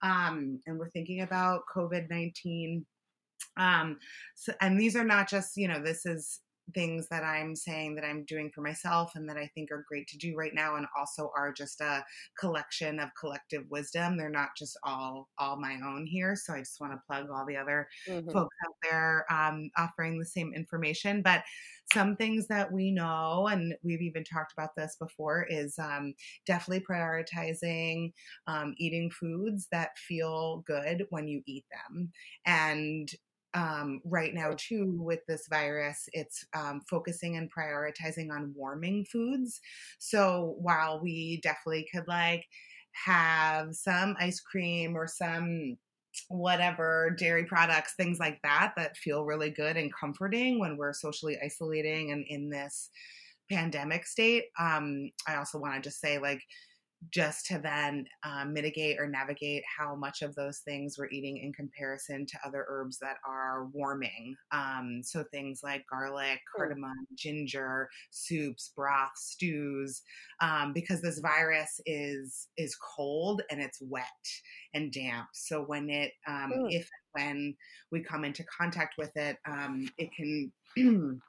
um, 0.04 0.60
and 0.68 0.78
we're 0.78 0.91
thinking 0.91 1.22
about 1.22 1.62
COVID 1.76 2.10
nineteen. 2.10 2.86
Um, 3.56 3.98
so, 4.36 4.54
and 4.62 4.80
these 4.80 4.95
are 4.95 5.04
not 5.04 5.28
just 5.28 5.58
you 5.58 5.68
know 5.68 5.82
this 5.84 6.06
is 6.06 6.41
things 6.74 7.07
that 7.09 7.24
I'm 7.24 7.55
saying 7.55 7.95
that 7.95 8.03
I'm 8.03 8.26
doing 8.26 8.51
for 8.53 8.61
myself 8.61 9.13
and 9.15 9.28
that 9.30 9.38
I 9.38 9.49
think 9.53 9.72
are 9.72 9.86
great 9.88 10.07
to 10.07 10.18
do 10.18 10.36
right 10.36 10.53
now 10.53 10.76
and 10.76 10.86
also 10.97 11.32
are 11.36 11.51
just 11.51 11.82
a 11.82 12.03
collection 12.39 12.99
of 12.99 13.09
collective 13.20 13.63
wisdom. 13.70 14.18
They're 14.18 14.30
not 14.30 14.49
just 14.57 14.78
all 14.84 15.30
all 15.38 15.57
my 15.57 15.78
own 15.86 16.05
here. 16.05 16.36
So 16.36 16.53
I 16.53 16.59
just 16.59 16.80
want 16.80 16.93
to 16.93 17.01
plug 17.07 17.30
all 17.32 17.45
the 17.45 17.57
other 17.57 17.88
mm-hmm. 18.07 18.30
folks 18.32 18.55
out 18.65 18.76
there 18.84 19.26
um, 19.30 19.70
offering 19.78 20.20
the 20.20 20.26
same 20.26 20.53
information. 20.53 21.22
But 21.22 21.43
some 21.93 22.15
things 22.18 22.47
that 22.47 22.72
we 22.72 22.91
know, 22.91 23.47
and 23.47 23.74
we've 23.82 24.01
even 24.01 24.24
talked 24.24 24.51
about 24.51 24.76
this 24.76 24.97
before, 24.99 25.47
is 25.49 25.80
um, 25.80 26.13
definitely 26.45 26.86
prioritizing 26.86 28.11
um, 28.47 28.76
eating 28.78 29.09
foods 29.09 29.68
that 29.72 29.97
feel 29.97 30.63
good 30.68 31.05
when 31.11 31.28
you 31.28 31.41
eat 31.45 31.63
them. 31.72 32.11
And 32.45 33.09
um, 33.54 34.02
right 34.04 34.34
now 34.34 34.52
too 34.58 34.98
with 35.00 35.20
this 35.28 35.48
virus 35.50 36.08
it's 36.14 36.45
um, 36.56 36.82
focusing 36.89 37.38
and 37.38 37.50
prioritizing 37.52 38.32
on 38.32 38.54
warming 38.56 39.06
foods. 39.06 39.60
So 40.00 40.56
while 40.60 41.02
we 41.02 41.39
definitely 41.43 41.88
could 41.93 42.08
like 42.08 42.45
have 43.06 43.76
some 43.76 44.16
ice 44.20 44.39
cream 44.39 44.95
or 44.95 45.08
some 45.08 45.78
whatever 46.30 47.16
dairy 47.18 47.45
products 47.45 47.93
things 47.95 48.18
like 48.20 48.39
that 48.43 48.74
that 48.76 48.98
feel 48.98 49.24
really 49.24 49.52
good 49.52 49.78
and 49.78 49.93
comforting 49.93 50.60
when 50.60 50.76
we're 50.76 50.93
socially 50.93 51.38
isolating 51.43 52.12
and 52.12 52.26
in 52.28 52.50
this 52.50 52.89
pandemic 53.52 54.06
state 54.06 54.45
um, 54.60 55.10
i 55.28 55.36
also 55.36 55.60
want 55.60 55.76
to 55.76 55.82
just 55.82 56.02
say 56.02 56.18
like 56.18 56.41
just 57.12 57.45
to 57.45 57.60
then 57.60 58.06
um, 58.24 58.54
mitigate 58.54 59.00
or 59.00 59.08
navigate 59.08 59.64
how 59.78 59.95
much 59.95 60.22
of 60.22 60.34
those 60.36 60.60
things 60.60 60.98
we're 60.98 61.10
eating 61.10 61.38
in 61.38 61.54
comparison 61.54 62.26
to 62.26 62.38
other 62.45 62.66
herbs 62.68 62.98
that 63.00 63.18
are 63.28 63.68
warming. 63.72 64.36
Um, 64.52 65.02
so 65.04 65.24
things 65.32 65.62
like 65.64 65.86
garlic, 65.89 66.39
cardamom, 66.56 67.08
ginger, 67.16 67.89
soups, 68.10 68.72
broths, 68.76 69.32
stews, 69.32 70.02
um, 70.41 70.74
because 70.74 71.02
this 71.02 71.20
virus 71.20 71.80
is 71.86 72.48
is 72.58 72.76
cold 72.76 73.41
and 73.52 73.62
it's 73.62 73.82
wet 73.82 74.06
and 74.74 74.91
damp. 74.91 75.28
So 75.34 75.62
when 75.62 75.89
it, 75.89 76.14
um, 76.28 76.52
if 76.70 76.89
when 77.14 77.56
we 77.91 78.02
come 78.02 78.26
into 78.26 78.43
contact 78.45 78.95
with 78.98 79.16
it, 79.16 79.38
um, 79.48 79.88
it 79.98 80.10
can 80.16 80.52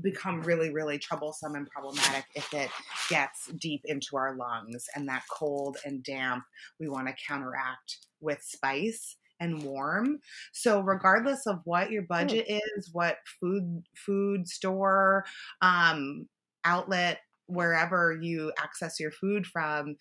become 0.00 0.42
really, 0.42 0.72
really 0.72 0.98
troublesome 0.98 1.54
and 1.54 1.68
problematic 1.68 2.24
if 2.34 2.52
it 2.54 2.70
gets 3.08 3.48
deep 3.58 3.82
into 3.84 4.16
our 4.16 4.36
lungs. 4.36 4.86
And 4.94 5.08
that 5.08 5.24
cold 5.30 5.76
and 5.84 6.02
damp, 6.02 6.44
we 6.80 6.88
want 6.88 7.08
to 7.08 7.14
counteract 7.26 7.98
with 8.20 8.42
spice 8.42 9.16
and 9.40 9.62
warm. 9.62 10.18
So 10.52 10.80
regardless 10.80 11.46
of 11.46 11.60
what 11.64 11.90
your 11.90 12.02
hmm. 12.02 12.08
budget 12.08 12.46
is, 12.48 12.90
what 12.92 13.18
food 13.40 13.82
food 13.94 14.48
store, 14.48 15.24
um, 15.62 16.26
outlet 16.64 17.20
wherever 17.48 18.18
you 18.20 18.52
access 18.58 18.98
your 18.98 19.12
food 19.12 19.46
from, 19.46 19.96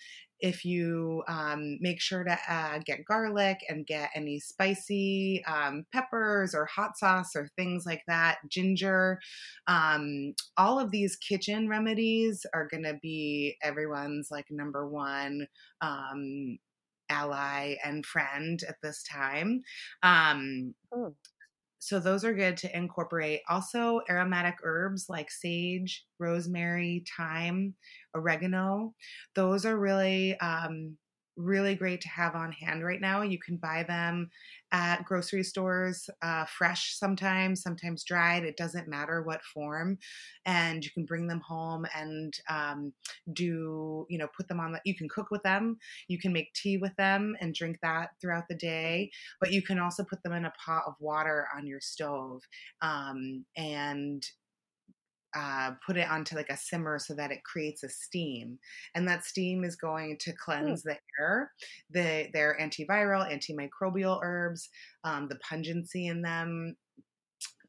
if 0.46 0.64
you 0.64 1.24
um, 1.28 1.80
make 1.82 2.00
sure 2.00 2.24
to 2.24 2.38
uh, 2.48 2.78
get 2.86 3.04
garlic 3.04 3.58
and 3.68 3.88
get 3.88 4.12
any 4.14 4.40
spicy 4.40 5.44
um, 5.48 5.84
peppers 5.92 6.54
or 6.54 6.66
hot 6.66 6.96
sauce 6.96 7.36
or 7.36 7.50
things 7.58 7.84
like 7.84 8.04
that, 8.08 8.38
ginger, 8.48 9.20
um, 9.66 10.36
all 10.56 10.80
of 10.80 10.92
these 10.92 11.16
kitchen 11.16 11.68
remedies 11.68 12.46
are 12.54 12.68
going 12.70 12.84
to 12.84 13.00
be 13.02 13.58
everyone's 13.64 14.30
like 14.30 14.46
number 14.52 14.88
one 14.88 15.48
um, 15.82 16.60
ally 17.10 17.74
and 17.84 18.06
friend 18.06 18.62
at 18.70 18.76
this 18.84 19.02
time. 19.02 19.64
Um, 20.04 20.76
oh 20.94 21.16
so 21.86 22.00
those 22.00 22.26
are 22.26 22.34
good 22.34 22.58
to 22.58 22.76
incorporate. 22.76 23.42
Also, 23.48 24.02
aromatic 24.10 24.56
herbs 24.64 25.06
like 25.08 25.30
sage, 25.30 26.04
rosemary, 26.18 27.06
thyme, 27.16 27.76
oregano. 28.16 28.96
Those 29.36 29.68
are 29.68 29.78
really 29.78 30.36
um, 30.40 30.98
really 31.38 31.76
great 31.76 32.02
to 32.02 32.10
have 32.10 32.34
on 32.34 32.52
hand 32.52 32.84
right 32.84 33.00
now. 33.00 33.22
You 33.22 33.38
can 33.38 33.58
buy 33.58 33.84
them 33.84 34.32
at 34.76 35.06
grocery 35.06 35.42
stores, 35.42 36.10
uh, 36.22 36.44
fresh 36.44 36.98
sometimes, 36.98 37.62
sometimes 37.62 38.04
dried. 38.04 38.44
It 38.44 38.58
doesn't 38.58 38.90
matter 38.90 39.22
what 39.22 39.42
form. 39.42 39.98
And 40.46 40.84
you 40.84 40.92
can 40.92 41.06
bring 41.06 41.28
them 41.28 41.40
home 41.40 41.86
and 41.96 42.34
um, 42.50 42.92
do, 43.32 44.06
you 44.10 44.18
know, 44.18 44.28
put 44.36 44.50
them 44.50 44.60
on 44.60 44.74
the, 44.74 44.82
you 44.84 44.94
can 44.94 45.08
cook 45.08 45.32
with 45.32 45.44
them. 45.44 45.78
You 46.10 46.20
can 46.20 46.34
make 46.34 46.54
tea 46.54 46.76
with 46.76 46.94
them 46.98 47.38
and 47.40 47.56
drink 47.56 47.78
that 47.84 48.10
throughout 48.20 48.50
the 48.50 48.56
day. 48.56 49.12
But 49.40 49.54
you 49.54 49.62
can 49.62 49.80
also 49.80 50.04
put 50.04 50.22
them 50.24 50.34
in 50.34 50.44
a 50.44 50.54
pot 50.64 50.84
of 50.86 50.96
water 51.00 51.48
on 51.56 51.66
your 51.66 51.80
stove 51.80 52.42
um, 52.82 53.46
and 53.56 54.28
uh, 55.36 55.72
put 55.86 55.98
it 55.98 56.10
onto 56.10 56.36
like 56.36 56.50
a 56.50 56.58
simmer 56.58 56.98
so 57.00 57.14
that 57.14 57.32
it 57.32 57.44
creates 57.44 57.84
a 57.84 57.90
steam, 57.90 58.58
and 58.96 59.08
that 59.08 59.26
steam 59.26 59.64
is 59.64 59.76
going 59.76 60.18
to 60.20 60.32
hmm. 60.32 60.38
cleanse 60.44 60.82
mm. 60.82 60.86
the 60.86 60.98
air. 61.20 61.52
The 61.92 62.28
they're 62.34 62.58
antiviral, 62.60 63.30
antimicrobial 63.30 64.20
herbs. 64.24 64.70
Um, 65.04 65.28
the 65.28 65.38
pungency 65.38 66.08
in 66.08 66.22
them 66.22 66.76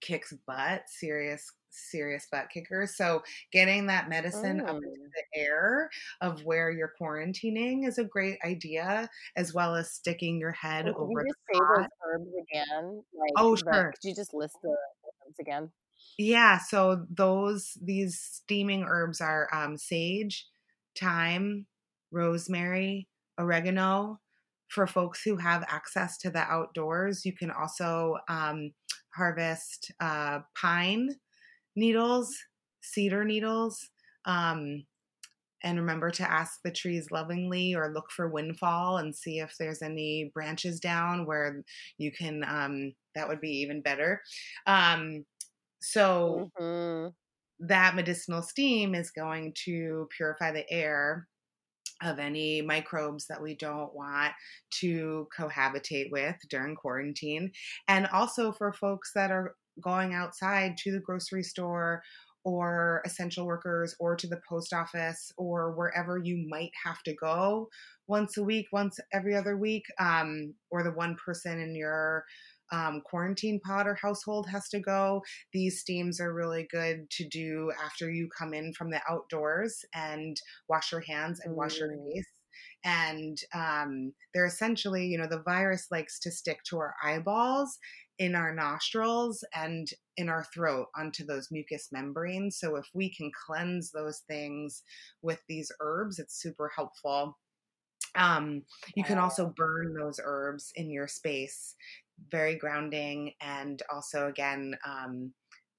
kicks 0.01 0.33
butt, 0.47 0.83
serious 0.87 1.51
serious 1.77 2.27
butt 2.31 2.49
kickers. 2.53 2.97
So 2.97 3.23
getting 3.53 3.87
that 3.87 4.09
medicine 4.09 4.61
up 4.61 4.77
into 4.77 4.89
oh. 4.89 5.11
the 5.15 5.41
air 5.41 5.91
of 6.21 6.43
where 6.45 6.71
you're 6.71 6.93
quarantining 7.01 7.87
is 7.87 7.99
a 7.99 8.05
great 8.05 8.39
idea, 8.45 9.09
as 9.37 9.55
well 9.55 9.75
as 9.75 9.93
sticking 9.93 10.39
your 10.39 10.53
head 10.53 10.87
Can 10.87 10.95
over. 10.95 11.11
You 11.11 11.25
just 11.27 11.39
say 11.53 11.61
those 11.77 11.87
herbs 12.07 12.31
again? 12.51 13.03
Like, 13.19 13.33
oh, 13.37 13.57
sure. 13.57 13.93
could 13.93 14.09
you 14.09 14.15
just 14.15 14.35
list 14.35 14.57
the 14.63 14.71
herbs 14.71 15.39
again? 15.41 15.71
Yeah, 16.19 16.59
so 16.59 17.07
those 17.11 17.77
these 17.83 18.19
steaming 18.19 18.85
herbs 18.85 19.21
are 19.21 19.49
um, 19.53 19.77
sage, 19.77 20.47
thyme, 20.99 21.67
rosemary, 22.11 23.09
oregano. 23.39 24.21
For 24.69 24.87
folks 24.87 25.23
who 25.23 25.37
have 25.37 25.63
access 25.69 26.19
to 26.19 26.31
the 26.31 26.41
outdoors, 26.41 27.25
you 27.25 27.33
can 27.33 27.51
also 27.51 28.17
um, 28.29 28.73
harvest 29.15 29.93
uh, 30.01 30.41
pine 30.61 31.11
needles, 31.77 32.37
cedar 32.83 33.25
needles. 33.25 33.89
Um, 34.27 34.85
and 35.63 35.79
remember 35.79 36.11
to 36.11 36.31
ask 36.31 36.61
the 36.63 36.71
trees 36.71 37.11
lovingly 37.11 37.75
or 37.75 37.93
look 37.93 38.11
for 38.11 38.29
windfall 38.29 38.99
and 38.99 39.15
see 39.15 39.39
if 39.39 39.55
there's 39.59 39.83
any 39.83 40.31
branches 40.35 40.79
down 40.79 41.27
where 41.27 41.63
you 41.99 42.13
can 42.13 42.45
um, 42.47 42.93
that 43.15 43.27
would 43.29 43.41
be 43.41 43.51
even 43.51 43.81
better 43.81 44.21
um, 44.67 45.25
so 45.81 46.51
mm-hmm. 46.61 47.09
that 47.67 47.95
medicinal 47.95 48.43
steam 48.43 48.95
is 48.95 49.11
going 49.11 49.53
to 49.65 50.09
purify 50.17 50.53
the 50.53 50.71
air 50.71 51.27
of 52.03 52.19
any 52.19 52.61
microbes 52.61 53.27
that 53.27 53.41
we 53.41 53.57
don't 53.57 53.95
want 53.95 54.33
to 54.71 55.27
cohabitate 55.39 56.11
with 56.11 56.37
during 56.51 56.75
quarantine 56.75 57.51
and 57.89 58.07
also 58.09 58.53
for 58.53 58.73
folks 58.75 59.13
that 59.15 59.31
are 59.31 59.55
going 59.81 60.15
outside 60.15 60.77
to 60.77 60.93
the 60.93 61.01
grocery 61.01 61.43
store 61.43 62.03
or 62.45 63.03
essential 63.05 63.45
workers 63.45 63.97
or 63.99 64.15
to 64.15 64.29
the 64.29 64.41
post 64.49 64.73
office 64.73 65.33
or 65.37 65.73
wherever 65.73 66.21
you 66.23 66.47
might 66.49 66.71
have 66.85 67.03
to 67.03 67.13
go 67.15 67.69
once 68.07 68.37
a 68.37 68.43
week, 68.43 68.67
once 68.73 69.01
every 69.13 69.35
other 69.35 69.57
week, 69.57 69.83
um, 69.99 70.55
or 70.71 70.85
the 70.85 70.93
one 70.93 71.17
person 71.25 71.61
in 71.61 71.75
your 71.75 72.25
um, 72.73 73.03
quarantine 73.05 73.61
pod 73.65 73.87
or 73.87 73.95
household 73.95 74.49
has 74.49 74.69
to 74.71 74.81
go. 74.81 75.23
These 75.53 75.81
steams 75.81 76.21
are 76.21 76.35
really 76.35 76.67
good 76.71 77.09
to 77.11 77.29
do 77.29 77.73
after 77.85 78.11
you 78.11 78.29
come 78.37 78.55
in 78.55 78.73
from 78.73 78.91
the 78.91 79.01
outdoors 79.09 79.85
and 79.95 80.37
wash 80.69 80.93
your 80.93 81.03
hands 81.03 81.41
and 81.45 81.55
wash 81.55 81.79
your 81.79 81.91
mm. 81.91 82.13
face. 82.13 82.29
And 82.85 83.37
um, 83.55 84.13
they're 84.33 84.47
essentially, 84.47 85.07
you 85.07 85.19
know, 85.19 85.27
the 85.29 85.43
virus 85.43 85.89
likes 85.91 86.21
to 86.21 86.31
stick 86.31 86.59
to 86.71 86.79
our 86.79 86.95
eyeballs 87.03 87.79
in 88.19 88.35
our 88.35 88.55
nostrils 88.55 89.45
and 89.55 89.89
in 90.17 90.29
our 90.29 90.45
throat 90.55 90.87
onto 90.97 91.25
those 91.25 91.49
mucous 91.51 91.89
membranes. 91.93 92.59
So 92.59 92.77
if 92.77 92.87
we 92.95 93.13
can 93.13 93.31
cleanse 93.47 93.91
those 93.91 94.23
things 94.29 94.83
with 95.23 95.41
these 95.49 95.71
herbs, 95.81 96.19
it's 96.19 96.41
super 96.41 96.71
helpful. 96.75 97.37
Um, 98.15 98.63
you 98.95 99.05
can 99.05 99.19
also 99.19 99.53
burn 99.55 99.95
those 99.95 100.19
herbs 100.25 100.73
in 100.75 100.91
your 100.91 101.07
space, 101.07 101.75
very 102.31 102.57
grounding 102.57 103.33
and 103.41 103.83
also 103.93 104.29
again 104.29 104.75
um, 104.87 105.33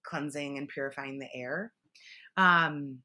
cleansing 0.03 0.57
and 0.57 0.67
purifying 0.67 1.19
the 1.19 1.27
air. 1.33 1.73
Um, 2.37 2.99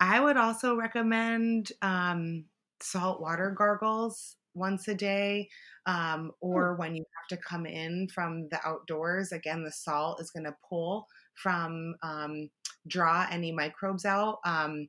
I 0.00 0.20
would 0.20 0.36
also 0.36 0.76
recommend 0.76 1.72
um, 1.82 2.44
salt 2.80 3.20
water 3.20 3.50
gargles 3.56 4.36
once 4.54 4.88
a 4.88 4.94
day, 4.94 5.48
um, 5.86 6.20
hmm. 6.20 6.28
or 6.40 6.74
when 6.76 6.94
you 6.94 7.04
have 7.16 7.38
to 7.38 7.44
come 7.44 7.66
in 7.66 8.08
from 8.14 8.48
the 8.50 8.58
outdoors. 8.66 9.32
Again, 9.32 9.64
the 9.64 9.72
salt 9.72 10.20
is 10.20 10.30
going 10.30 10.44
to 10.44 10.56
pull 10.68 11.06
from, 11.34 11.94
um, 12.02 12.50
draw 12.86 13.26
any 13.30 13.52
microbes 13.52 14.04
out 14.04 14.38
um, 14.44 14.88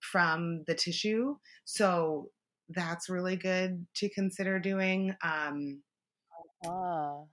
from 0.00 0.64
the 0.66 0.74
tissue. 0.74 1.36
So 1.64 2.30
that's 2.68 3.08
really 3.08 3.36
good 3.36 3.86
to 3.96 4.08
consider 4.10 4.58
doing. 4.58 5.14
Um, 5.22 5.82
uh-huh. 6.64 7.24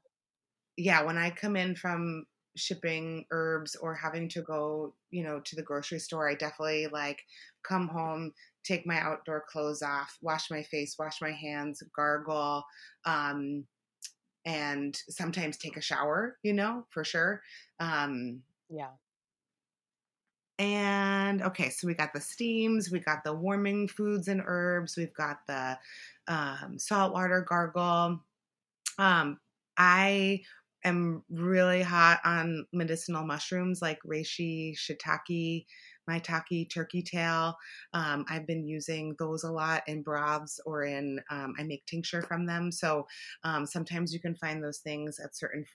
Yeah, 0.78 1.04
when 1.04 1.18
I 1.18 1.30
come 1.30 1.56
in 1.56 1.76
from 1.76 2.26
shipping 2.56 3.26
herbs 3.32 3.76
or 3.76 3.94
having 3.96 4.30
to 4.30 4.42
go, 4.42 4.94
you 5.12 5.24
know, 5.24 5.40
to 5.46 5.56
the 5.56 5.64
grocery 5.64 6.00
store, 6.00 6.30
I 6.30 6.36
definitely 6.36 6.88
like 6.88 7.22
come 7.64 7.88
home, 7.88 8.32
take 8.64 8.86
my 8.86 9.00
outdoor 9.00 9.44
clothes 9.50 9.82
off, 9.82 10.18
wash 10.22 10.50
my 10.50 10.64
face, 10.64 10.96
wash 10.98 11.22
my 11.22 11.32
hands, 11.32 11.84
gargle, 11.96 12.64
um, 13.06 13.66
and 14.46 14.96
sometimes 15.10 15.58
take 15.58 15.78
a 15.78 15.82
shower, 15.82 16.38
you 16.44 16.54
know, 16.54 16.86
for 16.92 17.04
sure. 17.04 17.42
Um, 17.80 18.42
yeah. 18.70 18.92
And 20.58 21.42
okay, 21.42 21.70
so 21.70 21.88
we 21.88 21.94
got 21.94 22.14
the 22.14 22.20
steams, 22.20 22.92
we 22.92 23.00
got 23.00 23.24
the 23.24 23.34
warming 23.34 23.88
foods 23.88 24.28
and 24.28 24.42
herbs, 24.46 24.98
we've 24.98 25.14
got 25.14 25.38
the 25.48 25.78
um, 26.28 26.78
saltwater 26.78 27.46
gargle. 27.48 28.20
Um, 29.00 29.40
I 29.78 30.42
am 30.86 31.24
really 31.32 31.82
hot 31.82 32.20
on 32.26 32.68
medicinal 32.74 33.26
mushrooms 33.26 33.82
like 33.82 34.00
reishi, 34.08 34.76
shiitake, 34.78 35.66
maitake, 36.10 36.70
turkey 36.74 37.04
tail. 37.04 37.56
Um, 37.94 38.26
I've 38.30 38.48
been 38.48 38.68
using 38.68 39.16
those 39.20 39.44
a 39.44 39.52
lot 39.52 39.84
in 39.88 40.04
broths 40.04 40.60
or 40.66 40.84
in, 40.84 41.22
um, 41.32 41.56
I 41.60 41.64
make 41.64 41.86
tincture 41.86 42.22
from 42.24 42.46
them. 42.46 42.72
So 42.72 43.08
um, 43.44 43.66
sometimes 43.66 44.14
you 44.14 44.20
can 44.22 44.36
find 44.36 44.64
those 44.64 44.80
things 44.80 45.20
at 45.24 45.36
certain 45.36 45.66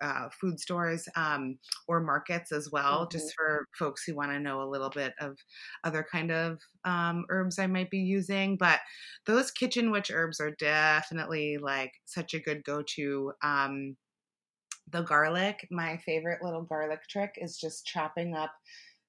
uh, 0.00 0.28
food 0.40 0.58
stores 0.58 1.08
um, 1.16 1.58
or 1.88 2.00
markets 2.00 2.52
as 2.52 2.70
well, 2.70 3.00
mm-hmm. 3.00 3.18
just 3.18 3.34
for 3.34 3.66
folks 3.78 4.02
who 4.04 4.14
want 4.14 4.30
to 4.32 4.40
know 4.40 4.62
a 4.62 4.70
little 4.70 4.90
bit 4.90 5.12
of 5.20 5.36
other 5.84 6.06
kind 6.10 6.30
of 6.30 6.58
um, 6.84 7.24
herbs 7.30 7.58
I 7.58 7.66
might 7.66 7.90
be 7.90 7.98
using. 7.98 8.56
But 8.56 8.80
those 9.26 9.50
kitchen 9.50 9.90
witch 9.90 10.10
herbs 10.10 10.40
are 10.40 10.52
definitely 10.58 11.58
like 11.60 11.92
such 12.06 12.34
a 12.34 12.40
good 12.40 12.64
go 12.64 12.82
to. 12.96 13.32
Um, 13.42 13.96
the 14.92 15.02
garlic, 15.02 15.68
my 15.70 15.98
favorite 15.98 16.42
little 16.42 16.62
garlic 16.62 17.00
trick 17.08 17.34
is 17.36 17.56
just 17.56 17.86
chopping 17.86 18.34
up 18.34 18.50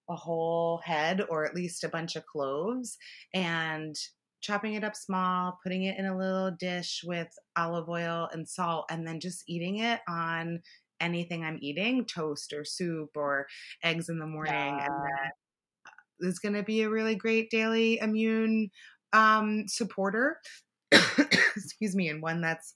a 0.09 0.15
whole 0.15 0.79
head 0.83 1.21
or 1.29 1.45
at 1.45 1.55
least 1.55 1.83
a 1.83 1.89
bunch 1.89 2.15
of 2.15 2.25
cloves 2.25 2.97
and 3.33 3.95
chopping 4.41 4.73
it 4.73 4.83
up 4.83 4.95
small, 4.95 5.59
putting 5.63 5.83
it 5.83 5.97
in 5.97 6.05
a 6.05 6.17
little 6.17 6.51
dish 6.59 7.01
with 7.05 7.27
olive 7.55 7.87
oil 7.87 8.27
and 8.33 8.47
salt, 8.47 8.85
and 8.89 9.07
then 9.07 9.19
just 9.19 9.43
eating 9.47 9.77
it 9.77 9.99
on 10.09 10.59
anything 11.01 11.43
I'm 11.43 11.59
eating 11.61 12.05
toast 12.05 12.53
or 12.53 12.63
soup 12.63 13.09
or 13.15 13.47
eggs 13.83 14.09
in 14.09 14.19
the 14.19 14.27
morning. 14.27 14.53
Yeah. 14.53 14.85
And 14.85 14.93
that 14.93 16.27
is 16.27 16.39
going 16.39 16.55
to 16.55 16.63
be 16.63 16.83
a 16.83 16.89
really 16.89 17.15
great 17.15 17.49
daily 17.49 17.99
immune 17.99 18.69
um, 19.13 19.65
supporter. 19.67 20.37
Excuse 20.91 21.95
me, 21.95 22.09
and 22.09 22.21
one 22.21 22.41
that's 22.41 22.75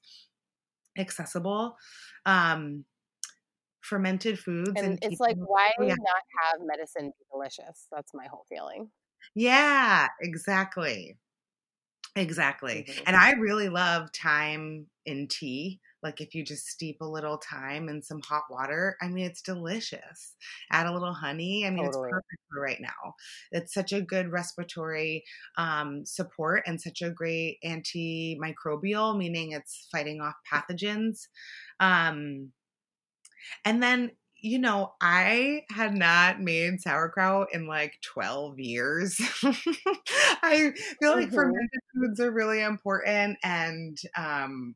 accessible. 0.97 1.77
Um, 2.25 2.85
fermented 3.81 4.39
foods. 4.39 4.71
And, 4.75 4.87
and 4.87 4.99
it's 5.01 5.19
like, 5.19 5.37
why 5.37 5.71
yeah. 5.79 5.87
not 5.87 6.23
have 6.41 6.61
medicine 6.65 7.11
be 7.17 7.25
delicious? 7.31 7.87
That's 7.91 8.13
my 8.13 8.25
whole 8.27 8.45
feeling. 8.49 8.89
Yeah, 9.35 10.07
exactly. 10.21 11.17
Exactly. 12.15 12.85
Mm-hmm. 12.87 13.03
And 13.07 13.15
I 13.15 13.31
really 13.33 13.69
love 13.69 14.09
thyme 14.11 14.87
in 15.05 15.27
tea. 15.27 15.79
Like 16.05 16.21
if 16.21 16.35
you 16.35 16.43
just 16.43 16.67
steep 16.67 17.01
a 17.01 17.05
little 17.05 17.37
thyme 17.37 17.89
in 17.89 18.03
some 18.03 18.21
hot 18.21 18.43
water, 18.47 18.95
I 19.01 19.07
mean, 19.07 19.25
it's 19.25 19.41
delicious. 19.41 20.35
Add 20.71 20.85
a 20.85 20.93
little 20.93 21.15
honey. 21.15 21.65
I 21.65 21.71
mean, 21.71 21.83
totally. 21.85 22.09
it's 22.09 22.13
perfect 22.13 22.41
for 22.47 22.61
right 22.61 22.79
now. 22.79 23.15
It's 23.51 23.73
such 23.73 23.91
a 23.91 24.01
good 24.01 24.31
respiratory 24.31 25.23
um, 25.57 26.05
support 26.05 26.61
and 26.67 26.79
such 26.79 27.01
a 27.01 27.09
great 27.09 27.57
antimicrobial, 27.65 29.17
meaning 29.17 29.53
it's 29.53 29.87
fighting 29.91 30.21
off 30.21 30.35
pathogens. 30.53 31.21
Um, 31.79 32.51
and 33.65 33.81
then, 33.81 34.11
you 34.39 34.59
know, 34.59 34.93
I 35.01 35.63
had 35.71 35.95
not 35.95 36.39
made 36.39 36.81
sauerkraut 36.81 37.47
in 37.51 37.65
like 37.65 37.95
12 38.03 38.59
years. 38.59 39.19
I 39.43 40.71
feel 41.01 41.13
like 41.13 41.29
mm-hmm. 41.29 41.35
fermented 41.35 41.79
foods 41.95 42.19
are 42.19 42.29
really 42.29 42.61
important 42.61 43.39
and 43.43 43.97
um 44.15 44.75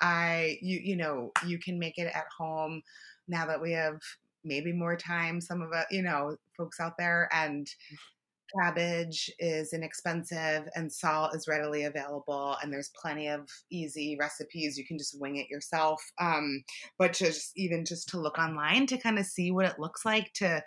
I 0.00 0.58
you 0.60 0.80
you 0.82 0.96
know, 0.96 1.32
you 1.46 1.58
can 1.58 1.78
make 1.78 1.98
it 1.98 2.12
at 2.14 2.26
home 2.36 2.82
now 3.28 3.46
that 3.46 3.60
we 3.60 3.72
have 3.72 3.98
maybe 4.44 4.72
more 4.72 4.96
time 4.96 5.40
some 5.40 5.62
of 5.62 5.72
us, 5.72 5.86
you 5.90 6.02
know, 6.02 6.36
folks 6.56 6.80
out 6.80 6.96
there 6.98 7.28
and 7.32 7.68
cabbage 8.58 9.30
is 9.38 9.72
inexpensive 9.72 10.68
and 10.74 10.92
salt 10.92 11.34
is 11.34 11.46
readily 11.48 11.84
available 11.84 12.56
and 12.62 12.72
there's 12.72 12.90
plenty 13.00 13.28
of 13.28 13.48
easy 13.70 14.16
recipes 14.18 14.76
you 14.76 14.84
can 14.84 14.98
just 14.98 15.20
wing 15.20 15.36
it 15.36 15.48
yourself 15.48 16.02
um, 16.20 16.62
but 16.98 17.12
just 17.12 17.52
even 17.56 17.84
just 17.84 18.08
to 18.08 18.20
look 18.20 18.38
online 18.38 18.86
to 18.86 18.98
kind 18.98 19.18
of 19.18 19.26
see 19.26 19.50
what 19.50 19.66
it 19.66 19.78
looks 19.78 20.04
like 20.04 20.32
to 20.32 20.62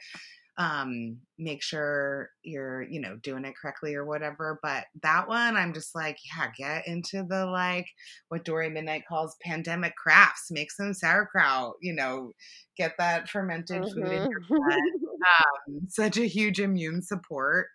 um 0.58 1.18
make 1.40 1.64
sure 1.64 2.30
you're 2.44 2.84
you 2.84 3.02
know 3.02 3.16
doing 3.24 3.44
it 3.44 3.56
correctly 3.60 3.96
or 3.96 4.06
whatever 4.06 4.60
but 4.62 4.86
that 5.02 5.28
one 5.28 5.58
i'm 5.58 5.74
just 5.74 5.96
like 5.96 6.18
yeah 6.38 6.48
get 6.56 6.88
into 6.88 7.24
the 7.28 7.46
like 7.46 7.88
what 8.30 8.46
Dori 8.46 8.70
Midnight 8.70 9.04
calls 9.10 9.36
pandemic 9.42 9.96
crafts 9.96 10.52
make 10.52 10.72
some 10.72 10.94
sauerkraut 10.94 11.74
you 11.82 11.94
know 11.94 12.34
get 12.78 12.94
that 13.00 13.30
fermented 13.30 13.82
mm-hmm. 13.82 13.94
food 13.94 14.12
in 14.12 14.30
your 14.30 14.40
gut 14.42 14.80
um, 15.70 15.80
such 15.88 16.18
a 16.18 16.28
huge 16.28 16.60
immune 16.60 17.02
support 17.02 17.68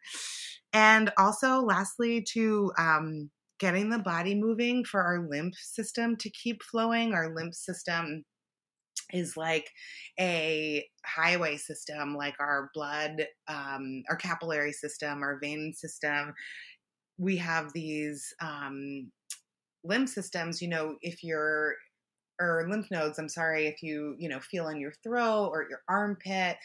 and 0.72 1.11
also 1.18 1.61
lastly 1.61 2.24
to 2.33 2.70
um 2.79 3.29
getting 3.59 3.91
the 3.91 3.99
body 3.99 4.37
moving 4.37 4.85
for 4.85 5.03
our 5.03 5.26
lymph 5.29 5.57
system 5.57 6.16
to 6.16 6.31
keep 6.31 6.62
flowing 6.62 7.12
our 7.12 7.35
lymph 7.35 7.55
system 7.55 8.24
is 9.12 9.36
like 9.36 9.70
a 10.20 10.86
highway 11.04 11.56
system, 11.56 12.14
like 12.14 12.34
our 12.40 12.70
blood, 12.74 13.26
um, 13.48 14.02
our 14.09 14.16
capillary 14.16 14.72
system, 14.72 15.22
our 15.22 15.38
vein 15.40 15.72
system. 15.74 16.34
We 17.18 17.36
have 17.38 17.72
these 17.72 18.32
um, 18.40 19.11
lymph 19.84 20.11
systems, 20.11 20.61
you 20.62 20.68
know, 20.68 20.96
if 21.02 21.24
you're, 21.24 21.74
or 22.40 22.66
lymph 22.70 22.90
nodes, 22.90 23.18
I'm 23.18 23.28
sorry, 23.28 23.66
if 23.66 23.82
you, 23.82 24.14
you 24.18 24.28
know, 24.28 24.38
feel 24.38 24.68
in 24.68 24.80
your 24.80 24.92
throat 25.02 25.48
or 25.52 25.66
your 25.68 25.80
armpit, 25.88 26.56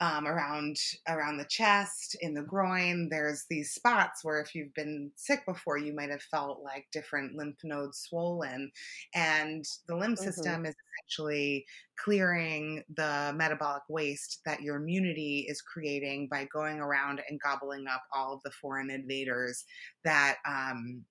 um, 0.00 0.26
around 0.26 0.76
around 1.08 1.36
the 1.36 1.46
chest, 1.48 2.16
in 2.20 2.34
the 2.34 2.42
groin. 2.42 3.08
There's 3.10 3.44
these 3.50 3.72
spots 3.72 4.24
where 4.24 4.40
if 4.40 4.54
you've 4.54 4.74
been 4.74 5.10
sick 5.16 5.44
before, 5.46 5.78
you 5.78 5.94
might 5.94 6.10
have 6.10 6.22
felt 6.22 6.62
like 6.62 6.86
different 6.92 7.36
lymph 7.36 7.58
nodes 7.64 7.98
swollen, 8.08 8.70
and 9.14 9.64
the 9.88 9.96
lymph 9.96 10.18
mm-hmm. 10.18 10.30
system 10.30 10.66
is 10.66 10.74
essentially 11.10 11.66
clearing 12.02 12.82
the 12.96 13.32
metabolic 13.36 13.82
waste 13.88 14.40
that 14.46 14.62
your 14.62 14.76
immunity 14.76 15.46
is 15.48 15.60
creating 15.60 16.28
by 16.30 16.48
going 16.52 16.78
around 16.78 17.20
and 17.28 17.40
gobbling 17.40 17.86
up 17.86 18.02
all 18.14 18.32
of 18.32 18.40
the 18.42 18.50
foreign 18.50 18.90
invaders 18.90 19.64
that 20.04 20.36
um, 20.48 21.04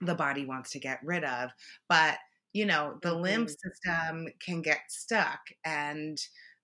the 0.00 0.14
body 0.14 0.44
wants 0.44 0.70
to 0.70 0.80
get 0.80 0.98
rid 1.04 1.24
of. 1.24 1.50
But 1.88 2.18
you 2.52 2.66
know, 2.66 2.98
the 3.02 3.10
mm-hmm. 3.10 3.22
lymph 3.22 3.50
system 3.50 4.26
can 4.44 4.60
get 4.62 4.80
stuck 4.88 5.40
and 5.64 6.18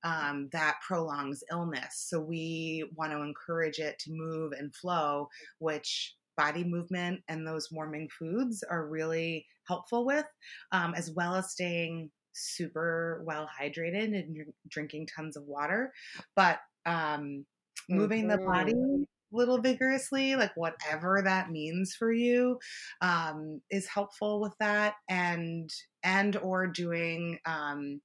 um, 0.06 0.48
that 0.52 0.76
prolongs 0.86 1.42
illness. 1.50 2.06
So 2.08 2.20
we 2.20 2.88
want 2.94 3.10
to 3.10 3.22
encourage 3.22 3.80
it 3.80 3.98
to 4.00 4.12
move 4.12 4.52
and 4.52 4.72
flow, 4.74 5.28
which 5.58 6.14
body 6.36 6.62
movement 6.62 7.20
and 7.28 7.44
those 7.44 7.72
warming 7.72 8.08
foods 8.16 8.62
are 8.70 8.86
really 8.86 9.44
helpful 9.66 10.06
with, 10.06 10.24
um, 10.70 10.94
as 10.94 11.10
well 11.10 11.34
as 11.34 11.50
staying 11.50 12.10
super 12.34 13.22
well 13.26 13.48
hydrated 13.60 14.14
and 14.14 14.36
drinking 14.68 15.08
tons 15.14 15.36
of 15.36 15.42
water. 15.44 15.92
But 16.36 16.60
um, 16.84 17.44
moving 17.88 18.28
mm-hmm. 18.28 18.40
the 18.40 18.46
body 18.46 18.74
mm-hmm. 18.74 19.02
little 19.32 19.58
vigorously 19.58 20.36
like 20.36 20.52
whatever 20.54 21.20
that 21.24 21.50
means 21.50 21.96
for 21.98 22.12
you 22.12 22.60
um, 23.00 23.60
is 23.72 23.88
helpful 23.88 24.40
with 24.40 24.54
that 24.60 24.94
and 25.08 25.68
and 26.04 26.36
or 26.36 26.68
doing 26.68 27.38
um, 27.44 28.00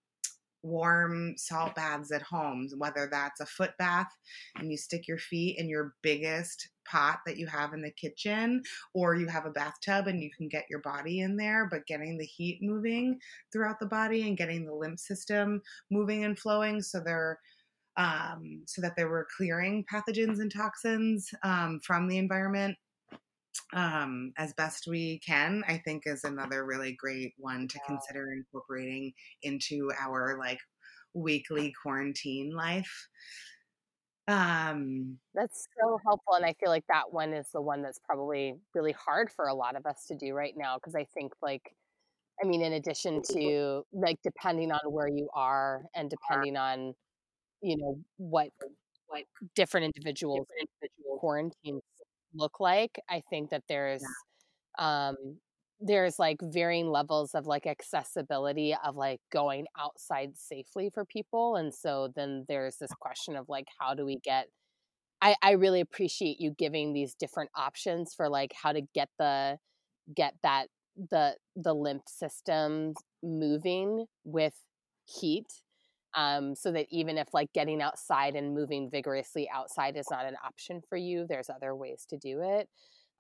warm 0.64 1.36
salt 1.38 1.76
baths 1.76 2.12
at 2.12 2.22
home, 2.22 2.68
whether 2.78 3.08
that's 3.12 3.40
a 3.40 3.46
foot 3.46 3.72
bath 3.80 4.12
and 4.58 4.72
you 4.72 4.78
stick 4.78 5.08
your 5.08 5.18
feet 5.18 5.58
in 5.58 5.68
your 5.68 5.94
biggest 6.02 6.70
pot 6.86 7.20
that 7.26 7.38
you 7.38 7.48
have 7.48 7.74
in 7.74 7.82
the 7.82 7.92
kitchen, 7.92 8.62
or 8.94 9.16
you 9.16 9.28
have 9.28 9.46
a 9.46 9.52
bathtub 9.52 10.08
and 10.08 10.22
you 10.22 10.30
can 10.36 10.48
get 10.48 10.66
your 10.70 10.80
body 10.80 11.22
in 11.22 11.36
there, 11.38 11.68
but 11.70 11.88
getting 11.88 12.18
the 12.18 12.26
heat 12.26 12.60
moving 12.62 13.20
throughout 13.52 13.80
the 13.80 13.86
body 13.86 14.28
and 14.28 14.38
getting 14.38 14.66
the 14.66 14.74
lymph 14.74 15.00
system 15.00 15.62
moving 15.90 16.24
and 16.24 16.38
flowing 16.38 16.82
so 16.82 17.00
they're 17.00 17.40
um, 17.98 18.62
so 18.68 18.82
that 18.82 18.96
they 18.96 19.04
were 19.04 19.28
clearing 19.36 19.86
pathogens 19.92 20.40
and 20.40 20.52
toxins 20.52 21.30
um, 21.44 21.80
from 21.84 22.08
the 22.08 22.18
environment 22.18 22.78
um, 23.74 24.34
as 24.38 24.54
best 24.54 24.88
we 24.88 25.20
can, 25.20 25.64
I 25.68 25.78
think 25.78 26.04
is 26.06 26.24
another 26.24 26.66
really 26.66 26.94
great 26.94 27.34
one 27.38 27.68
to 27.68 27.80
yeah. 27.80 27.88
consider 27.88 28.34
incorporating 28.34 29.14
into 29.44 29.92
our 30.00 30.38
like 30.38 30.60
weekly 31.14 31.74
quarantine 31.82 32.54
life. 32.56 33.08
Um, 34.28 35.18
that's 35.34 35.68
so 35.82 36.00
helpful. 36.06 36.36
And 36.36 36.46
I 36.46 36.54
feel 36.60 36.70
like 36.70 36.86
that 36.88 37.12
one 37.12 37.34
is 37.34 37.48
the 37.54 37.62
one 37.62 37.82
that's 37.82 38.00
probably 38.00 38.56
really 38.74 38.94
hard 38.94 39.30
for 39.32 39.46
a 39.46 39.54
lot 39.54 39.76
of 39.76 39.86
us 39.86 40.06
to 40.08 40.16
do 40.16 40.34
right 40.34 40.54
now. 40.56 40.78
Cause 40.80 40.96
I 40.96 41.06
think 41.14 41.34
like, 41.42 41.76
I 42.42 42.48
mean, 42.48 42.62
in 42.62 42.74
addition 42.74 43.22
to 43.34 43.84
like 43.92 44.18
depending 44.24 44.72
on 44.72 44.80
where 44.90 45.08
you 45.08 45.30
are 45.34 45.84
and 45.96 46.10
depending 46.10 46.56
on, 46.56 46.94
you 47.62 47.78
know, 47.78 47.98
what 48.18 48.50
what 49.08 49.24
different 49.56 49.86
individuals, 49.86 50.40
different 50.48 50.70
individual 50.82 51.20
quarantines 51.20 51.82
look 52.34 52.60
like. 52.60 53.00
I 53.10 53.22
think 53.30 53.50
that 53.52 53.64
there's 53.68 54.04
yeah. 54.80 55.10
um 55.10 55.16
there's 55.82 56.20
like 56.20 56.38
varying 56.42 56.90
levels 56.92 57.34
of 57.34 57.48
like 57.48 57.66
accessibility 57.66 58.76
of 58.86 58.96
like 58.96 59.20
going 59.32 59.66
outside 59.80 60.32
safely 60.38 60.92
for 60.94 61.06
people 61.06 61.56
and 61.56 61.74
so 61.74 62.10
then 62.16 62.46
there's 62.48 62.78
this 62.78 62.92
question 63.00 63.36
of 63.36 63.50
like 63.50 63.66
how 63.80 63.94
do 63.96 64.06
we 64.06 64.20
get 64.24 64.48
I, 65.22 65.36
I 65.44 65.52
really 65.52 65.82
appreciate 65.82 66.40
you 66.40 66.52
giving 66.58 66.94
these 66.94 67.14
different 67.16 67.52
options 67.56 68.14
for 68.16 68.28
like 68.30 68.54
how 68.62 68.74
to 68.74 68.82
get 68.94 69.10
the 69.20 69.58
get 70.16 70.34
that 70.44 70.68
the 71.10 71.36
the 71.56 71.74
lymph 71.74 72.04
system 72.08 72.94
moving 73.24 74.06
with 74.24 74.54
heat 75.06 75.48
um, 76.16 76.56
so 76.56 76.72
that 76.72 76.88
even 76.90 77.18
if 77.18 77.28
like 77.34 77.52
getting 77.54 77.82
outside 77.82 78.36
and 78.36 78.54
moving 78.54 78.90
vigorously 78.90 79.50
outside 79.54 79.96
is 79.98 80.08
not 80.12 80.26
an 80.26 80.36
option 80.46 80.82
for 80.90 80.98
you 80.98 81.26
there's 81.28 81.50
other 81.50 81.76
ways 81.76 82.06
to 82.10 82.18
do 82.18 82.42
it 82.42 82.68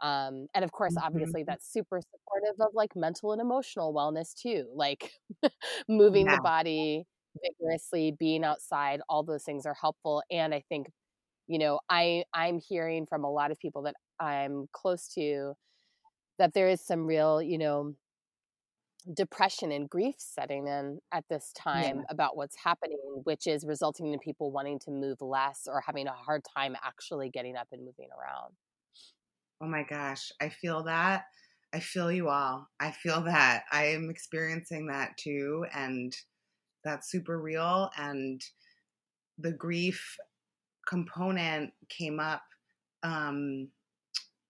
um, 0.02 0.48
and 0.56 0.64
of 0.64 0.72
course 0.72 0.96
mm-hmm. 0.96 1.06
obviously 1.06 1.44
that's 1.44 1.72
super 1.72 2.02
supportive 2.02 2.60
of 2.60 2.70
like 2.74 2.96
mental 2.96 3.32
and 3.32 3.42
emotional 3.42 3.94
wellness 3.94 4.34
too 4.34 4.66
like 4.74 5.12
moving 5.89 6.26
yeah. 6.26 6.36
the 6.36 6.42
body 6.42 7.04
vigorously 7.44 8.14
being 8.20 8.44
outside 8.44 9.00
all 9.08 9.24
those 9.24 9.44
things 9.44 9.66
are 9.66 9.76
helpful 9.80 10.22
and 10.30 10.54
i 10.54 10.62
think 10.68 10.88
you 11.48 11.58
know 11.58 11.80
i 11.89 12.24
i'm 12.34 12.60
hearing 12.60 13.06
from 13.06 13.24
a 13.24 13.32
lot 13.32 13.52
of 13.52 13.60
people 13.60 13.84
that 13.84 13.96
i'm 14.20 14.68
close 14.74 15.08
to 15.08 15.54
that 16.39 16.54
there 16.54 16.68
is 16.68 16.82
some 16.82 17.06
real 17.06 17.42
you 17.42 17.58
know 17.58 17.94
depression 19.14 19.72
and 19.72 19.89
grief 19.89 20.16
setting 20.18 20.68
in 20.68 20.99
at 21.12 21.26
this 21.30 21.52
time 21.54 21.97
yeah. 21.97 22.04
about 22.10 22.38
what's 22.38 22.56
happening, 22.64 23.22
which 23.24 23.47
is 23.47 23.66
resulting 23.66 24.14
in 24.14 24.20
people 24.20 24.52
wanting 24.52 24.80
to 24.80 24.91
move 24.91 25.22
less 25.22 25.68
or 25.68 25.82
having 25.82 26.08
a 26.08 26.12
hard 26.12 26.43
time 26.56 26.76
actually 26.84 27.30
getting 27.30 27.56
up 27.56 27.68
and 27.72 27.82
moving 27.82 28.10
around. 28.18 28.54
Oh 29.62 29.68
my 29.68 29.84
gosh, 29.84 30.32
I 30.39 30.49
feel 30.49 30.84
that. 30.84 31.26
I 31.74 31.80
feel 31.80 32.12
you 32.12 32.30
all. 32.30 32.68
I 32.80 32.91
feel 32.91 33.22
that. 33.22 33.64
I 33.72 33.86
am 33.86 34.10
experiencing 34.10 34.88
that 34.88 35.18
too. 35.18 35.66
And 35.74 36.16
that's 36.84 37.10
super 37.10 37.39
real. 37.39 37.89
And 37.97 38.41
the 39.38 39.52
grief 39.52 40.18
component 40.88 41.72
came 41.89 42.20
up 42.20 42.43
um, 43.04 43.70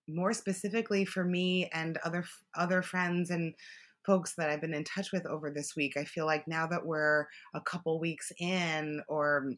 more 0.08 0.34
specifically 0.34 1.06
for 1.06 1.24
me 1.24 1.70
and 1.74 1.98
other 2.04 2.26
other 2.56 2.82
friends 2.82 3.30
and 3.30 3.54
folks 4.06 4.34
that 4.38 4.50
I've 4.50 4.62
been 4.62 4.74
in 4.74 4.84
touch 4.84 5.12
with 5.12 5.26
over 5.26 5.52
this 5.52 5.76
week. 5.76 5.98
I 5.98 6.04
feel 6.04 6.26
like 6.26 6.48
now 6.48 6.68
that 6.68 6.86
we're 6.86 7.28
a 7.54 7.62
couple 7.62 8.00
weeks 8.00 8.32
in 8.40 9.02
or 9.08 9.52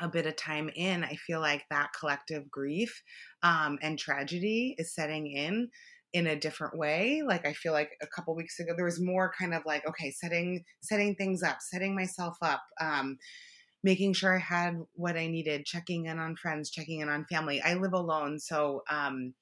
a 0.00 0.08
bit 0.08 0.26
of 0.26 0.36
time 0.36 0.70
in, 0.74 1.04
I 1.04 1.16
feel 1.16 1.40
like 1.40 1.64
that 1.70 1.90
collective 1.98 2.50
grief 2.50 3.02
um, 3.42 3.78
and 3.82 3.98
tragedy 3.98 4.74
is 4.78 4.94
setting 4.94 5.26
in 5.30 5.68
in 6.14 6.26
a 6.26 6.36
different 6.36 6.76
way 6.78 7.20
like 7.26 7.46
i 7.46 7.52
feel 7.52 7.72
like 7.72 7.90
a 8.00 8.06
couple 8.06 8.34
weeks 8.34 8.58
ago 8.58 8.72
there 8.74 8.84
was 8.84 9.00
more 9.00 9.30
kind 9.38 9.52
of 9.52 9.62
like 9.66 9.86
okay 9.86 10.10
setting 10.10 10.64
setting 10.80 11.14
things 11.14 11.42
up 11.42 11.58
setting 11.60 11.94
myself 11.94 12.36
up 12.40 12.62
um 12.80 13.18
making 13.84 14.14
sure 14.14 14.34
i 14.34 14.38
had 14.38 14.74
what 14.94 15.18
i 15.18 15.26
needed 15.26 15.66
checking 15.66 16.06
in 16.06 16.18
on 16.18 16.34
friends 16.34 16.70
checking 16.70 17.00
in 17.00 17.10
on 17.10 17.26
family 17.30 17.60
i 17.60 17.74
live 17.74 17.92
alone 17.92 18.38
so 18.38 18.82
um 18.90 19.34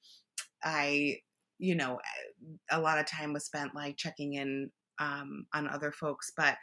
i 0.61 1.15
you 1.59 1.75
know, 1.75 1.95
eh, 1.95 2.55
a 2.71 2.79
lot 2.79 2.99
of 2.99 3.05
time 3.05 3.33
was 3.33 3.45
spent 3.45 3.75
like 3.75 3.97
checking 3.97 4.33
in 4.33 4.71
um, 4.99 5.45
on 5.53 5.67
other 5.67 5.91
folks, 5.91 6.31
but 6.35 6.57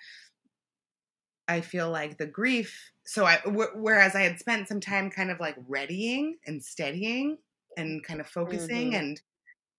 I 1.47 1.61
feel 1.61 1.91
like 1.91 2.19
the 2.19 2.27
grief. 2.27 2.91
So 3.05 3.27
I, 3.27 3.39
w- 3.45 3.71
whereas 3.75 4.15
I 4.15 4.23
had 4.23 4.39
spent 4.39 4.69
some 4.69 4.81
time 4.81 5.11
kind 5.11 5.31
of 5.31 5.41
like 5.41 5.57
readying 5.69 6.39
and 6.47 6.63
steadying 6.63 7.39
and 7.77 8.03
kind 8.05 8.21
of 8.21 8.27
focusing 8.27 8.93
mm-hmm. 8.93 9.01
and 9.01 9.21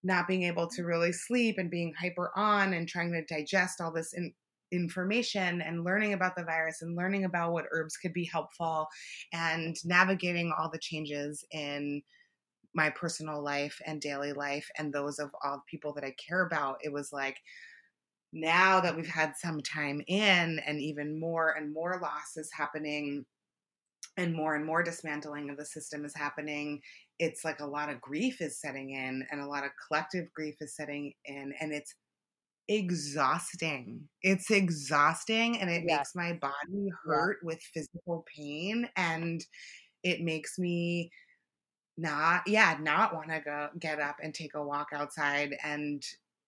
not 0.03 0.28
being 0.28 0.43
able 0.43 0.68
to 0.70 0.84
really 0.84 1.11
sleep 1.11 1.57
and 1.57 1.72
being 1.72 1.93
hyper 1.99 2.32
on 2.36 2.74
and 2.74 2.88
trying 2.88 3.11
to 3.11 3.26
digest 3.26 3.82
all 3.82 3.91
this 3.91 4.13
in, 4.13 4.32
information 4.72 5.61
and 5.61 5.84
learning 5.84 6.13
about 6.13 6.36
the 6.36 6.43
virus 6.43 6.82
and 6.82 6.95
learning 6.95 7.26
about 7.26 7.53
what 7.53 7.66
herbs 7.72 7.97
could 7.97 8.13
be 8.13 8.26
helpful 8.26 8.88
and 9.34 9.76
navigating 9.86 10.53
all 10.57 10.70
the 10.70 10.80
changes 10.80 11.43
in 11.51 12.01
my 12.76 12.89
personal 12.89 13.43
life 13.43 13.80
and 13.86 14.01
daily 14.01 14.34
life 14.34 14.69
and 14.78 14.93
those 14.93 15.17
of 15.17 15.32
all 15.43 15.57
the 15.57 15.71
people 15.71 15.93
that 15.93 16.03
I 16.03 16.13
care 16.28 16.45
about, 16.45 16.78
it 16.84 16.91
was 16.91 17.11
like 17.11 17.38
now 18.34 18.82
that 18.82 18.95
we've 18.95 19.07
had 19.07 19.34
some 19.38 19.61
time 19.61 20.01
in 20.07 20.59
and 20.65 20.82
even 20.82 21.19
more 21.19 21.51
and 21.57 21.73
more 21.73 21.99
losses 22.01 22.49
happening 22.51 23.26
and 24.17 24.34
more 24.34 24.55
and 24.55 24.65
more 24.65 24.84
dismantling 24.84 25.49
of 25.49 25.57
the 25.57 25.65
system 25.65 26.05
is 26.05 26.15
happening, 26.15 26.82
it's 27.19 27.45
like 27.45 27.61
a 27.61 27.65
lot 27.65 27.89
of 27.89 28.01
grief 28.01 28.41
is 28.41 28.59
setting 28.59 28.91
in 28.91 29.26
and 29.32 29.41
a 29.41 29.47
lot 29.47 29.63
of 29.63 29.71
collective 29.88 30.26
grief 30.34 30.55
is 30.59 30.76
setting 30.76 31.13
in 31.26 31.53
and 31.59 31.73
it's 31.73 31.95
exhausting. 32.67 34.01
It's 34.21 34.51
exhausting 34.51 35.59
and 35.59 35.69
it 35.69 35.84
makes 35.86 36.15
my 36.15 36.34
body 36.34 36.89
hurt 37.05 37.38
yeah. 37.41 37.45
with 37.45 37.61
physical 37.73 38.26
pain 38.36 38.88
and 38.95 39.43
it 40.03 40.21
makes 40.21 40.57
me 40.59 41.09
not 41.97 42.43
yeah 42.47 42.77
not 42.81 43.13
want 43.13 43.29
to 43.29 43.39
go 43.39 43.69
get 43.79 43.99
up 43.99 44.17
and 44.21 44.33
take 44.33 44.53
a 44.55 44.63
walk 44.63 44.89
outside 44.93 45.55
and 45.63 46.03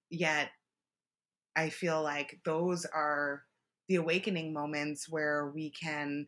yet 0.09 0.49
i 1.55 1.69
feel 1.69 2.01
like 2.01 2.39
those 2.45 2.85
are 2.85 3.43
the 3.87 3.95
awakening 3.95 4.53
moments 4.53 5.07
where 5.09 5.51
we 5.53 5.69
can 5.71 6.27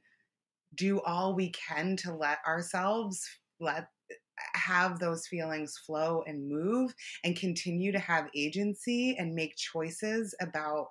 do 0.76 1.02
all 1.02 1.36
we 1.36 1.52
can 1.52 1.98
to 1.98 2.14
let 2.16 2.40
ourselves 2.48 3.28
let 3.60 3.88
have 4.56 5.00
those 5.00 5.28
feelings 5.28 5.78
flow 5.86 6.24
and 6.28 6.50
move 6.50 6.94
and 7.24 7.38
continue 7.38 7.92
to 7.92 8.00
have 8.00 8.30
agency 8.36 9.16
and 9.18 9.36
make 9.36 9.56
choices 9.58 10.36
about 10.42 10.88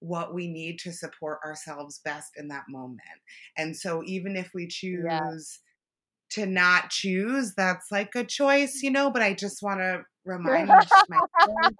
what 0.00 0.34
we 0.34 0.48
need 0.48 0.78
to 0.80 0.92
support 0.92 1.38
ourselves 1.44 2.00
best 2.04 2.32
in 2.36 2.48
that 2.48 2.64
moment. 2.68 3.00
And 3.58 3.76
so 3.76 4.02
even 4.06 4.36
if 4.36 4.50
we 4.54 4.68
choose 4.68 5.08
Yeah. 5.08 5.20
To 6.32 6.46
not 6.46 6.90
choose, 6.90 7.54
that's 7.56 7.90
like 7.90 8.14
a 8.14 8.24
choice, 8.24 8.80
you 8.82 8.90
know, 8.90 9.10
but 9.10 9.22
I 9.22 9.34
just 9.34 9.62
want 9.62 9.80
to 9.80 10.02
remind 10.24 10.68
myself 11.08 11.30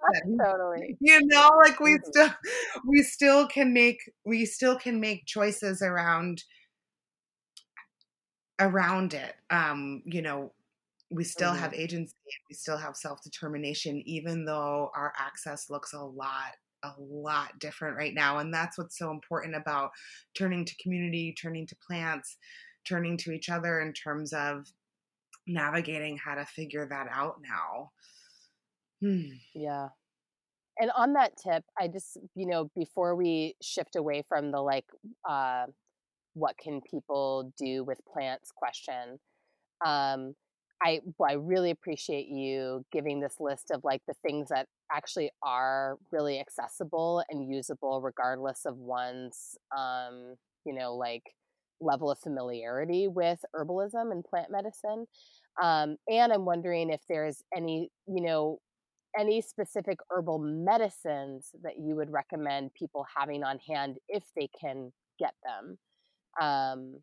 that 0.09 0.23
Totally. 0.43 0.97
you 0.99 1.19
know 1.25 1.49
like 1.63 1.79
we 1.79 1.93
Mhm. 1.93 2.01
still 2.03 2.29
we 2.85 3.01
still 3.03 3.47
can 3.47 3.73
make 3.73 3.99
we 4.25 4.45
still 4.45 4.77
can 4.77 4.99
make 4.99 5.25
choices 5.25 5.81
around 5.81 6.43
around 8.59 9.13
it 9.13 9.35
um 9.49 10.01
you 10.05 10.21
know 10.21 10.53
we 11.11 11.23
still 11.23 11.53
Mhm. 11.53 11.59
have 11.59 11.73
agency 11.73 12.13
we 12.49 12.55
still 12.55 12.77
have 12.77 12.95
self-determination 12.95 14.01
even 14.05 14.45
though 14.45 14.91
our 14.95 15.13
access 15.17 15.69
looks 15.69 15.93
a 15.93 15.99
lot 15.99 16.51
a 16.83 16.91
lot 16.99 17.57
different 17.59 17.97
right 17.97 18.13
now 18.13 18.39
and 18.39 18.53
that's 18.53 18.77
what's 18.77 18.97
so 18.97 19.09
important 19.09 19.55
about 19.55 19.91
turning 20.35 20.65
to 20.65 20.75
community 20.81 21.33
turning 21.41 21.65
to 21.65 21.75
plants 21.87 22.37
turning 22.87 23.17
to 23.17 23.31
each 23.31 23.49
other 23.49 23.81
in 23.81 23.93
terms 23.93 24.33
of 24.33 24.67
navigating 25.47 26.17
how 26.17 26.35
to 26.35 26.45
figure 26.45 26.87
that 26.87 27.07
out 27.11 27.35
now 27.41 27.91
Hmm. 29.03 29.33
Yeah. 29.53 29.89
And 30.79 30.91
on 30.95 31.13
that 31.13 31.33
tip, 31.37 31.63
I 31.77 31.87
just, 31.87 32.17
you 32.35 32.47
know, 32.47 32.71
before 32.75 33.15
we 33.15 33.55
shift 33.61 33.95
away 33.95 34.23
from 34.27 34.51
the 34.51 34.61
like, 34.61 34.85
uh, 35.27 35.65
what 36.33 36.57
can 36.57 36.81
people 36.89 37.53
do 37.57 37.83
with 37.83 37.99
plants 38.11 38.51
question, 38.55 39.19
um, 39.85 40.33
I, 40.81 41.01
I 41.23 41.33
really 41.33 41.69
appreciate 41.69 42.27
you 42.27 42.85
giving 42.91 43.19
this 43.19 43.35
list 43.39 43.71
of 43.71 43.81
like 43.83 44.01
the 44.07 44.15
things 44.25 44.49
that 44.49 44.67
actually 44.91 45.31
are 45.43 45.97
really 46.11 46.39
accessible 46.39 47.23
and 47.29 47.49
usable 47.53 48.01
regardless 48.01 48.65
of 48.65 48.77
one's, 48.77 49.57
um, 49.77 50.35
you 50.65 50.73
know, 50.73 50.95
like 50.95 51.23
level 51.83 52.11
of 52.11 52.19
familiarity 52.19 53.07
with 53.07 53.43
herbalism 53.55 54.11
and 54.11 54.23
plant 54.23 54.51
medicine. 54.51 55.05
Um, 55.61 55.97
and 56.09 56.33
I'm 56.33 56.45
wondering 56.45 56.89
if 56.89 57.01
there's 57.07 57.43
any, 57.55 57.91
you 58.07 58.21
know, 58.21 58.59
any 59.17 59.41
specific 59.41 59.99
herbal 60.09 60.39
medicines 60.39 61.51
that 61.61 61.77
you 61.79 61.95
would 61.95 62.11
recommend 62.11 62.73
people 62.73 63.05
having 63.15 63.43
on 63.43 63.59
hand 63.59 63.97
if 64.09 64.23
they 64.35 64.49
can 64.59 64.91
get 65.19 65.33
them 65.43 65.77
um, 66.41 66.99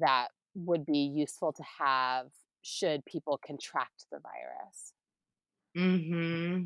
that 0.00 0.28
would 0.54 0.84
be 0.84 0.98
useful 0.98 1.52
to 1.52 1.62
have 1.78 2.26
should 2.62 3.04
people 3.04 3.38
contract 3.46 4.06
the 4.10 4.18
virus 4.18 4.92
hmm 5.76 6.64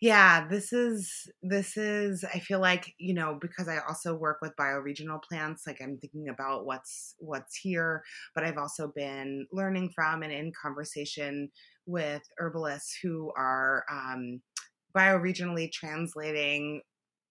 Yeah, 0.00 0.46
this 0.48 0.72
is 0.72 1.28
this 1.42 1.76
is 1.76 2.24
I 2.32 2.38
feel 2.38 2.60
like, 2.60 2.94
you 2.98 3.14
know, 3.14 3.36
because 3.40 3.68
I 3.68 3.78
also 3.88 4.14
work 4.14 4.38
with 4.40 4.54
bioregional 4.56 5.22
plants, 5.22 5.64
like 5.66 5.78
I'm 5.82 5.98
thinking 5.98 6.28
about 6.28 6.66
what's 6.66 7.14
what's 7.18 7.56
here, 7.56 8.02
but 8.34 8.44
I've 8.44 8.58
also 8.58 8.92
been 8.94 9.46
learning 9.52 9.90
from 9.94 10.22
and 10.22 10.32
in 10.32 10.52
conversation 10.60 11.50
with 11.86 12.22
herbalists 12.38 12.96
who 13.02 13.32
are 13.36 13.84
um 13.90 14.40
bioregionally 14.96 15.70
translating 15.72 16.80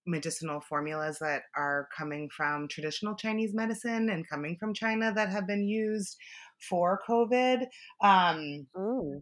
medicinal 0.06 0.62
formulas 0.62 1.18
that 1.20 1.44
are 1.56 1.88
coming 1.98 2.30
from 2.36 2.68
traditional 2.68 3.16
Chinese 3.16 3.54
medicine 3.54 4.10
and 4.10 4.28
coming 4.30 4.58
from 4.60 4.74
China 4.74 5.14
that 5.14 5.30
have 5.30 5.48
been 5.48 5.68
used 5.68 6.18
for 6.70 7.00
COVID. 7.08 7.66
Um 8.02 8.68
mm. 8.76 9.22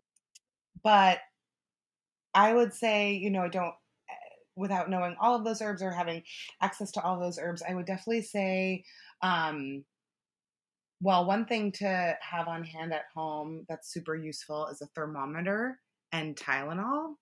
but 0.84 1.20
I 2.36 2.54
would 2.54 2.74
say, 2.74 3.14
you 3.16 3.32
know, 3.32 3.44
I 3.44 3.50
don't, 3.50 3.76
without 4.56 4.90
knowing 4.90 5.16
all 5.20 5.36
of 5.36 5.46
those 5.46 5.62
herbs 5.62 5.82
or 5.84 5.92
having 5.92 6.24
access 6.62 6.92
to 6.94 7.04
all 7.04 7.20
those 7.20 7.40
herbs, 7.40 7.64
I 7.68 7.74
would 7.76 7.86
definitely 7.88 8.24
say, 8.24 8.86
um, 9.22 9.86
well, 11.02 11.26
one 11.26 11.46
thing 11.46 11.72
to 11.74 12.18
have 12.22 12.48
on 12.48 12.64
hand 12.64 12.94
at 12.94 13.06
home 13.14 13.66
that's 13.68 13.92
super 13.92 14.16
useful 14.16 14.68
is 14.68 14.82
a 14.82 14.88
thermometer 14.88 15.82
and 16.12 16.36
Tylenol. 16.36 17.16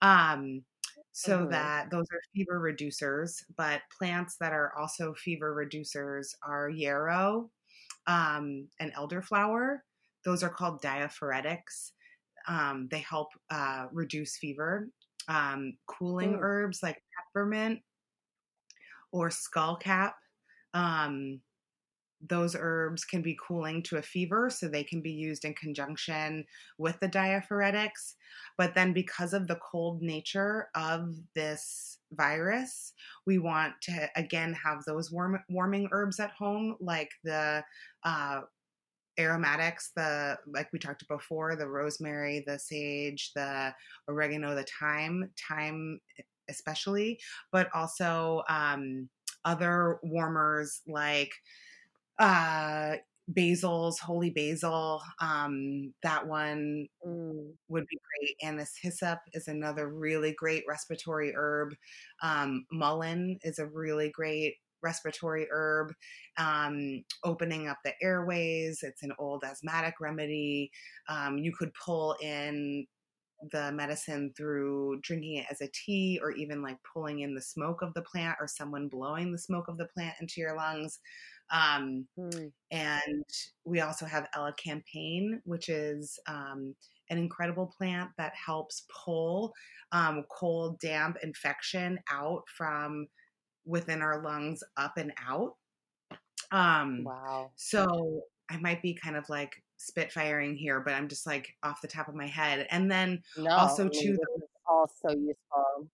Um, 0.00 0.64
so 1.12 1.46
Mhm. 1.46 1.50
that 1.50 1.90
those 1.90 2.06
are 2.12 2.20
fever 2.34 2.58
reducers, 2.60 3.42
but 3.56 3.82
plants 3.96 4.36
that 4.38 4.52
are 4.52 4.74
also 4.78 5.14
fever 5.14 5.54
reducers 5.54 6.34
are 6.42 6.70
yarrow 6.70 7.50
um, 8.06 8.68
and 8.80 8.94
elderflower. 8.94 9.80
Those 10.24 10.42
are 10.44 10.50
called 10.50 10.82
diaphoretics. 10.82 11.92
Um, 12.48 12.88
they 12.90 13.00
help 13.00 13.28
uh, 13.50 13.86
reduce 13.92 14.38
fever. 14.38 14.88
Um, 15.28 15.76
cooling 15.86 16.36
Mm. 16.36 16.40
herbs 16.40 16.82
like 16.82 17.02
peppermint 17.16 17.82
or 19.12 19.28
skullcap. 19.28 20.12
Um, 20.74 21.40
those 22.20 22.56
herbs 22.58 23.04
can 23.04 23.22
be 23.22 23.38
cooling 23.46 23.82
to 23.84 23.98
a 23.98 24.02
fever, 24.02 24.50
so 24.50 24.68
they 24.68 24.82
can 24.84 25.00
be 25.02 25.12
used 25.12 25.44
in 25.44 25.54
conjunction 25.54 26.44
with 26.78 26.98
the 27.00 27.08
diaphoretics. 27.08 28.16
But 28.56 28.74
then, 28.74 28.92
because 28.92 29.32
of 29.34 29.46
the 29.46 29.56
cold 29.56 30.02
nature 30.02 30.68
of 30.74 31.14
this 31.36 31.98
virus, 32.12 32.92
we 33.26 33.38
want 33.38 33.74
to 33.82 34.10
again 34.16 34.52
have 34.54 34.84
those 34.84 35.12
warm, 35.12 35.38
warming 35.48 35.88
herbs 35.92 36.18
at 36.20 36.32
home, 36.32 36.76
like 36.80 37.10
the 37.24 37.64
uh, 38.04 38.42
aromatics, 39.18 39.92
the 39.96 40.38
like 40.46 40.72
we 40.72 40.78
talked 40.78 41.06
before, 41.08 41.56
the 41.56 41.68
rosemary, 41.68 42.44
the 42.46 42.58
sage, 42.58 43.32
the 43.34 43.74
oregano, 44.08 44.54
the 44.54 44.66
thyme, 44.80 45.32
thyme 45.48 46.00
especially, 46.48 47.20
but 47.52 47.68
also 47.74 48.42
um, 48.48 49.08
other 49.44 49.98
warmers 50.02 50.82
like 50.86 51.32
uh 52.18 52.96
basils 53.32 53.98
holy 54.00 54.30
basil 54.30 55.02
um 55.20 55.94
that 56.02 56.26
one 56.26 56.86
Mm. 57.04 57.58
would 57.68 57.86
be 57.86 57.98
great 58.20 58.36
and 58.42 58.58
this 58.58 58.76
hyssop 58.80 59.20
is 59.34 59.48
another 59.48 59.88
really 59.88 60.32
great 60.34 60.64
respiratory 60.68 61.32
herb 61.36 61.74
um 62.22 62.66
mullein 62.72 63.38
is 63.42 63.58
a 63.58 63.66
really 63.66 64.10
great 64.10 64.56
respiratory 64.82 65.46
herb 65.50 65.92
um 66.38 67.02
opening 67.24 67.68
up 67.68 67.78
the 67.84 67.92
airways 68.02 68.80
it's 68.82 69.02
an 69.02 69.12
old 69.18 69.42
asthmatic 69.44 69.94
remedy 70.00 70.70
um 71.08 71.38
you 71.38 71.52
could 71.52 71.70
pull 71.84 72.14
in 72.20 72.86
the 73.52 73.70
medicine 73.72 74.32
through 74.36 74.98
drinking 75.02 75.36
it 75.36 75.46
as 75.50 75.60
a 75.60 75.68
tea 75.72 76.18
or 76.22 76.32
even 76.32 76.60
like 76.60 76.76
pulling 76.92 77.20
in 77.20 77.34
the 77.34 77.40
smoke 77.40 77.82
of 77.82 77.94
the 77.94 78.02
plant 78.02 78.36
or 78.40 78.48
someone 78.48 78.88
blowing 78.88 79.30
the 79.30 79.38
smoke 79.38 79.68
of 79.68 79.78
the 79.78 79.86
plant 79.94 80.14
into 80.20 80.40
your 80.40 80.56
lungs 80.56 80.98
um, 81.50 82.06
Mm. 82.18 82.52
and 82.70 83.24
we 83.64 83.80
also 83.80 84.04
have 84.06 84.26
Ella 84.34 84.52
elecampane, 84.52 85.40
which 85.44 85.68
is 85.68 86.18
um, 86.26 86.74
an 87.10 87.18
incredible 87.18 87.72
plant 87.78 88.10
that 88.18 88.32
helps 88.34 88.86
pull 89.04 89.52
um, 89.92 90.24
cold, 90.30 90.78
damp 90.80 91.16
infection 91.22 91.98
out 92.10 92.42
from 92.54 93.06
within 93.68 94.02
our 94.02 94.22
lungs 94.22 94.64
up 94.76 94.96
and 94.96 95.12
out. 95.28 95.54
Um, 96.50 97.04
wow 97.04 97.50
so 97.56 98.22
I 98.50 98.56
might 98.58 98.82
be 98.82 98.94
kind 98.94 99.16
of 99.16 99.28
like 99.28 99.52
spitfiring 99.78 100.56
here, 100.56 100.80
but 100.80 100.94
I'm 100.94 101.08
just 101.08 101.26
like 101.26 101.48
off 101.62 101.80
the 101.80 101.88
top 101.88 102.08
of 102.08 102.14
my 102.14 102.26
head. 102.26 102.66
And 102.70 102.90
then 102.90 103.22
no 103.36 103.50
also 103.50 103.84
I 103.84 103.88
mean, 103.88 104.02
too, 104.02 104.12
this 104.12 104.48
all 104.66 104.90
so 105.02 105.10
useful 105.10 105.88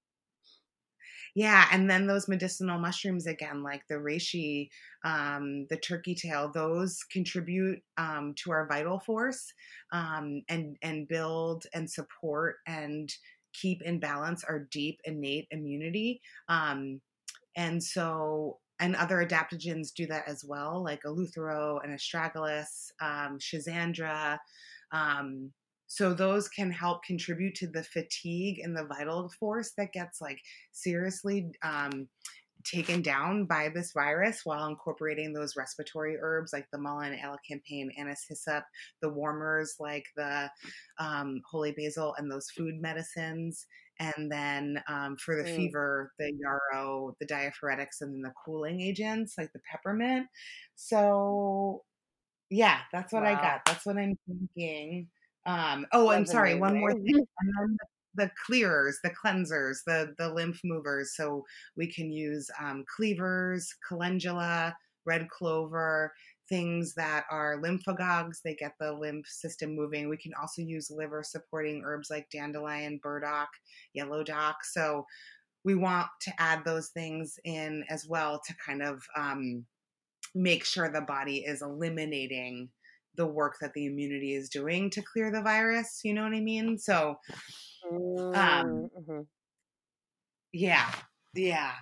Yeah, 1.35 1.67
and 1.73 1.91
then 1.91 2.07
those 2.07 2.29
medicinal 2.29 2.79
mushrooms 2.79 3.27
again, 3.27 3.63
like 3.63 3.83
the 3.89 3.97
reishi, 3.97 4.69
um, 5.05 5.67
the 5.69 5.77
turkey 5.77 6.15
tail, 6.15 6.51
those 6.53 6.99
contribute 7.13 7.81
um, 7.99 8.35
to 8.45 8.53
our 8.53 8.69
vital 8.69 9.01
force 9.01 9.53
um, 9.93 10.43
and 10.49 10.77
and 10.83 11.09
build 11.09 11.65
and 11.75 11.91
support 11.91 12.57
and 12.67 13.13
keep 13.53 13.83
in 13.83 14.01
balance 14.01 14.45
our 14.45 14.67
deep 14.71 15.01
innate 15.05 15.47
immunity. 15.51 16.21
Um, 16.49 17.01
and 17.57 17.83
so, 17.83 18.59
and 18.81 18.97
other 18.97 19.25
adaptogens 19.25 19.93
do 19.95 20.07
that 20.07 20.25
as 20.27 20.45
well, 20.47 20.83
like 20.83 21.03
eleuthero 21.05 21.79
and 21.85 21.97
astragalus, 21.99 22.91
um, 23.01 23.39
schizandra. 23.39 24.39
Um, 24.93 25.53
so 25.87 26.13
those 26.13 26.49
can 26.49 26.71
help 26.71 27.05
contribute 27.05 27.55
to 27.57 27.69
the 27.69 27.85
fatigue 27.85 28.59
and 28.63 28.77
the 28.77 28.87
vital 28.87 29.31
force 29.39 29.73
that 29.77 29.93
gets 29.93 30.21
like 30.21 30.41
seriously 30.73 31.53
um, 31.63 32.09
taken 32.65 33.03
down 33.03 33.45
by 33.45 33.69
this 33.69 33.93
virus 33.93 34.41
while 34.45 34.67
incorporating 34.67 35.33
those 35.33 35.57
respiratory 35.57 36.17
herbs 36.21 36.53
like 36.53 36.67
the 36.73 36.79
mullein, 36.79 37.17
elecampane, 37.19 37.89
anise 37.99 38.25
hyssop, 38.29 38.65
the 39.03 39.09
warmers 39.09 39.77
like 39.79 40.07
the 40.17 40.51
um, 40.99 41.41
holy 41.49 41.73
basil, 41.73 42.15
and 42.19 42.31
those 42.31 42.51
food 42.51 42.81
medicines. 42.81 43.67
And 44.01 44.31
then 44.31 44.83
um, 44.89 45.17
for 45.17 45.37
the 45.37 45.45
Mm. 45.45 45.47
fever, 45.47 46.13
the 46.19 46.33
yarrow, 46.33 47.15
the 47.21 47.27
diaphoretics, 47.27 48.01
and 48.01 48.13
then 48.15 48.23
the 48.23 48.35
cooling 48.45 48.81
agents 48.81 49.35
like 49.39 49.53
the 49.53 49.61
peppermint. 49.71 50.27
So, 50.75 51.85
yeah, 52.51 52.83
that's 52.93 53.13
what 53.13 53.25
I 53.25 53.35
got. 53.35 53.63
That's 53.67 53.87
what 53.87 53.99
I'm 53.99 54.17
thinking. 54.27 55.11
Um, 55.47 55.87
oh, 55.93 56.11
I'm 56.11 56.27
sorry. 56.27 56.55
One 56.57 56.79
more 56.79 56.93
thing. 57.07 57.15
And 57.41 57.53
then 57.59 57.77
the 58.15 58.31
clearers, 58.47 58.99
the 59.03 59.11
cleansers, 59.11 59.79
the 59.87 60.15
the 60.19 60.33
lymph 60.33 60.61
movers. 60.65 61.17
So 61.17 61.45
we 61.77 61.93
can 61.93 62.13
use 62.13 62.49
um, 62.61 62.85
cleavers, 62.97 63.69
calendula, 63.89 64.77
red 65.07 65.29
clover, 65.31 66.13
things 66.49 66.95
that 66.95 67.25
are 67.31 67.61
lymphagogues. 67.63 68.43
They 68.43 68.55
get 68.55 68.73
the 68.79 68.93
lymph 68.93 69.27
system 69.27 69.75
moving. 69.75 70.09
We 70.09 70.17
can 70.17 70.33
also 70.41 70.63
use 70.63 70.91
liver 70.91 71.23
supporting 71.23 71.83
herbs 71.85 72.11
like 72.11 72.29
dandelion, 72.31 73.01
burdock, 73.03 73.49
yellow 73.93 74.23
dock. 74.23 74.65
So 74.65 75.07
we 75.65 75.75
want 75.75 76.09
to 76.23 76.33
add 76.39 76.65
those 76.65 76.89
things 76.89 77.39
in 77.45 77.85
as 77.89 78.07
well 78.07 78.41
to 78.47 78.55
kind 78.65 78.83
of 78.83 79.03
um, 79.17 79.65
make 80.35 80.65
sure 80.65 80.91
the 80.91 81.01
body 81.01 81.39
is 81.39 81.63
eliminating 81.63 82.69
the 83.17 83.27
work 83.27 83.57
that 83.61 83.73
the 83.75 83.87
immunity 83.87 84.35
is 84.35 84.49
doing 84.49 84.91
to 84.91 85.03
clear 85.03 85.31
the 85.31 85.41
virus. 85.41 86.01
You 86.05 86.15
know 86.15 86.25
what 86.25 86.35
I 86.35 86.41
mean? 86.41 86.79
So, 86.79 87.17
um, 87.91 88.35
mm-hmm. 88.35 89.21
yeah, 90.53 90.91
yeah. 91.35 91.73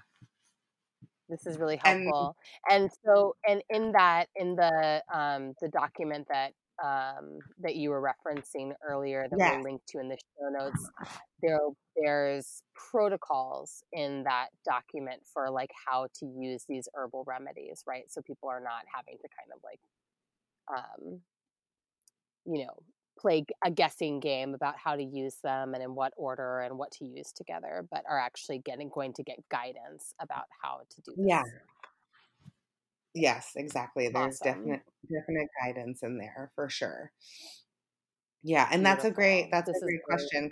This 1.33 1.47
is 1.47 1.59
really 1.59 1.81
helpful. 1.83 2.37
And, 2.69 2.85
and 2.85 2.91
so, 3.05 3.35
and 3.49 3.63
in 3.71 3.93
that, 3.93 4.27
in 4.37 4.55
the 4.55 5.03
um, 5.13 5.55
the 5.63 5.69
document 5.69 6.29
that 6.29 6.53
um, 6.85 7.39
that 7.61 7.77
you 7.77 7.89
were 7.89 8.03
referencing 8.03 8.73
earlier 8.87 9.27
that 9.31 9.39
yes. 9.39 9.53
we'll 9.55 9.63
link 9.63 9.81
to 9.89 9.99
in 9.99 10.09
the 10.09 10.19
show 10.19 10.49
notes, 10.51 10.91
there 11.41 11.59
there's 11.97 12.63
protocols 12.75 13.83
in 13.93 14.25
that 14.25 14.49
document 14.67 15.23
for 15.33 15.51
like 15.51 15.71
how 15.87 16.09
to 16.21 16.27
use 16.27 16.65
these 16.69 16.87
herbal 16.95 17.25
remedies, 17.27 17.83
right? 17.87 18.05
So 18.09 18.21
people 18.21 18.51
are 18.51 18.61
not 18.61 18.85
having 18.95 19.17
to 19.23 19.29
kind 19.29 19.51
of 19.55 19.61
like 19.65 19.81
um, 20.69 21.21
you 22.45 22.67
know, 22.67 22.75
play 23.23 23.45
a 23.65 23.71
guessing 23.71 24.21
game 24.21 24.53
about 24.55 24.75
how 24.77 24.97
to 24.97 25.03
use 25.03 25.37
them 25.43 25.75
and 25.75 25.83
in 25.83 25.95
what 25.95 26.13
order 26.17 26.61
and 26.61 26.77
what 26.77 26.91
to 26.91 27.05
use 27.05 27.33
together, 27.33 27.87
but 27.91 28.05
are 28.09 28.19
actually 28.19 28.59
getting 28.59 28.91
going 28.91 29.13
to 29.15 29.23
get 29.23 29.39
guidance 29.49 30.15
about 30.21 30.45
how 30.63 30.81
to 30.91 31.01
do 31.01 31.13
this. 31.17 31.27
Yeah. 31.27 31.43
Yes, 33.15 33.53
exactly. 33.57 34.09
There's 34.09 34.39
definite 34.41 34.83
definite 35.11 35.49
guidance 35.63 36.03
in 36.03 36.19
there 36.19 36.51
for 36.55 36.69
sure. 36.69 37.13
Yeah, 38.43 38.69
and 38.73 38.83
Beautiful. 38.83 38.97
that's 38.97 39.05
a 39.05 39.11
great 39.11 39.51
that's 39.51 39.71
this 39.71 39.83
a 39.83 39.85
great 39.85 40.03
question. 40.05 40.51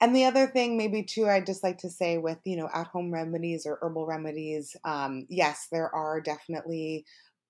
And 0.00 0.16
the 0.16 0.24
other 0.24 0.46
thing, 0.46 0.78
maybe 0.78 1.02
too, 1.02 1.28
I'd 1.28 1.44
just 1.44 1.62
like 1.62 1.76
to 1.78 1.90
say 1.90 2.16
with 2.16 2.38
you 2.44 2.56
know 2.56 2.70
at 2.72 2.86
home 2.86 3.12
remedies 3.12 3.66
or 3.66 3.78
herbal 3.82 4.06
remedies, 4.06 4.76
um, 4.84 5.26
yes, 5.28 5.66
there 5.70 5.94
are 5.94 6.20
definitely 6.20 7.04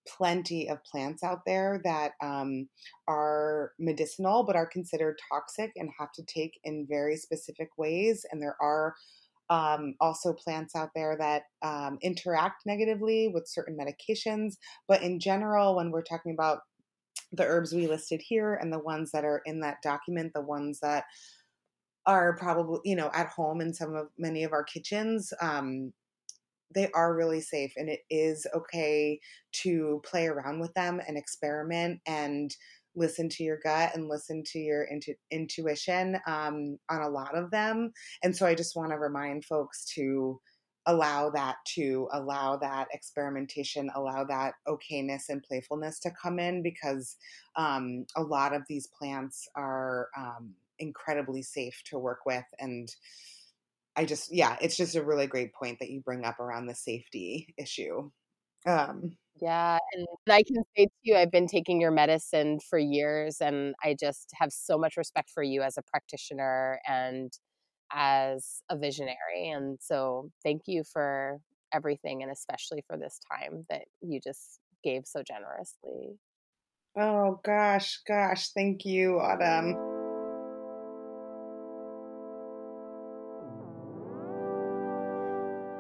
plenty 0.07 0.69
of 0.69 0.83
plants 0.85 1.23
out 1.23 1.41
there 1.47 1.81
that 1.85 2.13
um, 2.23 2.69
are 3.09 3.73
medicinal 3.79 4.43
but 4.45 4.57
are 4.57 4.67
considered 4.67 5.19
toxic 5.31 5.73
and 5.77 5.91
have 5.99 6.13
to 6.13 6.23
take 6.25 6.59
in 6.65 6.87
very 6.89 7.17
specific 7.17 7.69
ways. 7.77 8.25
And 8.31 8.43
there 8.43 8.57
are 8.61 8.95
um, 9.51 9.95
also 10.01 10.33
plants 10.33 10.77
out 10.77 10.91
there 10.95 11.17
that 11.19 11.43
um, 11.63 11.99
interact 12.03 12.63
negatively 12.67 13.29
with 13.29 13.49
certain 13.49 13.77
medications. 13.77 14.55
But 14.87 15.03
in 15.03 15.19
general, 15.19 15.77
when 15.77 15.91
we're 15.91 16.03
talking 16.03 16.33
about 16.33 16.61
the 17.33 17.45
herbs 17.45 17.73
we 17.73 17.87
listed 17.87 18.23
here 18.23 18.55
and 18.55 18.73
the 18.73 18.79
ones 18.79 19.11
that 19.13 19.25
are 19.25 19.43
in 19.47 19.61
that 19.61 19.83
document, 19.83 20.33
the 20.35 20.41
ones 20.41 20.79
that 20.81 21.05
are 22.07 22.35
probably 22.37 22.81
you 22.85 22.97
know 22.97 23.11
at 23.13 23.29
home 23.29 23.61
in 23.61 23.75
some 23.75 23.95
of 23.95 24.09
many 24.19 24.43
of 24.43 24.53
our 24.53 24.65
kitchens 24.65 25.33
um, 25.43 25.93
they 26.75 26.91
are 26.93 27.15
really 27.15 27.41
safe 27.41 27.73
and 27.77 27.89
it 27.89 28.01
is 28.11 28.47
okay 28.55 29.21
to 29.53 30.01
play 30.05 30.27
around 30.27 30.61
with 30.61 30.73
them 30.75 31.01
and 31.07 31.17
experiment 31.17 32.01
and 32.07 32.55
listen 32.97 33.29
to 33.29 33.45
your 33.45 33.59
gut 33.63 33.95
and 33.95 34.09
listen 34.09 34.43
to 34.45 34.59
your 34.59 34.85
intu- 34.85 35.15
intuition 35.31 36.19
um, 36.27 36.79
on 36.91 37.03
a 37.03 37.09
lot 37.09 37.37
of 37.37 37.51
them 37.51 37.93
and 38.23 38.35
so 38.35 38.47
i 38.47 38.55
just 38.55 38.77
want 38.77 38.91
to 38.91 38.99
remind 38.99 39.45
folks 39.45 39.85
to 39.85 40.41
allow 40.87 41.29
that 41.31 41.57
to 41.67 42.09
allow 42.13 42.57
that 42.57 42.89
experimentation 42.93 43.91
allow 43.95 44.25
that 44.25 44.55
okayness 44.67 45.25
and 45.29 45.43
playfulness 45.43 46.01
to 46.01 46.11
come 46.21 46.39
in 46.39 46.63
because 46.63 47.17
um, 47.57 48.07
a 48.17 48.23
lot 48.23 48.55
of 48.55 48.63
these 48.69 48.89
plants 48.89 49.47
are 49.55 50.09
um, 50.17 50.53
incredibly 50.79 51.43
safe 51.43 51.81
to 51.85 51.99
work 51.99 52.21
with 52.27 52.45
and 52.59 52.95
I 54.01 54.07
just 54.07 54.35
yeah, 54.35 54.57
it's 54.63 54.79
just 54.79 54.97
a 54.97 55.05
really 55.05 55.27
great 55.27 55.53
point 55.53 55.79
that 55.81 55.91
you 55.91 56.01
bring 56.01 56.25
up 56.25 56.41
around 56.41 56.67
the 56.67 56.75
safety 56.75 57.55
issue. 57.59 58.11
Um, 58.67 59.11
yeah, 59.43 59.77
and 59.93 60.07
I 60.27 60.43
can 60.43 60.65
say 60.75 60.87
to 60.87 60.93
you, 61.03 61.17
I've 61.17 61.31
been 61.31 61.47
taking 61.47 61.83
your 61.83 61.91
medicine 61.91 62.61
for 62.71 62.79
years, 62.79 63.43
and 63.43 63.75
I 63.85 63.95
just 64.01 64.31
have 64.37 64.53
so 64.53 64.79
much 64.79 64.97
respect 64.97 65.29
for 65.35 65.43
you 65.43 65.61
as 65.61 65.77
a 65.77 65.83
practitioner 65.83 66.81
and 66.89 67.31
as 67.93 68.63
a 68.71 68.79
visionary. 68.79 69.51
And 69.55 69.79
so, 69.83 70.31
thank 70.43 70.63
you 70.67 70.83
for 70.91 71.39
everything, 71.71 72.23
and 72.23 72.33
especially 72.33 72.83
for 72.87 72.97
this 72.97 73.21
time 73.31 73.67
that 73.69 73.83
you 74.01 74.19
just 74.19 74.61
gave 74.83 75.03
so 75.05 75.23
generously. 75.23 76.17
Oh 76.97 77.39
gosh, 77.45 78.01
gosh, 78.09 78.49
thank 78.55 78.87
you, 78.87 79.21
Autumn. 79.21 79.90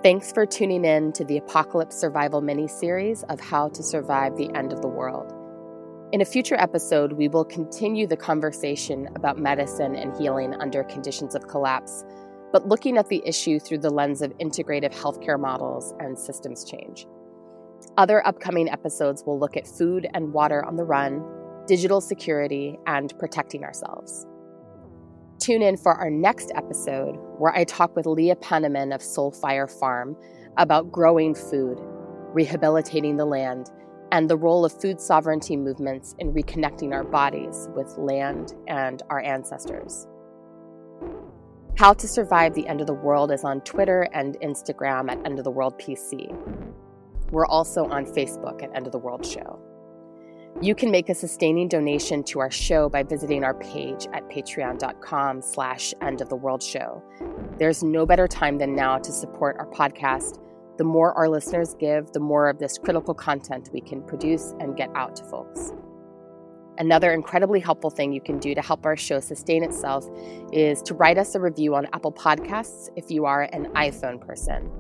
Thanks 0.02 0.32
for 0.32 0.46
tuning 0.46 0.86
in 0.86 1.12
to 1.12 1.26
the 1.26 1.36
Apocalypse 1.36 1.94
Survival 1.94 2.40
mini 2.40 2.66
series 2.66 3.22
of 3.24 3.38
How 3.38 3.68
to 3.68 3.82
Survive 3.82 4.34
the 4.34 4.50
End 4.54 4.72
of 4.72 4.80
the 4.80 4.88
World. 4.88 5.30
In 6.10 6.22
a 6.22 6.24
future 6.24 6.54
episode, 6.54 7.12
we 7.12 7.28
will 7.28 7.44
continue 7.44 8.06
the 8.06 8.16
conversation 8.16 9.10
about 9.14 9.36
medicine 9.36 9.94
and 9.94 10.16
healing 10.16 10.54
under 10.54 10.84
conditions 10.84 11.34
of 11.34 11.48
collapse, 11.48 12.06
but 12.50 12.66
looking 12.66 12.96
at 12.96 13.10
the 13.10 13.22
issue 13.26 13.58
through 13.58 13.80
the 13.80 13.90
lens 13.90 14.22
of 14.22 14.32
integrative 14.38 14.94
healthcare 14.94 15.38
models 15.38 15.92
and 16.00 16.18
systems 16.18 16.64
change. 16.64 17.06
Other 17.98 18.26
upcoming 18.26 18.70
episodes 18.70 19.22
will 19.26 19.38
look 19.38 19.58
at 19.58 19.66
food 19.66 20.08
and 20.14 20.32
water 20.32 20.64
on 20.64 20.76
the 20.76 20.84
run, 20.84 21.22
digital 21.66 22.00
security, 22.00 22.78
and 22.86 23.12
protecting 23.18 23.64
ourselves. 23.64 24.26
Tune 25.40 25.62
in 25.62 25.78
for 25.78 25.94
our 25.94 26.10
next 26.10 26.52
episode 26.54 27.16
where 27.38 27.54
I 27.56 27.64
talk 27.64 27.96
with 27.96 28.04
Leah 28.04 28.36
Penniman 28.36 28.92
of 28.92 29.00
Soulfire 29.00 29.70
Farm 29.70 30.14
about 30.58 30.92
growing 30.92 31.34
food, 31.34 31.78
rehabilitating 32.34 33.16
the 33.16 33.24
land, 33.24 33.70
and 34.12 34.28
the 34.28 34.36
role 34.36 34.66
of 34.66 34.80
food 34.82 35.00
sovereignty 35.00 35.56
movements 35.56 36.14
in 36.18 36.34
reconnecting 36.34 36.92
our 36.92 37.04
bodies 37.04 37.70
with 37.74 37.96
land 37.96 38.52
and 38.68 39.02
our 39.08 39.20
ancestors. 39.20 40.06
How 41.78 41.94
to 41.94 42.06
Survive 42.06 42.52
the 42.52 42.68
End 42.68 42.82
of 42.82 42.86
the 42.86 42.92
World 42.92 43.32
is 43.32 43.42
on 43.42 43.62
Twitter 43.62 44.06
and 44.12 44.38
Instagram 44.40 45.10
at 45.10 45.24
End 45.24 45.38
of 45.38 45.44
the 45.44 45.50
World 45.50 45.80
PC. 45.80 46.28
We're 47.30 47.46
also 47.46 47.86
on 47.86 48.04
Facebook 48.04 48.62
at 48.62 48.76
End 48.76 48.84
of 48.84 48.92
the 48.92 48.98
World 48.98 49.24
Show. 49.24 49.58
You 50.60 50.74
can 50.74 50.90
make 50.90 51.08
a 51.08 51.14
sustaining 51.14 51.68
donation 51.68 52.22
to 52.24 52.40
our 52.40 52.50
show 52.50 52.90
by 52.90 53.02
visiting 53.02 53.44
our 53.44 53.54
page 53.54 54.06
at 54.12 54.28
patreon.com 54.28 55.40
slash 55.40 55.94
end 56.02 56.20
of 56.20 56.28
the 56.28 56.36
world 56.36 56.62
show. 56.62 57.02
There's 57.58 57.82
no 57.82 58.04
better 58.04 58.28
time 58.28 58.58
than 58.58 58.76
now 58.76 58.98
to 58.98 59.10
support 59.10 59.56
our 59.58 59.70
podcast. 59.70 60.38
The 60.76 60.84
more 60.84 61.14
our 61.14 61.30
listeners 61.30 61.74
give, 61.78 62.12
the 62.12 62.20
more 62.20 62.48
of 62.48 62.58
this 62.58 62.76
critical 62.76 63.14
content 63.14 63.70
we 63.72 63.80
can 63.80 64.02
produce 64.02 64.52
and 64.60 64.76
get 64.76 64.90
out 64.94 65.16
to 65.16 65.24
folks. 65.24 65.72
Another 66.76 67.12
incredibly 67.12 67.60
helpful 67.60 67.90
thing 67.90 68.12
you 68.12 68.20
can 68.20 68.38
do 68.38 68.54
to 68.54 68.60
help 68.62 68.84
our 68.84 68.96
show 68.96 69.20
sustain 69.20 69.62
itself 69.62 70.06
is 70.52 70.82
to 70.82 70.94
write 70.94 71.18
us 71.18 71.34
a 71.34 71.40
review 71.40 71.74
on 71.74 71.86
Apple 71.94 72.12
Podcasts 72.12 72.88
if 72.96 73.10
you 73.10 73.24
are 73.24 73.42
an 73.52 73.66
iPhone 73.74 74.20
person. 74.20 74.70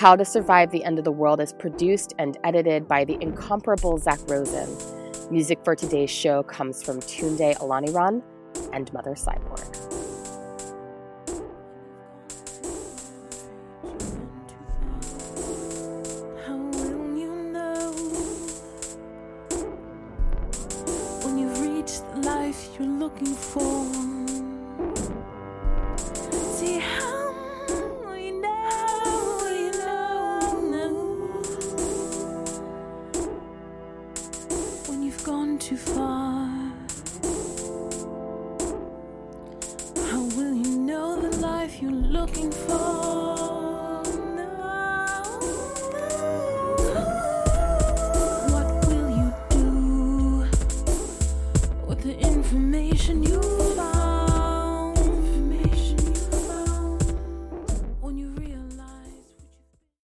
How 0.00 0.16
to 0.16 0.24
Survive 0.24 0.70
the 0.70 0.82
End 0.82 0.98
of 0.98 1.04
the 1.04 1.12
World 1.12 1.42
is 1.42 1.52
produced 1.52 2.14
and 2.18 2.38
edited 2.42 2.88
by 2.88 3.04
the 3.04 3.18
incomparable 3.20 3.98
Zach 3.98 4.18
Rosen. 4.28 4.66
Music 5.30 5.58
for 5.62 5.76
today's 5.76 6.08
show 6.08 6.42
comes 6.42 6.82
from 6.82 7.00
Tunde 7.00 7.54
Olaniran 7.58 8.22
and 8.72 8.90
Mother 8.94 9.10
Cyborg. 9.10 9.60
How 16.46 16.56
will 16.56 17.18
you 17.18 17.34
know? 17.52 17.92
When 21.24 21.36
you've 21.36 21.60
reached 21.60 22.04
life 22.24 22.70
you're 22.78 22.88
looking 22.88 23.34
for. 23.34 24.19